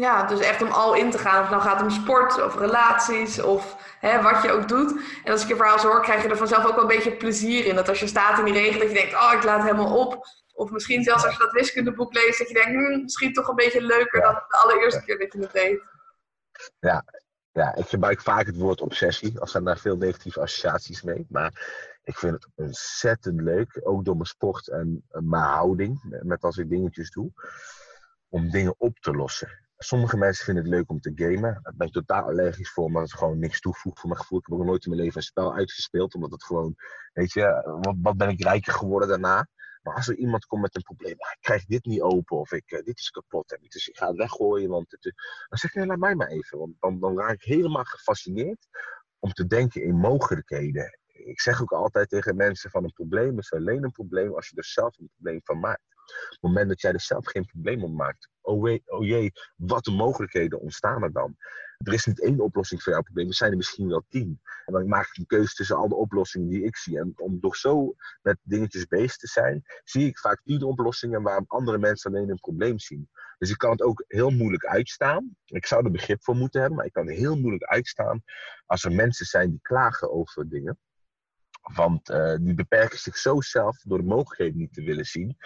Ja, 0.00 0.26
dus 0.26 0.40
echt 0.40 0.62
om 0.62 0.70
al 0.70 0.94
in 0.94 1.10
te 1.10 1.18
gaan. 1.18 1.42
Of 1.42 1.50
nou 1.50 1.62
gaat 1.62 1.80
het 1.80 1.82
om 1.82 1.90
sport 1.90 2.42
of 2.42 2.58
relaties 2.58 3.42
of 3.42 3.76
hè, 4.00 4.22
wat 4.22 4.42
je 4.42 4.50
ook 4.50 4.68
doet. 4.68 5.00
En 5.24 5.32
als 5.32 5.42
ik 5.42 5.48
je 5.48 5.56
verhaal 5.56 5.78
zo 5.78 5.88
hoor, 5.88 6.02
krijg 6.02 6.22
je 6.22 6.28
er 6.28 6.36
vanzelf 6.36 6.64
ook 6.64 6.74
wel 6.74 6.80
een 6.80 6.96
beetje 6.96 7.16
plezier 7.16 7.66
in. 7.66 7.74
Dat 7.74 7.88
als 7.88 8.00
je 8.00 8.06
staat 8.06 8.38
in 8.38 8.44
die 8.44 8.54
regen, 8.54 8.78
dat 8.78 8.88
je 8.88 8.94
denkt, 8.94 9.14
oh, 9.14 9.32
ik 9.32 9.44
laat 9.44 9.56
het 9.62 9.70
helemaal 9.70 9.98
op. 9.98 10.26
Of 10.54 10.70
misschien 10.70 11.02
zelfs 11.02 11.24
als 11.24 11.32
je 11.32 11.38
dat 11.38 11.52
wiskundeboek 11.52 12.14
leest, 12.14 12.38
dat 12.38 12.48
je 12.48 12.54
denkt, 12.54 12.70
hm, 12.70 13.02
misschien 13.02 13.32
toch 13.32 13.48
een 13.48 13.54
beetje 13.54 13.82
leuker 13.82 14.20
dan 14.20 14.34
de 14.34 14.56
allereerste 14.62 15.04
keer 15.04 15.18
dat 15.18 15.32
je 15.32 15.38
het 15.38 15.52
deed. 15.52 15.82
Ja, 16.78 17.04
ja, 17.52 17.74
ik 17.74 17.86
gebruik 17.86 18.20
vaak 18.20 18.46
het 18.46 18.56
woord 18.56 18.80
obsessie. 18.80 19.40
Als 19.40 19.54
er 19.54 19.64
daar 19.64 19.78
veel 19.78 19.96
negatieve 19.96 20.40
associaties 20.40 21.02
mee. 21.02 21.26
Maar 21.28 21.50
ik 22.02 22.18
vind 22.18 22.32
het 22.32 22.48
ontzettend 22.54 23.40
leuk, 23.40 23.80
ook 23.82 24.04
door 24.04 24.14
mijn 24.14 24.26
sport 24.26 24.68
en 24.68 25.04
mijn 25.08 25.42
houding, 25.42 26.20
met 26.22 26.42
als 26.42 26.56
ik 26.56 26.68
dingetjes 26.68 27.10
doe, 27.10 27.30
om 28.28 28.50
dingen 28.50 28.74
op 28.78 28.98
te 28.98 29.10
lossen. 29.10 29.65
Sommige 29.78 30.16
mensen 30.16 30.44
vinden 30.44 30.64
het 30.64 30.72
leuk 30.72 30.90
om 30.90 31.00
te 31.00 31.12
gamen. 31.14 31.60
Daar 31.62 31.74
ben 31.76 31.86
ik 31.86 31.92
totaal 31.92 32.22
allergisch 32.22 32.70
voor, 32.70 32.90
maar 32.90 33.02
het 33.02 33.12
gewoon 33.12 33.38
niks 33.38 33.60
toevoegt 33.60 34.00
voor 34.00 34.08
mijn 34.08 34.20
gevoel. 34.20 34.38
Ik 34.38 34.46
heb 34.46 34.58
ook 34.58 34.64
nooit 34.64 34.84
in 34.84 34.90
mijn 34.90 35.02
leven 35.02 35.16
een 35.16 35.26
spel 35.26 35.54
uitgespeeld, 35.54 36.14
omdat 36.14 36.30
het 36.30 36.44
gewoon, 36.44 36.74
weet 37.12 37.32
je, 37.32 37.78
wat, 38.02 38.16
ben 38.16 38.28
ik 38.28 38.42
rijker 38.42 38.72
geworden 38.72 39.08
daarna? 39.08 39.48
Maar 39.82 39.94
als 39.94 40.08
er 40.08 40.16
iemand 40.16 40.46
komt 40.46 40.62
met 40.62 40.76
een 40.76 40.82
probleem, 40.82 41.14
ah, 41.18 41.30
ik 41.32 41.40
krijg 41.40 41.64
dit 41.64 41.84
niet 41.84 42.00
open 42.00 42.36
of 42.36 42.52
ik, 42.52 42.70
uh, 42.70 42.82
dit 42.82 42.98
is 42.98 43.10
kapot 43.10 43.52
en 43.52 43.58
dus 43.68 43.88
ik 43.88 43.96
ga 43.96 44.06
het 44.06 44.16
weggooien, 44.16 44.68
want 44.68 44.90
het, 44.90 45.02
dan 45.48 45.58
zeg 45.58 45.72
je, 45.72 45.86
laat 45.86 45.98
mij 45.98 46.14
maar 46.14 46.28
even. 46.28 46.58
Want 46.58 46.74
dan, 46.80 47.00
dan 47.00 47.18
raak 47.18 47.32
ik 47.32 47.42
helemaal 47.42 47.84
gefascineerd 47.84 48.66
om 49.18 49.32
te 49.32 49.46
denken 49.46 49.82
in 49.82 49.94
mogelijkheden. 49.94 50.98
Ik 51.06 51.40
zeg 51.40 51.62
ook 51.62 51.72
altijd 51.72 52.08
tegen 52.08 52.36
mensen 52.36 52.70
van 52.70 52.84
een 52.84 52.92
probleem 52.92 53.38
is 53.38 53.52
alleen 53.52 53.84
een 53.84 53.92
probleem 53.92 54.34
als 54.34 54.48
je 54.48 54.56
er 54.56 54.64
zelf 54.64 54.98
een 54.98 55.10
probleem 55.14 55.40
van 55.44 55.58
maakt. 55.58 55.95
Op 56.06 56.30
het 56.30 56.40
moment 56.40 56.68
dat 56.68 56.80
jij 56.80 56.92
er 56.92 57.00
zelf 57.00 57.26
geen 57.26 57.44
probleem 57.44 57.84
op 57.84 57.92
maakt, 57.92 58.28
oh, 58.40 58.62
wee, 58.62 58.82
oh 58.86 59.04
jee, 59.04 59.32
wat 59.56 59.84
de 59.84 59.90
mogelijkheden 59.90 60.60
ontstaan 60.60 61.02
er 61.02 61.12
dan? 61.12 61.36
Er 61.78 61.92
is 61.92 62.04
niet 62.04 62.22
één 62.22 62.40
oplossing 62.40 62.82
voor 62.82 62.92
jouw 62.92 63.02
probleem, 63.02 63.28
er 63.28 63.34
zijn 63.34 63.50
er 63.50 63.56
misschien 63.56 63.88
wel 63.88 64.04
tien. 64.08 64.40
En 64.64 64.72
dan 64.72 64.88
maak 64.88 65.06
ik 65.06 65.16
een 65.16 65.26
keuze 65.26 65.54
tussen 65.54 65.76
al 65.76 65.88
de 65.88 65.94
oplossingen 65.94 66.48
die 66.48 66.64
ik 66.64 66.76
zie. 66.76 66.98
En 66.98 67.12
om 67.16 67.40
door 67.40 67.56
zo 67.56 67.94
met 68.22 68.38
dingetjes 68.42 68.86
bezig 68.86 69.16
te 69.16 69.26
zijn, 69.26 69.62
zie 69.84 70.06
ik 70.06 70.18
vaak 70.18 70.40
tien 70.44 70.62
oplossingen 70.62 71.22
waar 71.22 71.44
andere 71.46 71.78
mensen 71.78 72.10
alleen 72.10 72.30
een 72.30 72.40
probleem 72.40 72.78
zien. 72.78 73.08
Dus 73.38 73.50
ik 73.50 73.58
kan 73.58 73.70
het 73.70 73.82
ook 73.82 74.04
heel 74.08 74.30
moeilijk 74.30 74.64
uitstaan. 74.64 75.36
Ik 75.44 75.66
zou 75.66 75.84
er 75.84 75.90
begrip 75.90 76.24
voor 76.24 76.36
moeten 76.36 76.60
hebben, 76.60 76.78
maar 76.78 76.86
ik 76.86 76.92
kan 76.92 77.08
heel 77.08 77.36
moeilijk 77.36 77.64
uitstaan 77.64 78.22
als 78.66 78.84
er 78.84 78.92
mensen 78.92 79.26
zijn 79.26 79.50
die 79.50 79.60
klagen 79.62 80.12
over 80.12 80.48
dingen. 80.48 80.78
Want 81.74 82.10
uh, 82.10 82.36
die 82.40 82.54
beperken 82.54 82.98
zich 82.98 83.16
zo 83.16 83.40
zelf 83.40 83.82
door 83.82 83.98
de 83.98 84.04
mogelijkheden 84.04 84.58
niet 84.58 84.72
te 84.72 84.82
willen 84.82 85.04
zien 85.04 85.36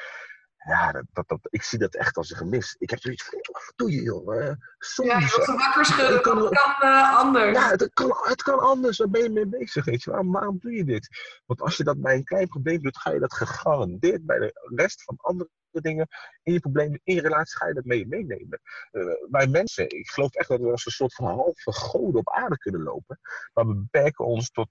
ja, 0.66 0.92
dat, 1.12 1.28
dat, 1.28 1.38
ik 1.42 1.62
zie 1.62 1.78
dat 1.78 1.94
echt 1.94 2.16
als 2.16 2.30
een 2.30 2.36
gemis. 2.36 2.76
Ik 2.78 2.90
heb 2.90 3.00
zoiets 3.00 3.24
van, 3.24 3.38
wat 3.42 3.72
doe 3.76 3.90
je 3.90 4.02
joh? 4.02 4.34
Uh, 4.34 4.52
soms, 4.78 5.08
ja, 5.08 5.18
je 5.18 5.26
wilt 5.26 5.44
ze 5.44 5.52
wakker 5.52 5.84
schudden, 5.84 6.12
het 6.12 6.22
kan, 6.22 6.38
kan 6.38 6.74
uh, 6.90 7.16
anders. 7.16 7.58
Ja, 7.58 7.68
het 7.68 7.90
kan, 7.92 8.16
het 8.22 8.42
kan 8.42 8.58
anders, 8.58 8.96
daar 8.96 9.10
ben 9.10 9.22
je 9.22 9.30
mee 9.30 9.46
bezig. 9.46 9.84
Weet 9.84 10.02
je. 10.02 10.10
Waarom, 10.10 10.32
waarom 10.32 10.58
doe 10.60 10.72
je 10.72 10.84
dit? 10.84 11.08
Want 11.46 11.60
als 11.60 11.76
je 11.76 11.84
dat 11.84 12.00
bij 12.00 12.14
een 12.14 12.24
klein 12.24 12.48
probleem 12.48 12.82
doet, 12.82 12.98
ga 12.98 13.10
je 13.10 13.18
dat 13.20 13.34
gegarandeerd 13.34 14.26
bij 14.26 14.38
de 14.38 14.70
rest 14.74 15.02
van 15.02 15.16
andere 15.16 15.50
dingen 15.70 16.08
in 16.42 16.52
je 16.52 16.60
problemen, 16.60 17.00
in 17.04 17.14
je 17.14 17.20
relatie, 17.20 17.56
ga 17.56 17.66
je 17.66 17.74
dat 17.74 17.84
mee 17.84 18.06
meenemen. 18.06 18.60
Uh, 18.92 19.12
wij 19.30 19.46
mensen, 19.46 19.88
ik 19.88 20.10
geloof 20.10 20.34
echt 20.34 20.48
dat 20.48 20.60
we 20.60 20.70
als 20.70 20.86
een 20.86 20.92
soort 20.92 21.14
van 21.14 21.26
halve 21.26 21.72
goden 21.72 22.20
op 22.20 22.30
aarde 22.30 22.58
kunnen 22.58 22.82
lopen. 22.82 23.20
Maar 23.52 23.66
we 23.66 23.74
beperken 23.74 24.24
ons 24.24 24.50
tot, 24.50 24.70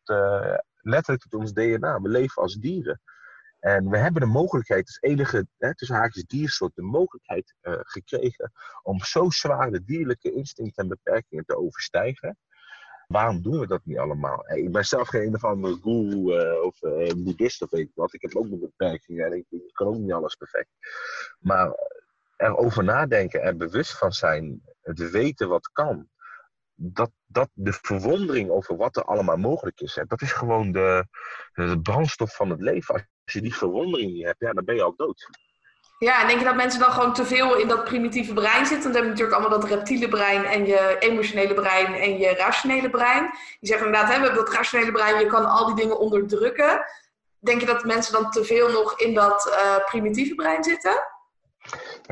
letterlijk 0.81 1.21
tot 1.21 1.33
ons 1.33 1.53
DNA. 1.53 2.01
We 2.01 2.09
leven 2.09 2.41
als 2.41 2.55
dieren. 2.55 3.01
En 3.59 3.89
we 3.89 3.97
hebben 3.97 4.21
de 4.21 4.27
mogelijkheid, 4.27 4.85
als 4.85 4.97
enige 4.99 5.47
hè, 5.57 5.75
tussen 5.75 5.95
haakjes 5.95 6.23
diersoort, 6.23 6.75
de 6.75 6.81
mogelijkheid 6.81 7.53
uh, 7.61 7.73
gekregen 7.79 8.51
om 8.83 8.99
zo 8.99 9.29
zwaar 9.29 9.71
de 9.71 9.83
dierlijke 9.83 10.31
instincten 10.31 10.83
en 10.83 10.89
beperkingen 10.89 11.45
te 11.45 11.57
overstijgen. 11.57 12.37
Waarom 13.07 13.41
doen 13.41 13.59
we 13.59 13.67
dat 13.67 13.81
niet 13.83 13.97
allemaal? 13.97 14.49
Ik 14.51 14.71
ben 14.71 14.85
zelf 14.85 15.07
geen 15.07 15.27
een 15.27 15.35
of 15.35 15.43
andere 15.43 15.77
guru 15.81 16.41
uh, 16.41 16.63
of 16.63 16.81
uh, 16.81 17.11
boeddhist 17.15 17.61
of 17.61 17.69
weet 17.69 17.87
ik 17.87 17.91
wat. 17.93 18.13
Ik 18.13 18.21
heb 18.21 18.35
ook 18.35 18.47
mijn 18.47 18.59
beperkingen 18.59 19.25
en 19.25 19.33
ik, 19.33 19.45
ik, 19.49 19.73
kan 19.73 19.87
ook 19.87 19.97
niet 19.97 20.11
alles 20.11 20.35
perfect. 20.35 20.69
Maar 21.39 21.71
erover 22.35 22.83
nadenken 22.83 23.41
en 23.41 23.57
bewust 23.57 23.97
van 23.97 24.11
zijn, 24.11 24.61
het 24.81 25.09
weten 25.09 25.49
wat 25.49 25.71
kan, 25.71 26.09
dat, 26.81 27.11
dat 27.25 27.49
de 27.53 27.73
verwondering 27.81 28.49
over 28.49 28.75
wat 28.75 28.95
er 28.95 29.03
allemaal 29.03 29.37
mogelijk 29.37 29.81
is, 29.81 29.95
hè, 29.95 30.03
dat 30.05 30.21
is 30.21 30.31
gewoon 30.31 30.71
de, 30.71 31.05
de 31.53 31.79
brandstof 31.81 32.35
van 32.35 32.49
het 32.49 32.61
leven. 32.61 32.93
Als 32.95 33.33
je 33.33 33.41
die 33.41 33.55
verwondering 33.55 34.11
niet 34.11 34.25
hebt, 34.25 34.39
ja, 34.39 34.53
dan 34.53 34.65
ben 34.65 34.75
je 34.75 34.83
al 34.83 34.93
dood. 34.95 35.29
Ja, 35.97 36.21
en 36.21 36.27
denk 36.27 36.39
je 36.39 36.45
dat 36.45 36.55
mensen 36.55 36.79
dan 36.79 36.91
gewoon 36.91 37.13
te 37.13 37.25
veel 37.25 37.57
in 37.57 37.67
dat 37.67 37.83
primitieve 37.83 38.33
brein 38.33 38.65
zitten? 38.65 38.83
Want 38.83 38.93
dan 38.93 38.93
heb 38.93 39.03
je 39.03 39.09
natuurlijk 39.09 39.37
allemaal 39.37 39.59
dat 39.59 39.69
reptiele 39.69 40.07
brein 40.07 40.45
en 40.45 40.65
je 40.65 40.95
emotionele 40.99 41.53
brein 41.53 41.93
en 41.93 42.17
je 42.17 42.33
rationele 42.33 42.89
brein. 42.89 43.29
Die 43.59 43.69
zeggen 43.69 43.85
inderdaad, 43.85 44.11
hè, 44.11 44.19
we 44.19 44.25
hebben 44.25 44.45
dat 44.45 44.53
rationele 44.53 44.91
brein, 44.91 45.19
je 45.19 45.25
kan 45.25 45.45
al 45.45 45.65
die 45.65 45.75
dingen 45.75 45.99
onderdrukken. 45.99 46.85
Denk 47.39 47.59
je 47.59 47.65
dat 47.65 47.83
mensen 47.83 48.13
dan 48.13 48.31
te 48.31 48.45
veel 48.45 48.71
nog 48.71 48.99
in 48.99 49.13
dat 49.13 49.47
uh, 49.47 49.85
primitieve 49.85 50.35
brein 50.35 50.63
zitten? 50.63 51.03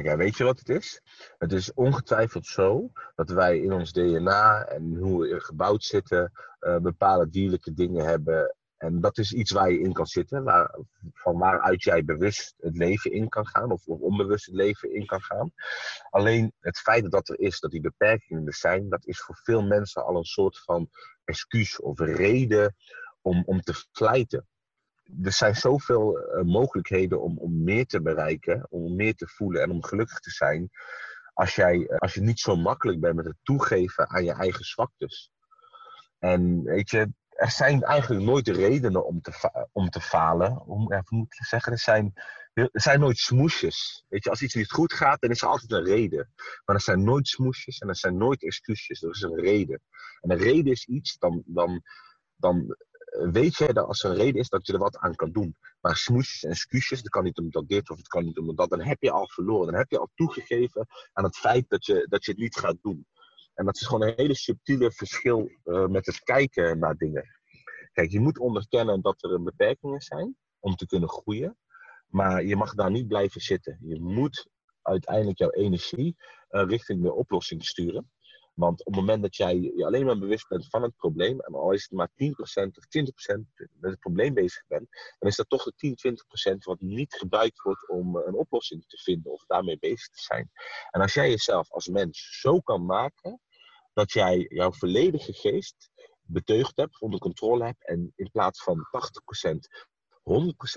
Kijk, 0.04 0.18
weet 0.18 0.38
je 0.38 0.44
wat 0.44 0.60
het 0.60 0.70
is? 0.70 1.02
Het 1.38 1.52
is 1.52 1.74
ongetwijfeld 1.74 2.46
zo 2.46 2.92
dat 3.16 3.30
wij 3.30 3.60
in 3.60 3.74
ons 3.74 3.92
DNA 3.92 4.66
en 4.66 4.96
hoe 4.96 5.28
we 5.28 5.40
gebouwd 5.40 5.84
zitten, 5.84 6.32
uh, 6.60 6.78
bepaalde 6.78 7.30
dierlijke 7.30 7.74
dingen 7.74 8.06
hebben 8.06 8.56
en 8.78 9.02
dat 9.02 9.18
is 9.18 9.34
iets 9.34 9.52
waar 9.52 9.72
je 9.72 9.80
in 9.80 9.94
kan 9.94 10.06
zitten, 10.06 10.44
van 11.14 11.38
waaruit 11.38 11.84
jij 11.84 12.04
bewust 12.04 12.54
het 12.58 12.78
leven 12.78 13.12
in 13.12 13.30
kan 13.30 13.48
gaan, 13.48 13.72
of, 13.72 13.86
of, 13.86 14.00
onbewust 14.00 14.46
het 14.46 14.56
leven 14.56 14.94
in 14.94 15.06
kan 15.06 15.22
gaan. 15.22 15.52
Alleen 16.10 16.54
het 16.60 16.78
feit 16.78 17.12
dat 17.12 17.30
er 17.30 17.40
is, 17.40 17.60
dat 17.60 17.72
die 17.72 17.82
beperkingen 17.82 18.46
er 18.46 18.54
zijn, 18.54 18.90
dat 18.90 19.06
is 19.06 19.22
voor 19.22 19.36
veel 19.44 19.62
mensen 19.62 20.06
al 20.06 20.16
een 20.16 20.24
soort 20.24 20.60
van 20.60 20.90
excuus 21.24 21.80
of 21.80 22.00
reden 22.00 22.76
om, 23.22 23.44
om 23.46 23.62
te 23.62 23.74
fluiten. 23.92 24.48
Er 25.24 25.32
zijn 25.32 25.56
zoveel 25.56 26.18
uh, 26.18 26.44
mogelijkheden 26.44 27.22
om, 27.22 27.38
om 27.38 27.64
meer 27.64 27.86
te 27.86 28.02
bereiken, 28.02 28.68
om 28.70 28.96
meer 28.96 29.16
te 29.16 29.28
voelen 29.28 29.62
en 29.62 29.72
om 29.72 29.84
gelukkig 29.84 30.20
te 30.20 30.32
zijn, 30.32 30.70
als, 31.34 31.56
jij, 31.56 31.88
als 31.98 32.14
je 32.14 32.22
niet 32.22 32.40
zo 32.40 32.56
makkelijk 32.56 33.00
bent 33.00 33.16
met 33.16 33.26
het 33.26 33.38
toegeven 33.44 34.10
aan 34.10 34.24
je 34.24 34.34
eigen 34.34 34.66
zwaktes. 34.66 35.32
En 36.20 36.64
weet 36.64 36.90
je, 36.90 37.12
er 37.30 37.52
zijn 37.52 37.84
eigenlijk 37.84 38.26
nooit 38.26 38.48
redenen 38.48 39.06
om 39.06 39.22
te, 39.22 39.68
om 39.72 39.90
te 39.90 40.02
falen. 40.02 40.66
Om, 40.66 40.94
ja, 40.94 41.04
moet 41.10 41.36
zeggen, 41.48 41.72
er 41.72 41.80
zijn, 41.80 42.14
er 42.54 42.70
zijn 42.72 43.00
nooit 43.00 43.18
smoesjes. 43.18 44.06
Weet 44.08 44.24
je, 44.24 44.30
als 44.30 44.42
iets 44.42 44.56
niet 44.56 44.72
goed 44.72 44.94
gaat, 44.94 45.22
dan 45.22 45.30
is 45.30 45.42
er 45.42 45.48
altijd 45.48 45.72
een 45.72 45.84
reden. 45.84 46.34
Maar 46.66 46.76
er 46.76 46.82
zijn 46.82 47.04
nooit 47.04 47.28
smoesjes 47.28 47.78
en 47.78 47.88
er 47.88 47.96
zijn 47.96 48.18
nooit 48.18 48.44
excuses. 48.44 49.04
Er 49.04 49.10
is 49.10 49.22
een 49.22 49.40
reden. 49.40 49.82
En 50.22 50.32
een 50.32 50.38
reden 50.38 50.72
is 50.72 50.86
iets, 50.86 51.18
dan, 51.18 51.44
dan, 51.46 51.82
dan 52.36 52.76
weet 53.18 53.56
je 53.58 53.74
dat 53.74 53.88
als 53.88 54.04
er 54.04 54.10
een 54.10 54.16
reden 54.16 54.42
is, 54.42 54.50
dat 54.50 54.68
je 54.68 54.74
er 54.74 54.80
wat 54.80 54.98
aan 54.98 55.16
kan 55.16 55.32
doen. 55.32 55.56
Maar 55.82 55.96
smoesjes 55.96 56.44
en 56.44 56.50
excuses, 56.50 57.02
dat 57.02 57.12
kan 57.12 57.24
niet 57.24 57.38
omdat 57.38 57.68
dit 57.68 57.90
of 57.90 57.98
het 57.98 58.08
kan 58.08 58.26
niet 58.26 58.38
omdat 58.38 58.58
dat. 58.58 58.70
Dan 58.70 58.82
heb 58.82 59.02
je 59.02 59.12
al 59.12 59.28
verloren. 59.30 59.66
Dan 59.66 59.76
heb 59.76 59.92
je 59.92 60.00
al 60.00 60.10
toegegeven 60.16 60.88
aan 61.14 61.24
het 61.24 61.38
feit 61.38 61.70
dat 61.70 61.86
je, 61.86 62.06
dat 62.10 62.26
je 62.26 62.32
het 62.32 62.40
niet 62.40 62.56
gaat 62.56 62.78
doen. 62.82 63.06
En 63.54 63.66
dat 63.66 63.76
is 63.76 63.86
gewoon 63.88 64.08
een 64.08 64.14
hele 64.16 64.36
subtiele 64.36 64.92
verschil 64.92 65.50
uh, 65.64 65.88
met 65.88 66.06
het 66.06 66.20
kijken 66.24 66.80
naar 66.80 66.96
dingen. 66.96 67.26
Kijk, 67.94 68.12
je 68.12 68.20
moet 68.20 68.40
onderkennen 68.40 69.02
dat 69.02 69.24
er 69.24 69.44
beperkingen 69.44 70.02
zijn 70.02 70.36
om 70.60 70.76
te 70.76 70.86
kunnen 70.86 71.10
groeien. 71.10 71.58
Maar 72.08 72.44
je 72.44 72.56
mag 72.56 72.74
daar 72.74 72.92
niet 72.92 73.08
blijven 73.08 73.42
zitten. 73.42 73.78
Je 73.82 74.02
moet 74.02 74.48
uiteindelijk 74.82 75.38
jouw 75.38 75.50
energie 75.50 76.16
uh, 76.50 76.64
richting 76.68 77.04
de 77.04 77.14
oplossing 77.14 77.66
sturen. 77.66 78.12
Want 78.60 78.80
op 78.86 78.94
het 78.94 78.96
moment 78.96 79.22
dat 79.22 79.36
jij 79.36 79.56
je 79.56 79.86
alleen 79.86 80.06
maar 80.06 80.18
bewust 80.18 80.48
bent 80.48 80.70
van 80.70 80.82
het 80.82 80.96
probleem, 80.96 81.40
en 81.40 81.54
al 81.54 81.72
is 81.72 81.82
het 81.82 81.92
maar 81.92 82.10
10% 82.10 82.14
of 82.78 82.86
20% 83.36 83.40
met 83.80 83.92
het 83.92 84.00
probleem 84.00 84.34
bezig 84.34 84.64
bent, 84.68 84.88
dan 85.20 85.30
is 85.30 85.36
dat 85.36 85.50
toch 85.50 85.64
de 85.64 85.74
10, 85.76 86.18
20% 86.54 86.58
wat 86.58 86.82
niet 86.82 87.14
gebruikt 87.14 87.62
wordt 87.62 87.90
om 87.90 88.16
een 88.16 88.34
oplossing 88.34 88.86
te 88.88 88.98
vinden 88.98 89.32
of 89.32 89.46
daarmee 89.46 89.80
bezig 89.80 90.10
te 90.10 90.22
zijn. 90.22 90.52
En 90.92 91.02
als 91.02 91.14
jij 91.14 91.30
jezelf 91.30 91.72
als 91.72 91.88
mens 91.88 92.40
zo 92.42 92.60
kan 92.60 92.86
maken 92.86 93.42
dat 93.94 94.12
jij 94.12 94.46
jouw 94.50 94.72
volledige 94.72 95.34
geest 95.34 95.90
beteugd 96.22 96.78
hebt, 96.78 97.02
onder 97.02 97.20
controle 97.20 97.64
hebt 97.64 97.88
en 97.88 98.14
in 98.16 98.32
plaats 98.32 98.64
van 98.64 98.88
80% 99.46 99.58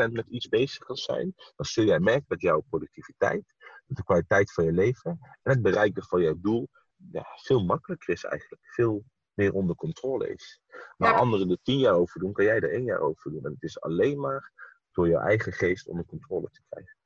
100% 0.06 0.12
met 0.12 0.26
iets 0.28 0.48
bezig 0.48 0.78
kan 0.84 0.96
zijn, 0.96 1.34
dan 1.56 1.66
zul 1.66 1.84
jij 1.84 2.00
merken 2.00 2.28
dat 2.28 2.40
jouw 2.40 2.60
productiviteit, 2.60 3.54
de 3.86 4.04
kwaliteit 4.04 4.52
van 4.52 4.64
je 4.64 4.72
leven 4.72 5.10
en 5.42 5.52
het 5.52 5.62
bereiken 5.62 6.02
van 6.02 6.22
jouw 6.22 6.36
doel 6.38 6.68
ja, 7.12 7.26
veel 7.42 7.64
makkelijker 7.64 8.14
is 8.14 8.24
eigenlijk. 8.24 8.62
Veel 8.66 9.04
meer 9.34 9.52
onder 9.52 9.76
controle 9.76 10.32
is. 10.32 10.60
Waar 10.96 11.12
ja. 11.12 11.18
anderen 11.18 11.50
er 11.50 11.58
tien 11.62 11.78
jaar 11.78 11.94
over 11.94 12.20
doen, 12.20 12.32
kan 12.32 12.44
jij 12.44 12.56
er 12.56 12.72
één 12.72 12.84
jaar 12.84 13.00
over 13.00 13.30
doen. 13.30 13.44
En 13.44 13.52
het 13.52 13.62
is 13.62 13.80
alleen 13.80 14.20
maar 14.20 14.52
door 14.92 15.08
je 15.08 15.16
eigen 15.16 15.52
geest 15.52 15.88
onder 15.88 16.04
controle 16.04 16.48
te 16.50 16.62
krijgen. 16.68 16.96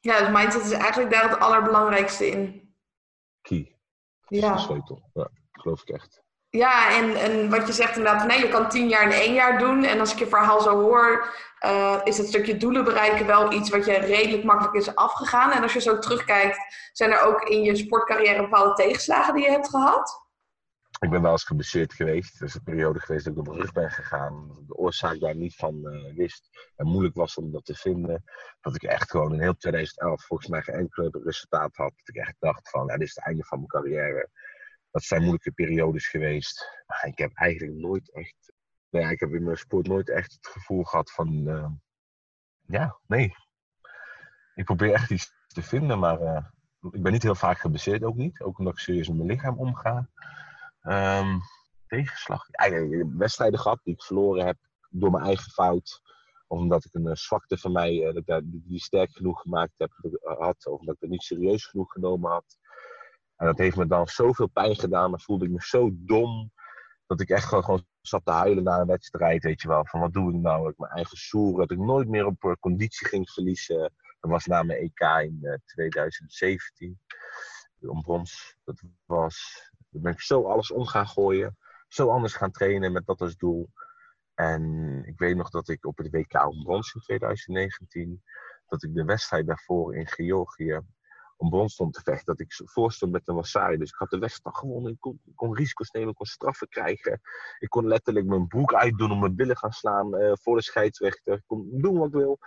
Ja, 0.00 0.18
dus 0.18 0.30
mindset 0.30 0.64
is 0.64 0.70
eigenlijk 0.72 1.10
daar 1.10 1.30
het 1.30 1.38
allerbelangrijkste 1.38 2.26
in. 2.26 2.74
Key. 3.40 3.76
Dat 4.20 4.40
ja. 4.40 4.54
is 4.54 4.60
de 4.60 4.66
sleutel. 4.66 5.10
Ja, 5.12 5.30
geloof 5.50 5.82
ik 5.82 5.88
echt. 5.88 6.24
Ja, 6.56 6.96
en, 6.96 7.16
en 7.16 7.50
wat 7.50 7.66
je 7.66 7.72
zegt 7.72 7.96
inderdaad, 7.96 8.26
nee, 8.26 8.38
je 8.38 8.48
kan 8.48 8.68
tien 8.68 8.88
jaar 8.88 9.02
in 9.02 9.10
één 9.10 9.34
jaar 9.34 9.58
doen. 9.58 9.84
En 9.84 10.00
als 10.00 10.12
ik 10.12 10.18
je 10.18 10.26
verhaal 10.26 10.60
zo 10.60 10.80
hoor, 10.80 11.34
uh, 11.64 12.00
is 12.04 12.18
het 12.18 12.26
stukje 12.26 12.56
doelen 12.56 12.84
bereiken 12.84 13.26
wel 13.26 13.52
iets 13.52 13.70
wat 13.70 13.84
je 13.84 13.92
redelijk 13.92 14.44
makkelijk 14.44 14.74
is 14.74 14.94
afgegaan. 14.94 15.52
En 15.52 15.62
als 15.62 15.72
je 15.72 15.80
zo 15.80 15.98
terugkijkt, 15.98 16.58
zijn 16.92 17.10
er 17.10 17.20
ook 17.20 17.42
in 17.42 17.62
je 17.62 17.76
sportcarrière 17.76 18.42
bepaalde 18.42 18.74
tegenslagen 18.74 19.34
die 19.34 19.44
je 19.44 19.50
hebt 19.50 19.68
gehad? 19.68 20.24
Ik 21.00 21.10
ben 21.10 21.22
wel 21.22 21.30
eens 21.30 21.44
geblesseerd 21.44 21.92
geweest. 21.92 22.40
Er 22.40 22.46
is 22.46 22.54
een 22.54 22.62
periode 22.62 23.00
geweest 23.00 23.24
dat 23.24 23.32
ik 23.32 23.38
op 23.38 23.46
mijn 23.46 23.60
rug 23.60 23.72
ben 23.72 23.90
gegaan. 23.90 24.64
De 24.66 24.74
oorzaak 24.74 25.20
daar 25.20 25.36
niet 25.36 25.56
van 25.56 25.80
uh, 25.84 26.14
wist. 26.14 26.48
En 26.76 26.86
moeilijk 26.86 27.14
was 27.14 27.36
om 27.36 27.52
dat 27.52 27.64
te 27.64 27.74
vinden. 27.74 28.24
Dat 28.60 28.74
ik 28.74 28.82
echt 28.82 29.10
gewoon 29.10 29.32
in 29.32 29.40
heel 29.40 29.56
2011 29.56 30.24
volgens 30.24 30.48
mij 30.48 30.62
geen 30.62 30.74
enkele 30.74 31.20
resultaat 31.24 31.76
had. 31.76 31.92
Dat 31.96 32.08
ik 32.08 32.16
echt 32.16 32.36
dacht 32.38 32.70
van, 32.70 32.86
dit 32.86 33.00
is 33.00 33.14
het 33.14 33.24
einde 33.24 33.44
van 33.44 33.58
mijn 33.58 33.70
carrière 33.70 34.30
dat 34.96 35.04
zijn 35.04 35.20
moeilijke 35.20 35.52
periodes 35.52 36.08
geweest. 36.08 36.82
Maar 36.86 37.06
ik 37.06 37.18
heb 37.18 37.30
eigenlijk 37.34 37.78
nooit 37.78 38.12
echt. 38.12 38.52
Nou 38.90 39.10
ik 39.10 39.20
heb 39.20 39.34
in 39.34 39.44
mijn 39.44 39.56
sport 39.56 39.86
nooit 39.86 40.08
echt 40.08 40.32
het 40.32 40.46
gevoel 40.46 40.84
gehad 40.84 41.12
van. 41.12 41.48
Uh, 41.48 41.68
ja, 42.66 42.98
nee. 43.06 43.34
Ik 44.54 44.64
probeer 44.64 44.92
echt 44.92 45.10
iets 45.10 45.32
te 45.46 45.62
vinden, 45.62 45.98
maar 45.98 46.22
uh, 46.22 46.44
ik 46.90 47.02
ben 47.02 47.12
niet 47.12 47.22
heel 47.22 47.34
vaak 47.34 47.58
geblesseerd 47.58 48.02
ook 48.02 48.16
niet. 48.16 48.40
Ook 48.40 48.58
omdat 48.58 48.72
ik 48.72 48.78
serieus 48.78 49.08
met 49.08 49.16
mijn 49.16 49.28
lichaam 49.28 49.58
omga. 49.58 50.08
Um, 50.82 51.40
tegenslag. 51.86 52.50
Eigenlijk 52.50 53.10
wedstrijden 53.16 53.58
gehad 53.58 53.80
die 53.82 53.94
ik 53.94 54.02
verloren 54.02 54.46
heb 54.46 54.56
door 54.90 55.10
mijn 55.10 55.24
eigen 55.24 55.50
fout. 55.50 56.02
Of 56.46 56.58
omdat 56.58 56.84
ik 56.84 56.94
een 56.94 57.16
zwakte 57.16 57.58
van 57.58 57.72
mij, 57.72 58.22
dat 58.24 58.42
ik 58.42 58.44
die 58.46 58.80
sterk 58.80 59.10
genoeg 59.12 59.40
gemaakt 59.40 59.74
heb, 59.76 59.92
had. 60.22 60.66
Of 60.66 60.80
omdat 60.80 60.94
ik 60.94 61.00
het 61.00 61.10
niet 61.10 61.22
serieus 61.22 61.66
genoeg 61.66 61.92
genomen 61.92 62.30
had. 62.30 62.58
En 63.36 63.46
dat 63.46 63.58
heeft 63.58 63.76
me 63.76 63.86
dan 63.86 64.06
zoveel 64.06 64.46
pijn 64.46 64.76
gedaan. 64.76 65.10
Dan 65.10 65.20
voelde 65.20 65.44
ik 65.44 65.50
me 65.50 65.60
zo 65.60 65.90
dom. 65.92 66.52
Dat 67.06 67.20
ik 67.20 67.28
echt 67.28 67.44
gewoon, 67.44 67.64
gewoon 67.64 67.86
zat 68.00 68.24
te 68.24 68.30
huilen 68.30 68.64
na 68.64 68.80
een 68.80 68.86
wedstrijd. 68.86 69.42
Weet 69.42 69.62
je 69.62 69.68
wel. 69.68 69.86
Van 69.86 70.00
wat 70.00 70.12
doe 70.12 70.34
ik 70.34 70.40
nou? 70.40 70.62
Dat 70.62 70.72
ik 70.72 70.78
mijn 70.78 70.92
eigen 70.92 71.16
soer. 71.16 71.58
Dat 71.58 71.70
ik 71.70 71.78
nooit 71.78 72.08
meer 72.08 72.26
op 72.26 72.56
conditie 72.60 73.06
ging 73.06 73.30
verliezen. 73.30 73.92
Dat 74.20 74.30
was 74.30 74.46
na 74.46 74.62
mijn 74.62 74.78
EK 74.78 75.00
in 75.00 75.38
uh, 75.42 75.54
2017. 75.64 77.00
Om 77.80 78.02
brons. 78.02 78.56
Dat 78.64 78.82
was. 79.04 79.68
Dan 79.88 80.02
ben 80.02 80.12
ik 80.12 80.20
zo 80.20 80.44
alles 80.44 80.70
om 80.70 80.86
gaan 80.86 81.08
gooien. 81.08 81.56
Zo 81.88 82.08
anders 82.08 82.34
gaan 82.34 82.50
trainen 82.50 82.92
met 82.92 83.06
dat 83.06 83.20
als 83.20 83.36
doel. 83.36 83.70
En 84.34 85.02
ik 85.06 85.18
weet 85.18 85.36
nog 85.36 85.50
dat 85.50 85.68
ik 85.68 85.86
op 85.86 85.96
het 85.96 86.10
WK 86.10 86.46
om 86.46 86.62
brons 86.62 86.94
in 86.94 87.00
2019. 87.00 88.22
Dat 88.66 88.82
ik 88.82 88.94
de 88.94 89.04
wedstrijd 89.04 89.46
daarvoor 89.46 89.96
in 89.96 90.06
Georgië 90.06 90.80
om 91.36 91.50
brons 91.50 91.72
stond 91.72 91.94
te 91.94 92.00
vechten. 92.00 92.24
Dat 92.24 92.40
ik 92.40 92.62
voorstond 92.64 93.12
met 93.12 93.28
een 93.28 93.34
Wasari. 93.34 93.76
Dus 93.76 93.88
ik 93.88 93.98
had 93.98 94.10
de 94.10 94.18
wedstrijd 94.18 94.56
gewonnen. 94.56 94.92
Ik 94.92 95.14
kon, 95.34 95.54
risico's 95.54 95.90
nemen, 95.90 96.10
ik 96.10 96.14
kon 96.14 96.26
straffen 96.26 96.68
krijgen. 96.68 97.20
Ik 97.58 97.68
kon 97.68 97.86
letterlijk 97.86 98.26
mijn 98.26 98.46
broek 98.46 98.74
uitdoen 98.74 99.10
om 99.10 99.20
mijn 99.20 99.34
billen 99.34 99.56
gaan 99.56 99.72
slaan 99.72 100.14
uh, 100.14 100.32
voor 100.34 100.56
de 100.56 100.62
scheidsrechter. 100.62 101.34
Ik 101.34 101.42
kon 101.46 101.68
doen 101.72 101.98
wat 101.98 102.06
ik 102.06 102.14
wil. 102.14 102.38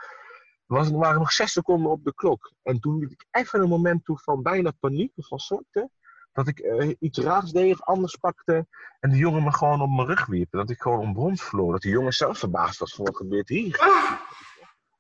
Was, 0.66 0.90
er 0.90 0.98
waren 0.98 1.20
nog 1.20 1.32
zes 1.32 1.52
seconden 1.52 1.92
op 1.92 2.04
de 2.04 2.14
klok. 2.14 2.54
En 2.64 2.80
toen 2.80 3.00
liet 3.00 3.12
ik 3.12 3.26
even 3.32 3.62
een 3.62 3.70
moment 3.70 4.06
toe 4.06 4.20
van 4.20 4.42
bijna 4.42 4.72
paniek, 4.80 5.12
van 5.16 5.40
zwakte. 5.40 5.90
Dat 6.32 6.48
ik 6.48 6.60
uh, 6.60 6.94
iets 7.00 7.20
raars 7.20 7.52
deed 7.52 7.82
anders 7.82 8.16
pakte. 8.16 8.68
En 9.00 9.10
de 9.10 9.18
jongen 9.18 9.44
me 9.44 9.54
gewoon 9.54 9.82
op 9.82 9.90
mijn 9.90 10.08
rug 10.08 10.26
wierp. 10.26 10.52
Dat 10.52 10.70
ik 10.70 10.82
gewoon 10.82 11.00
om 11.00 11.14
brons 11.14 11.44
verloor. 11.44 11.72
Dat 11.72 11.82
de 11.82 11.90
jongen 11.90 12.14
zelf 12.14 12.38
verbaasd 12.38 12.80
was 12.80 12.96
van 12.96 13.06
wat 13.06 13.18
gebeurt 13.18 13.50
hier. 13.50 13.78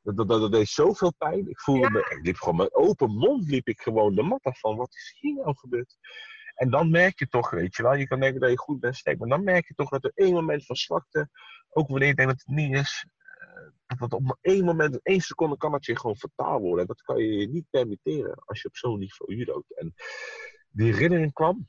Dat, 0.01 0.17
dat, 0.17 0.27
dat, 0.27 0.51
deed 0.51 0.67
zoveel 0.67 1.13
pijn. 1.17 1.49
Ik 1.49 1.59
voelde 1.59 1.81
ja. 1.81 1.89
me, 1.89 1.99
ik 1.99 2.19
liep 2.25 2.37
gewoon 2.37 2.55
met 2.55 2.73
open 2.73 3.15
mond 3.15 3.49
liep 3.49 3.67
ik 3.67 3.81
gewoon 3.81 4.15
de 4.15 4.23
mat 4.23 4.43
af 4.43 4.59
van 4.59 4.75
wat 4.75 4.95
is 4.95 5.15
hier 5.19 5.33
nou 5.33 5.55
gebeurd? 5.57 5.97
En 6.55 6.69
dan 6.69 6.89
merk 6.89 7.19
je 7.19 7.27
toch, 7.27 7.49
weet 7.49 7.75
je 7.75 7.83
wel, 7.83 7.95
je 7.95 8.07
kan 8.07 8.19
denken 8.19 8.41
dat 8.41 8.49
je 8.49 8.57
goed 8.57 8.79
bent 8.79 8.95
sterk, 8.95 9.19
maar 9.19 9.27
dan 9.27 9.43
merk 9.43 9.67
je 9.67 9.73
toch 9.73 9.89
dat 9.89 10.03
er 10.03 10.11
één 10.15 10.33
moment 10.33 10.65
van 10.65 10.75
zwakte, 10.75 11.29
ook 11.69 11.87
wanneer 11.87 12.07
je 12.07 12.15
denkt 12.15 12.31
dat 12.31 12.41
het 12.45 12.55
niet 12.55 12.75
is, 12.75 13.05
uh, 13.41 13.99
dat 13.99 14.13
op 14.13 14.37
één 14.41 14.65
moment, 14.65 14.93
in 14.93 14.99
één 15.03 15.21
seconde 15.21 15.57
kan 15.57 15.71
dat 15.71 15.85
je 15.85 15.97
gewoon 15.97 16.17
fataal 16.17 16.59
worden. 16.59 16.79
En 16.79 16.87
dat 16.87 17.01
kan 17.01 17.17
je 17.17 17.37
je 17.37 17.49
niet 17.49 17.69
permitteren 17.69 18.41
als 18.45 18.61
je 18.61 18.67
op 18.67 18.75
zo'n 18.75 18.99
niveau 18.99 19.35
judoot. 19.35 19.65
En 19.75 19.93
die 20.69 20.93
herinnering 20.93 21.33
kwam 21.33 21.67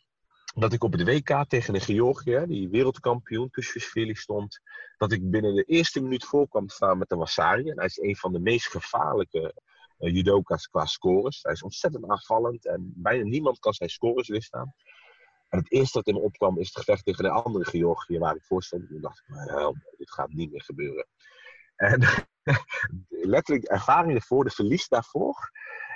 dat 0.55 0.73
ik 0.73 0.85
op 0.85 0.93
het 0.93 1.03
WK 1.03 1.45
tegen 1.49 1.73
de 1.73 1.81
Georgië, 1.81 2.45
die 2.47 2.69
wereldkampioen 2.69 3.51
Kushvili 3.51 4.15
stond, 4.15 4.61
dat 4.97 5.13
ik 5.13 5.31
binnen 5.31 5.55
de 5.55 5.63
eerste 5.63 6.01
minuut 6.01 6.25
voor 6.25 6.49
kwam 6.49 6.69
staan 6.69 6.99
met 6.99 7.09
de 7.09 7.17
Wasari. 7.17 7.71
En 7.71 7.77
hij 7.77 7.87
is 7.87 7.99
een 7.99 8.17
van 8.17 8.33
de 8.33 8.39
meest 8.39 8.67
gevaarlijke 8.67 9.55
uh, 9.99 10.15
judoka's 10.15 10.67
qua 10.67 10.87
scores. 10.87 11.43
Hij 11.43 11.53
is 11.53 11.63
ontzettend 11.63 12.09
aanvallend 12.09 12.67
en 12.67 12.93
bijna 12.97 13.25
niemand 13.25 13.59
kan 13.59 13.73
zijn 13.73 13.91
scores 13.91 14.29
weerstaan. 14.29 14.75
En 15.49 15.59
het 15.59 15.73
eerste 15.73 15.99
dat 15.99 16.07
in 16.07 16.15
me 16.15 16.21
opkwam 16.21 16.59
is 16.59 16.67
het 16.67 16.79
gevecht 16.79 17.05
tegen 17.05 17.25
de 17.25 17.31
andere 17.31 17.65
Georgië 17.65 18.19
waar 18.19 18.37
ik 18.37 18.45
voor 18.45 18.63
stond. 18.63 18.89
Toen 18.89 19.01
dacht 19.01 19.19
ik, 19.19 19.35
nou, 19.35 19.77
dit 19.97 20.11
gaat 20.11 20.33
niet 20.33 20.51
meer 20.51 20.63
gebeuren. 20.63 21.07
En 21.77 22.01
letterlijk 23.35 23.67
de 23.67 23.73
ervaring 23.73 24.15
ervoor, 24.15 24.45
de 24.45 24.51
verlies 24.51 24.89
daarvoor 24.89 25.51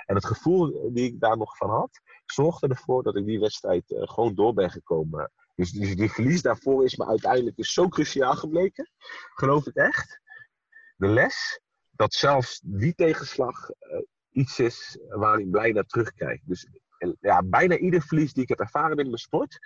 en 0.05 0.15
het 0.15 0.25
gevoel 0.25 0.91
die 0.93 1.05
ik 1.05 1.19
daar 1.19 1.37
nog 1.37 1.57
van 1.57 1.69
had, 1.69 2.01
zorgde 2.25 2.67
ervoor 2.67 3.03
dat 3.03 3.15
ik 3.15 3.25
die 3.25 3.39
wedstrijd 3.39 3.91
uh, 3.91 4.01
gewoon 4.03 4.35
door 4.35 4.53
ben 4.53 4.71
gekomen. 4.71 5.31
Dus, 5.55 5.71
dus 5.71 5.95
die 5.95 6.11
verlies 6.11 6.41
daarvoor 6.41 6.83
is 6.83 6.95
me 6.95 7.07
uiteindelijk 7.07 7.55
dus 7.55 7.73
zo 7.73 7.87
cruciaal 7.87 8.35
gebleken. 8.35 8.89
Geloof 9.33 9.65
ik 9.65 9.75
echt. 9.75 10.19
De 10.95 11.07
les 11.07 11.59
dat 11.91 12.13
zelfs 12.13 12.61
die 12.63 12.95
tegenslag 12.95 13.69
uh, 13.69 14.01
iets 14.31 14.59
is 14.59 14.99
waar 15.09 15.39
ik 15.39 15.51
blij 15.51 15.71
naar 15.71 15.83
terugkijk. 15.83 16.41
Dus 16.43 16.67
ja, 17.19 17.43
bijna 17.43 17.77
ieder 17.77 18.01
verlies 18.01 18.33
die 18.33 18.43
ik 18.43 18.49
heb 18.49 18.59
ervaren 18.59 18.97
in 18.97 19.05
mijn 19.05 19.17
sport, 19.17 19.59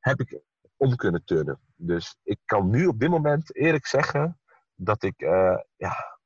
heb 0.00 0.20
ik 0.20 0.40
om 0.76 0.96
kunnen 0.96 1.24
turnen. 1.24 1.60
Dus 1.76 2.16
ik 2.22 2.38
kan 2.44 2.70
nu 2.70 2.86
op 2.86 3.00
dit 3.00 3.08
moment 3.08 3.56
eerlijk 3.56 3.86
zeggen 3.86 4.40
dat 4.74 5.02
ik 5.02 5.22
uh, 5.22 5.58
ja, 5.76 6.18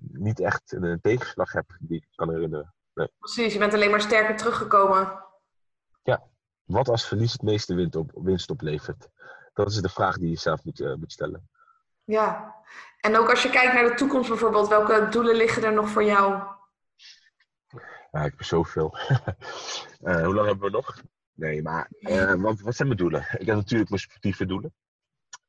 niet 0.00 0.40
echt 0.40 0.72
een 0.72 1.00
tegenslag 1.00 1.52
heb 1.52 1.76
die 1.80 1.96
ik 1.96 2.06
kan 2.14 2.30
herinneren. 2.30 2.74
Nee. 2.94 3.08
Precies, 3.18 3.52
je 3.52 3.58
bent 3.58 3.74
alleen 3.74 3.90
maar 3.90 4.00
sterker 4.00 4.36
teruggekomen. 4.36 5.24
Ja, 6.02 6.22
wat 6.64 6.88
als 6.88 7.08
verlies 7.08 7.32
het 7.32 7.42
meeste 7.42 7.74
winst, 7.74 7.96
op, 7.96 8.10
winst 8.14 8.50
oplevert? 8.50 9.08
Dat 9.52 9.70
is 9.70 9.76
de 9.76 9.88
vraag 9.88 10.18
die 10.18 10.30
je 10.30 10.38
zelf 10.38 10.64
moet, 10.64 10.80
uh, 10.80 10.94
moet 10.94 11.12
stellen. 11.12 11.48
Ja, 12.04 12.54
en 13.00 13.16
ook 13.16 13.30
als 13.30 13.42
je 13.42 13.50
kijkt 13.50 13.72
naar 13.72 13.88
de 13.88 13.94
toekomst 13.94 14.28
bijvoorbeeld, 14.28 14.68
welke 14.68 15.08
doelen 15.10 15.36
liggen 15.36 15.64
er 15.64 15.72
nog 15.72 15.88
voor 15.88 16.04
jou? 16.04 16.42
Ja, 18.10 18.24
ik 18.24 18.30
heb 18.30 18.42
zoveel. 18.42 18.98
uh, 20.00 20.22
hoe 20.24 20.34
lang 20.34 20.46
hebben 20.46 20.70
we 20.70 20.76
nog? 20.76 21.02
Nee, 21.34 21.62
maar 21.62 21.90
uh, 22.00 22.34
wat, 22.34 22.60
wat 22.60 22.74
zijn 22.74 22.88
mijn 22.88 23.00
doelen? 23.00 23.20
Ik 23.20 23.46
heb 23.46 23.56
natuurlijk 23.56 23.90
mijn 23.90 24.02
sportieve 24.02 24.46
doelen. 24.46 24.74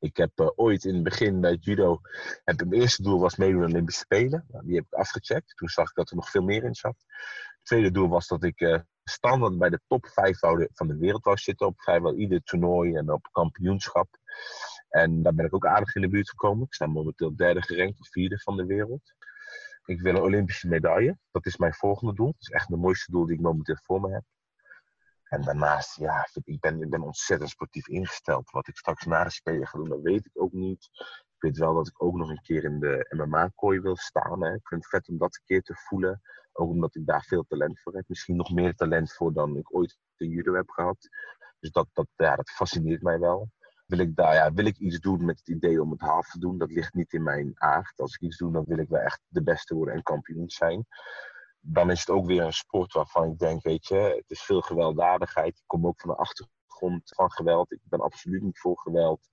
Ik 0.02 0.16
heb 0.16 0.40
uh, 0.40 0.48
ooit 0.54 0.84
in 0.84 0.94
het 0.94 1.02
begin 1.02 1.40
bij 1.40 1.54
judo, 1.54 2.00
heb, 2.44 2.56
mijn 2.56 2.80
eerste 2.80 3.02
doel 3.02 3.20
was 3.20 3.36
meedoen 3.36 3.60
aan 3.60 3.66
de 3.66 3.72
Olympische 3.72 4.00
Spelen. 4.00 4.44
Nou, 4.48 4.66
die 4.66 4.74
heb 4.76 4.84
ik 4.84 4.92
afgecheckt. 4.92 5.56
Toen 5.56 5.68
zag 5.68 5.88
ik 5.88 5.94
dat 5.94 6.10
er 6.10 6.16
nog 6.16 6.30
veel 6.30 6.42
meer 6.42 6.64
in 6.64 6.74
zat. 6.74 7.04
Het 7.46 7.64
tweede 7.64 7.90
doel 7.90 8.08
was 8.08 8.26
dat 8.26 8.42
ik 8.42 8.60
uh, 8.60 8.78
standaard 9.04 9.58
bij 9.58 9.70
de 9.70 9.80
top 9.86 10.06
5 10.06 10.38
van 10.72 10.86
de 10.86 10.96
wereld 10.96 11.24
wou 11.24 11.36
zitten. 11.36 11.66
Op 11.66 11.80
vrijwel 11.80 12.14
ieder 12.14 12.42
toernooi 12.42 12.94
en 12.94 13.12
op 13.12 13.28
kampioenschap. 13.32 14.08
En 14.88 15.22
daar 15.22 15.34
ben 15.34 15.46
ik 15.46 15.54
ook 15.54 15.66
aardig 15.66 15.94
in 15.94 16.02
de 16.02 16.08
buurt 16.08 16.30
gekomen. 16.30 16.66
Ik 16.66 16.74
sta 16.74 16.86
momenteel 16.86 17.36
derde 17.36 17.62
gerankt 17.62 18.00
of 18.00 18.08
vierde 18.08 18.38
van 18.38 18.56
de 18.56 18.66
wereld. 18.66 19.14
Ik 19.84 20.00
wil 20.00 20.14
een 20.14 20.22
Olympische 20.22 20.68
medaille. 20.68 21.18
Dat 21.30 21.46
is 21.46 21.56
mijn 21.56 21.74
volgende 21.74 22.14
doel. 22.14 22.26
Dat 22.26 22.40
is 22.40 22.48
echt 22.48 22.68
het 22.68 22.80
mooiste 22.80 23.10
doel 23.10 23.26
die 23.26 23.34
ik 23.34 23.42
momenteel 23.42 23.78
voor 23.82 24.00
me 24.00 24.12
heb. 24.12 24.24
En 25.32 25.42
daarnaast, 25.42 25.96
ja, 25.96 26.28
ik 26.44 26.60
ben, 26.60 26.82
ik 26.82 26.90
ben 26.90 27.02
ontzettend 27.02 27.50
sportief 27.50 27.88
ingesteld. 27.88 28.50
Wat 28.50 28.68
ik 28.68 28.76
straks 28.76 29.04
na 29.04 29.24
de 29.24 29.30
Spelen 29.30 29.66
ga 29.66 29.78
doen, 29.78 29.88
dat 29.88 30.00
weet 30.00 30.26
ik 30.26 30.42
ook 30.42 30.52
niet. 30.52 30.88
Ik 31.34 31.36
weet 31.38 31.58
wel 31.58 31.74
dat 31.74 31.86
ik 31.88 32.02
ook 32.02 32.14
nog 32.14 32.28
een 32.28 32.42
keer 32.42 32.64
in 32.64 32.80
de 32.80 33.14
MMA-kooi 33.16 33.80
wil 33.80 33.96
staan. 33.96 34.44
Hè. 34.44 34.54
Ik 34.54 34.68
vind 34.68 34.82
het 34.82 34.90
vet 34.90 35.08
om 35.08 35.18
dat 35.18 35.34
een 35.36 35.44
keer 35.44 35.62
te 35.62 35.74
voelen. 35.74 36.20
Ook 36.52 36.68
omdat 36.68 36.94
ik 36.94 37.06
daar 37.06 37.22
veel 37.22 37.44
talent 37.48 37.80
voor 37.80 37.94
heb. 37.94 38.04
Misschien 38.06 38.36
nog 38.36 38.50
meer 38.50 38.74
talent 38.74 39.12
voor 39.12 39.32
dan 39.32 39.56
ik 39.56 39.74
ooit 39.74 39.98
in 40.16 40.28
judo 40.28 40.54
heb 40.54 40.70
gehad. 40.70 41.08
Dus 41.60 41.70
dat, 41.70 41.88
dat, 41.92 42.06
ja, 42.16 42.36
dat 42.36 42.50
fascineert 42.50 43.02
mij 43.02 43.18
wel. 43.18 43.50
Wil 43.86 43.98
ik, 43.98 44.16
daar, 44.16 44.34
ja, 44.34 44.52
wil 44.52 44.66
ik 44.66 44.78
iets 44.78 45.00
doen 45.00 45.24
met 45.24 45.38
het 45.38 45.48
idee 45.48 45.82
om 45.82 45.90
het 45.90 46.00
half 46.00 46.30
te 46.30 46.38
doen? 46.38 46.58
Dat 46.58 46.70
ligt 46.70 46.94
niet 46.94 47.12
in 47.12 47.22
mijn 47.22 47.52
aard. 47.54 48.00
Als 48.00 48.14
ik 48.14 48.20
iets 48.20 48.36
doe, 48.36 48.52
dan 48.52 48.64
wil 48.66 48.78
ik 48.78 48.88
wel 48.88 49.00
echt 49.00 49.20
de 49.28 49.42
beste 49.42 49.74
worden 49.74 49.94
en 49.94 50.02
kampioen 50.02 50.50
zijn 50.50 50.86
dan 51.64 51.90
is 51.90 52.00
het 52.00 52.10
ook 52.10 52.26
weer 52.26 52.42
een 52.42 52.52
sport 52.52 52.92
waarvan 52.92 53.30
ik 53.30 53.38
denk, 53.38 53.62
weet 53.62 53.86
je, 53.86 53.94
het 53.96 54.30
is 54.30 54.42
veel 54.42 54.60
gewelddadigheid. 54.60 55.58
Ik 55.58 55.64
kom 55.66 55.86
ook 55.86 56.00
van 56.00 56.10
een 56.10 56.16
achtergrond 56.16 57.12
van 57.14 57.30
geweld. 57.30 57.72
Ik 57.72 57.80
ben 57.82 58.00
absoluut 58.00 58.42
niet 58.42 58.58
voor 58.58 58.78
geweld. 58.78 59.28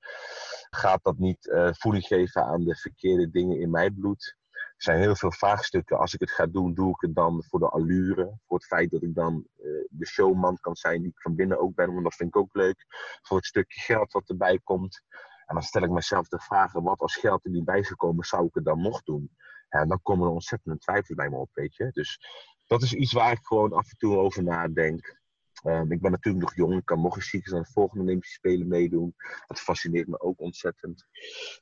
Gaat 0.70 1.04
dat 1.04 1.18
niet 1.18 1.46
uh, 1.46 1.70
voeding 1.72 2.06
geven 2.06 2.44
aan 2.44 2.64
de 2.64 2.76
verkeerde 2.76 3.30
dingen 3.30 3.60
in 3.60 3.70
mijn 3.70 3.94
bloed? 3.94 4.38
Er 4.52 4.86
zijn 4.86 5.00
heel 5.00 5.16
veel 5.16 5.32
vraagstukken. 5.32 5.98
Als 5.98 6.14
ik 6.14 6.20
het 6.20 6.32
ga 6.32 6.46
doen, 6.46 6.74
doe 6.74 6.90
ik 6.90 7.02
het 7.02 7.16
dan 7.16 7.44
voor 7.44 7.60
de 7.60 7.70
allure. 7.70 8.38
Voor 8.48 8.58
het 8.58 8.66
feit 8.66 8.92
dat 8.92 9.04
ik 9.04 9.16
dan 9.16 9.48
uh, 9.58 9.86
de 9.90 10.06
showman 10.06 10.58
kan 10.60 10.76
zijn 10.76 11.02
die 11.02 11.12
ik 11.12 11.22
van 11.22 11.36
binnen 11.36 11.60
ook 11.60 11.76
ben. 11.76 11.92
Want 11.92 12.04
dat 12.04 12.16
vind 12.16 12.30
ik 12.30 12.42
ook 12.42 12.56
leuk. 12.56 12.86
Voor 13.22 13.38
het 13.38 13.46
stukje 13.46 13.80
geld 13.80 14.12
wat 14.12 14.30
erbij 14.30 14.60
komt. 14.64 15.02
En 15.46 15.56
dan 15.56 15.64
stel 15.64 15.82
ik 15.82 15.90
mezelf 15.90 16.28
de 16.28 16.40
vraag: 16.40 16.72
wat 16.72 17.00
als 17.00 17.16
geld 17.16 17.46
er 17.46 17.52
niet 17.52 17.66
bij 17.66 17.84
zou 17.84 17.96
komen, 17.96 18.26
zou 18.26 18.46
ik 18.46 18.54
het 18.54 18.66
dan 18.66 18.82
nog 18.82 19.04
doen? 19.04 19.32
En 19.70 19.88
dan 19.88 20.01
komen 20.01 20.28
er 20.28 20.34
ontzettende 20.34 20.78
twijfels 20.78 21.17
bij 21.17 21.30
me 21.30 21.36
op, 21.36 21.49
weet 21.53 21.76
je. 21.76 21.89
Dus 21.91 22.20
dat 22.67 22.82
is 22.82 22.93
iets 22.93 23.13
waar 23.13 23.32
ik 23.32 23.45
gewoon 23.45 23.74
af 23.74 23.89
en 23.89 23.97
toe 23.97 24.17
over 24.17 24.43
nadenk. 24.43 25.17
Um, 25.63 25.91
ik 25.91 26.01
ben 26.01 26.11
natuurlijk 26.11 26.43
nog 26.43 26.55
jong, 26.55 26.78
ik 26.78 26.86
kan 26.86 27.01
nog 27.01 27.15
eens 27.15 27.30
ziek 27.30 27.53
aan 27.53 27.61
de 27.61 27.72
volgende 27.72 28.03
Olympische 28.03 28.36
Spelen 28.36 28.67
meedoen. 28.67 29.15
Dat 29.47 29.59
fascineert 29.59 30.07
me 30.07 30.20
ook 30.20 30.39
ontzettend. 30.39 31.05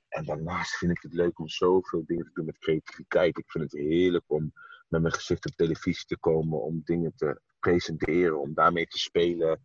En 0.07 0.25
daarnaast 0.25 0.77
vind 0.77 0.91
ik 0.91 1.01
het 1.01 1.13
leuk 1.13 1.39
om 1.39 1.49
zoveel 1.49 2.03
dingen 2.05 2.25
te 2.25 2.31
doen 2.33 2.45
met 2.45 2.57
creativiteit. 2.57 3.37
Ik 3.37 3.51
vind 3.51 3.63
het 3.71 3.81
heerlijk 3.81 4.23
om 4.27 4.53
met 4.87 5.01
mijn 5.01 5.13
gezicht 5.13 5.45
op 5.45 5.55
televisie 5.55 6.05
te 6.05 6.17
komen, 6.17 6.61
om 6.61 6.81
dingen 6.83 7.13
te 7.15 7.41
presenteren, 7.59 8.39
om 8.39 8.53
daarmee 8.53 8.87
te 8.87 8.97
spelen. 8.97 9.63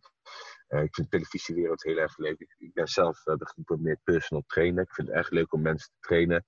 Uh, 0.73 0.83
ik 0.83 0.95
vind 0.95 1.11
de 1.11 1.17
televisiewereld 1.17 1.83
heel 1.83 1.97
erg 1.97 2.17
leuk. 2.17 2.39
Ik, 2.57 2.73
ben 2.73 2.87
zelf 2.87 3.25
uh, 3.25 3.35
gediplomeerd 3.37 3.99
personal 4.03 4.43
trainer. 4.47 4.83
Ik 4.83 4.93
vind 4.93 5.07
het 5.07 5.17
erg 5.17 5.29
leuk 5.29 5.53
om 5.53 5.61
mensen 5.61 5.89
te 5.89 6.07
trainen. 6.07 6.43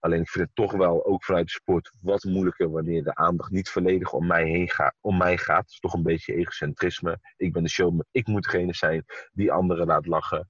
Alleen 0.00 0.20
ik 0.20 0.28
vind 0.28 0.44
het 0.44 0.54
toch 0.54 0.72
wel, 0.72 1.04
ook 1.06 1.24
vanuit 1.24 1.46
de 1.46 1.52
sport, 1.52 1.92
wat 2.00 2.24
moeilijker 2.24 2.70
wanneer 2.70 3.02
de 3.02 3.14
aandacht 3.14 3.50
niet 3.50 3.68
volledig 3.68 4.12
om 4.12 4.26
mij 4.26 4.44
heen 4.44 4.68
gaat. 4.68 4.94
Om 5.00 5.16
mij 5.16 5.38
gaat. 5.38 5.62
Het 5.62 5.70
is 5.70 5.78
toch 5.78 5.94
een 5.94 6.02
beetje 6.02 6.34
egocentrisme. 6.34 7.18
Ik 7.36 7.52
ben 7.52 7.62
de 7.62 7.68
showman. 7.68 8.04
Ik 8.10 8.26
moet 8.26 8.42
degene 8.42 8.74
zijn 8.74 9.04
die 9.32 9.52
anderen 9.52 9.86
laat 9.86 10.06
lachen. 10.06 10.48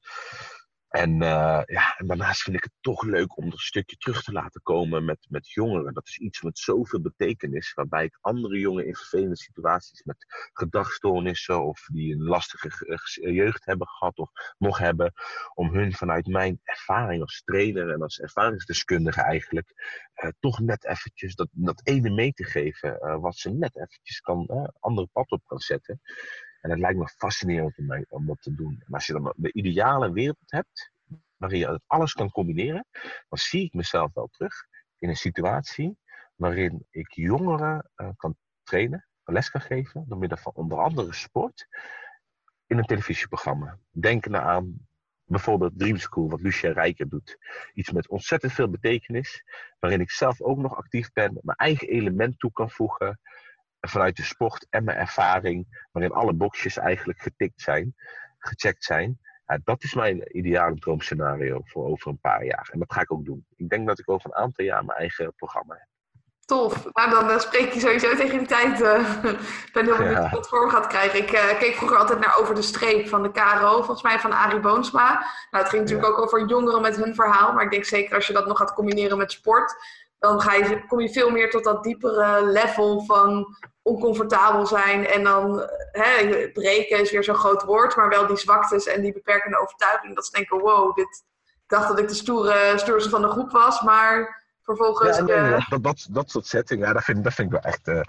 En, 0.93 1.11
uh, 1.23 1.63
ja, 1.65 1.97
en 1.97 2.07
daarnaast 2.07 2.43
vind 2.43 2.57
ik 2.57 2.63
het 2.63 2.73
toch 2.81 3.03
leuk 3.03 3.37
om 3.37 3.47
er 3.47 3.53
een 3.53 3.59
stukje 3.59 3.97
terug 3.97 4.23
te 4.23 4.33
laten 4.33 4.63
komen 4.63 5.05
met, 5.05 5.27
met 5.29 5.51
jongeren. 5.51 5.95
Dat 5.95 6.07
is 6.07 6.19
iets 6.19 6.43
met 6.43 6.59
zoveel 6.59 7.01
betekenis, 7.01 7.73
waarbij 7.75 8.05
ik 8.05 8.19
andere 8.21 8.59
jongeren 8.59 8.87
in 8.87 8.95
vervelende 8.95 9.37
situaties 9.37 10.03
met 10.03 10.51
gedragstoornissen 10.53 11.65
of 11.65 11.87
die 11.93 12.15
een 12.15 12.23
lastige 12.23 13.01
jeugd 13.33 13.65
hebben 13.65 13.89
gehad 13.89 14.19
of 14.19 14.31
nog 14.59 14.79
hebben, 14.79 15.13
om 15.55 15.75
hun 15.75 15.93
vanuit 15.93 16.27
mijn 16.27 16.61
ervaring 16.65 17.23
als 17.23 17.43
trainer 17.45 17.91
en 17.91 18.03
als 18.03 18.21
ervaringsdeskundige 18.21 19.23
eigenlijk 19.23 19.73
toch 20.41 20.59
net 20.59 20.85
eventjes 20.85 21.35
dat, 21.35 21.49
dat 21.51 21.81
ene 21.85 22.11
mee 22.11 22.33
te 22.33 22.45
geven, 22.45 23.21
wat 23.21 23.37
ze 23.37 23.51
net 23.51 23.77
eventjes 23.77 24.21
kan, 24.21 24.71
andere 24.81 25.09
pad 25.13 25.31
op 25.31 25.43
kan 25.47 25.59
zetten. 25.59 26.01
En 26.63 26.71
het 26.71 26.79
lijkt 26.79 26.99
me 26.99 27.09
fascinerend 27.09 27.79
om, 28.09 28.27
dat 28.27 28.43
te 28.43 28.55
doen. 28.55 28.83
En 28.87 28.95
als 28.95 29.07
je 29.07 29.13
dan 29.13 29.33
de 29.37 29.53
ideale 29.53 30.13
wereld 30.13 30.37
hebt, 30.47 30.93
waarin 31.37 31.59
je 31.59 31.81
alles 31.87 32.13
kan 32.13 32.31
combineren, 32.31 32.87
dan 33.29 33.39
zie 33.39 33.65
ik 33.65 33.73
mezelf 33.73 34.13
wel 34.15 34.29
terug 34.29 34.67
in 34.99 35.09
een 35.09 35.17
situatie 35.17 35.99
waarin 36.35 36.87
ik 36.91 37.13
jongeren 37.13 37.91
uh, 37.97 38.09
kan 38.17 38.37
trainen, 38.63 39.07
les 39.25 39.51
kan 39.51 39.61
geven, 39.61 40.05
door 40.09 40.19
middel 40.19 40.39
van 40.39 40.53
onder 40.55 40.79
andere 40.79 41.13
sport, 41.13 41.67
in 42.67 42.79
een 42.79 42.85
televisieprogramma. 42.85 43.79
Denken 43.91 44.43
aan 44.43 44.87
bijvoorbeeld 45.25 45.79
Dream 45.79 45.97
School, 45.97 46.29
wat 46.29 46.41
Lucia 46.41 46.73
Rijker 46.73 47.09
doet. 47.09 47.39
Iets 47.73 47.91
met 47.91 48.09
ontzettend 48.09 48.53
veel 48.53 48.71
betekenis, 48.71 49.45
waarin 49.79 50.01
ik 50.01 50.11
zelf 50.11 50.41
ook 50.41 50.59
nog 50.59 50.77
actief 50.77 51.13
ben, 51.13 51.39
mijn 51.43 51.57
eigen 51.57 51.89
element 51.89 52.39
toe 52.39 52.53
kan 52.53 52.71
voegen, 52.71 53.21
vanuit 53.89 54.17
de 54.17 54.23
sport 54.23 54.67
en 54.71 54.85
mijn 54.85 54.99
ervaring, 54.99 55.87
waarin 55.93 56.13
alle 56.13 56.33
boxjes 56.33 56.77
eigenlijk 56.77 57.21
getikt 57.21 57.61
zijn, 57.61 57.95
gecheckt 58.39 58.85
zijn. 58.85 59.19
Ja, 59.47 59.59
dat 59.65 59.83
is 59.83 59.95
mijn 59.95 60.37
ideale 60.37 60.75
droomscenario 60.75 61.61
voor 61.65 61.85
over 61.85 62.11
een 62.11 62.21
paar 62.21 62.45
jaar. 62.45 62.69
En 62.73 62.79
dat 62.79 62.93
ga 62.93 63.01
ik 63.01 63.13
ook 63.13 63.25
doen. 63.25 63.47
Ik 63.57 63.69
denk 63.69 63.87
dat 63.87 63.99
ik 63.99 64.11
over 64.11 64.31
een 64.31 64.43
aantal 64.43 64.65
jaar 64.65 64.85
mijn 64.85 64.99
eigen 64.99 65.35
programma 65.35 65.75
heb. 65.75 65.87
Tof. 66.45 66.87
Nou, 66.93 67.11
dan 67.11 67.31
uh, 67.31 67.39
spreek 67.39 67.73
je 67.73 67.81
sowieso 67.81 68.15
tegen 68.15 68.39
die 68.39 68.47
tijd. 68.47 68.81
Uh, 68.81 68.99
ik 69.67 69.71
ben 69.73 69.85
heel 69.85 69.97
benieuwd 69.97 70.17
ja. 70.17 70.31
wat 70.31 70.49
vorm 70.49 70.71
gaat 70.71 70.87
krijgen. 70.87 71.19
Ik 71.19 71.33
uh, 71.33 71.59
keek 71.59 71.75
vroeger 71.75 71.99
altijd 71.99 72.19
naar 72.21 72.37
Over 72.39 72.55
de 72.55 72.63
Streep 72.63 73.09
van 73.09 73.23
de 73.23 73.31
KRO, 73.31 73.77
volgens 73.77 74.03
mij 74.03 74.21
van 74.21 74.33
Arie 74.33 74.61
Boomsma. 74.61 75.11
Nou, 75.51 75.63
het 75.65 75.69
ging 75.69 75.83
natuurlijk 75.83 76.09
ja. 76.09 76.15
ook 76.15 76.23
over 76.25 76.47
jongeren 76.49 76.83
met 76.83 76.97
hun 76.97 77.15
verhaal. 77.15 77.53
Maar 77.53 77.65
ik 77.65 77.71
denk 77.71 77.85
zeker 77.85 78.15
als 78.15 78.27
je 78.27 78.33
dat 78.33 78.47
nog 78.47 78.59
gaat 78.59 78.75
combineren 78.75 79.19
met 79.19 79.33
sport, 79.33 79.75
dan 80.23 80.41
ga 80.41 80.55
je, 80.55 80.87
kom 80.87 81.01
je 81.01 81.11
veel 81.11 81.31
meer 81.31 81.51
tot 81.51 81.65
dat 81.65 81.83
diepere 81.83 82.47
level 82.47 83.05
van 83.05 83.57
oncomfortabel 83.83 84.67
zijn. 84.67 85.07
En 85.07 85.25
dan 85.25 85.69
hè, 85.93 86.49
breken 86.53 87.01
is 87.01 87.11
weer 87.11 87.25
zo'n 87.25 87.35
groot 87.35 87.63
woord, 87.63 87.97
maar 87.97 88.09
wel 88.09 88.27
die 88.27 88.37
zwaktes 88.37 88.87
en 88.87 89.03
die 89.03 89.13
beperkende 89.13 89.59
overtuiging. 89.59 90.15
Dat 90.15 90.27
ze 90.27 90.33
denken, 90.33 90.59
wow, 90.59 90.97
dit, 90.97 91.25
ik 91.45 91.63
dacht 91.67 91.89
dat 91.89 91.99
ik 91.99 92.09
de 92.09 92.15
stoere, 92.15 92.73
stoerste 92.77 93.11
van 93.11 93.23
de 93.23 93.29
groep 93.29 93.51
was, 93.51 93.81
maar 93.81 94.43
vervolgens... 94.63 95.17
Ja, 95.17 95.25
nee, 95.25 95.35
eh, 95.35 95.51
dat, 95.51 95.65
dat, 95.69 95.83
dat, 95.83 96.07
dat 96.11 96.31
soort 96.31 96.47
setting, 96.47 96.85
ja, 96.85 96.93
dat 96.93 97.05
vind, 97.05 97.25
dat 97.25 97.35
vind 97.35 97.53
ik 97.53 97.63
wel 97.63 97.73
echt, 97.73 97.89
eh, 97.89 98.03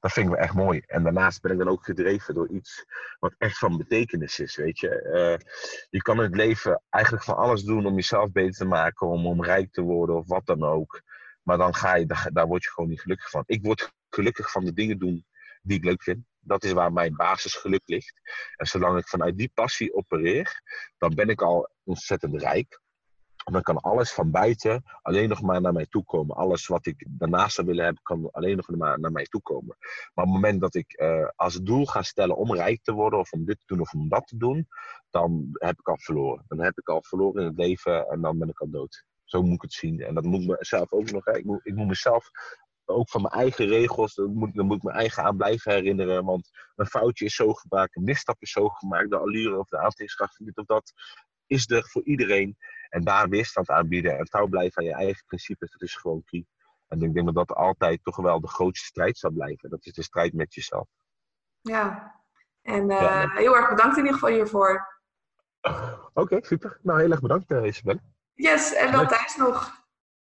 dat 0.00 0.12
vind 0.12 0.26
ik 0.26 0.32
wel 0.32 0.42
echt 0.42 0.54
mooi. 0.54 0.82
En 0.86 1.02
daarnaast 1.02 1.42
ben 1.42 1.52
ik 1.52 1.58
dan 1.58 1.68
ook 1.68 1.84
gedreven 1.84 2.34
door 2.34 2.48
iets 2.48 2.84
wat 3.18 3.34
echt 3.38 3.58
van 3.58 3.76
betekenis 3.76 4.38
is, 4.38 4.56
weet 4.56 4.78
je. 4.78 4.88
Eh, 4.88 5.46
je 5.90 6.02
kan 6.02 6.16
in 6.16 6.22
het 6.22 6.36
leven 6.36 6.82
eigenlijk 6.90 7.24
van 7.24 7.36
alles 7.36 7.62
doen 7.62 7.86
om 7.86 7.94
jezelf 7.94 8.32
beter 8.32 8.54
te 8.54 8.64
maken, 8.64 9.06
om, 9.06 9.26
om 9.26 9.44
rijk 9.44 9.72
te 9.72 9.82
worden 9.82 10.16
of 10.16 10.26
wat 10.26 10.46
dan 10.46 10.64
ook. 10.64 11.02
Maar 11.44 11.58
dan 11.58 11.74
ga 11.74 11.94
je, 11.94 12.06
daar, 12.32 12.46
word 12.46 12.62
je 12.62 12.70
gewoon 12.70 12.90
niet 12.90 13.00
gelukkig 13.00 13.30
van. 13.30 13.42
Ik 13.46 13.62
word 13.62 13.92
gelukkig 14.08 14.50
van 14.50 14.64
de 14.64 14.72
dingen 14.72 14.98
doen 14.98 15.26
die 15.62 15.76
ik 15.76 15.84
leuk 15.84 16.02
vind. 16.02 16.24
Dat 16.40 16.64
is 16.64 16.72
waar 16.72 16.92
mijn 16.92 17.16
basisgeluk 17.16 17.82
ligt. 17.84 18.20
En 18.56 18.66
zolang 18.66 18.98
ik 18.98 19.08
vanuit 19.08 19.36
die 19.36 19.50
passie 19.54 19.94
opereer, 19.94 20.62
dan 20.98 21.14
ben 21.14 21.28
ik 21.28 21.42
al 21.42 21.70
ontzettend 21.82 22.42
rijk. 22.42 22.82
En 23.44 23.52
dan 23.52 23.62
kan 23.62 23.76
alles 23.76 24.12
van 24.12 24.30
buiten 24.30 24.82
alleen 25.02 25.28
nog 25.28 25.42
maar 25.42 25.60
naar 25.60 25.72
mij 25.72 25.86
toe 25.86 26.04
komen. 26.04 26.36
Alles 26.36 26.66
wat 26.66 26.86
ik 26.86 27.06
daarnaast 27.08 27.54
zou 27.54 27.66
willen 27.66 27.84
hebben, 27.84 28.02
kan 28.02 28.30
alleen 28.30 28.56
nog 28.56 28.68
maar 28.68 29.00
naar 29.00 29.12
mij 29.12 29.24
toe 29.24 29.42
komen. 29.42 29.76
Maar 30.14 30.24
op 30.24 30.32
het 30.32 30.40
moment 30.40 30.60
dat 30.60 30.74
ik 30.74 30.92
eh, 30.92 31.28
als 31.36 31.54
doel 31.54 31.86
ga 31.86 32.02
stellen 32.02 32.36
om 32.36 32.54
rijk 32.54 32.82
te 32.82 32.92
worden, 32.92 33.18
of 33.18 33.32
om 33.32 33.44
dit 33.44 33.58
te 33.58 33.66
doen 33.66 33.80
of 33.80 33.92
om 33.92 34.08
dat 34.08 34.26
te 34.26 34.36
doen, 34.36 34.68
dan 35.10 35.48
heb 35.52 35.78
ik 35.78 35.88
al 35.88 35.98
verloren. 35.98 36.44
Dan 36.48 36.60
heb 36.60 36.78
ik 36.78 36.88
al 36.88 37.02
verloren 37.02 37.40
in 37.40 37.48
het 37.48 37.56
leven 37.56 38.08
en 38.08 38.20
dan 38.20 38.38
ben 38.38 38.48
ik 38.48 38.60
al 38.60 38.70
dood. 38.70 39.04
Zo 39.34 39.42
moet 39.42 39.54
ik 39.54 39.62
het 39.62 39.72
zien. 39.72 40.00
En 40.00 40.14
dat 40.14 40.24
moet 40.24 40.40
ik 40.40 40.48
mezelf 40.48 40.92
ook 40.92 41.10
nog. 41.10 41.26
Ik 41.26 41.44
moet, 41.44 41.60
ik 41.62 41.74
moet 41.74 41.86
mezelf 41.86 42.30
ook 42.84 43.10
van 43.10 43.22
mijn 43.22 43.34
eigen 43.34 43.66
regels, 43.66 44.14
dan 44.14 44.34
moet, 44.34 44.54
dan 44.54 44.66
moet 44.66 44.76
ik 44.76 44.82
mijn 44.82 44.96
eigen 44.96 45.22
aan 45.22 45.36
blijven 45.36 45.72
herinneren. 45.72 46.24
Want 46.24 46.50
een 46.76 46.86
foutje 46.86 47.24
is 47.24 47.34
zo 47.34 47.52
gemaakt, 47.52 47.96
een 47.96 48.04
misstap 48.04 48.36
is 48.42 48.50
zo 48.50 48.68
gemaakt, 48.68 49.10
de 49.10 49.18
allure 49.18 49.58
of 49.58 49.68
de 49.68 49.76
aantrekkingskracht 49.76 50.36
van 50.36 50.46
dit 50.46 50.56
of 50.56 50.64
dat 50.64 50.92
is 51.46 51.70
er 51.70 51.88
voor 51.88 52.04
iedereen. 52.04 52.56
En 52.88 53.04
daar 53.04 53.28
weerstand 53.28 53.70
aan 53.70 53.88
bieden 53.88 54.18
en 54.18 54.24
trouw 54.24 54.46
blijven 54.46 54.82
aan 54.82 54.88
je 54.88 54.94
eigen 54.94 55.24
principes, 55.26 55.70
dat 55.70 55.82
is 55.82 55.96
gewoon 55.96 56.24
key. 56.24 56.46
En 56.88 57.02
ik 57.02 57.14
denk 57.14 57.26
dat 57.26 57.46
dat 57.46 57.56
altijd 57.56 58.00
toch 58.02 58.16
wel 58.16 58.40
de 58.40 58.48
grootste 58.48 58.86
strijd 58.86 59.18
zal 59.18 59.30
blijven. 59.30 59.70
Dat 59.70 59.86
is 59.86 59.92
de 59.92 60.02
strijd 60.02 60.32
met 60.32 60.54
jezelf. 60.54 60.88
ja. 61.60 62.22
En 62.62 62.90
eh, 62.90 63.00
Ja, 63.00 63.30
heel 63.30 63.56
erg 63.56 63.68
bedankt 63.68 63.96
in 63.96 64.04
ieder 64.04 64.18
geval 64.18 64.34
hiervoor. 64.34 65.00
Oké, 66.12 66.38
super. 66.40 66.78
Nou, 66.82 67.00
heel 67.00 67.10
erg 67.10 67.20
bedankt, 67.20 67.50
uh, 67.50 67.64
Isabel. 67.64 67.98
Yes, 68.34 68.72
en 68.72 68.92
dan. 68.92 69.08
Thijs 69.08 69.36
nog. 69.36 69.83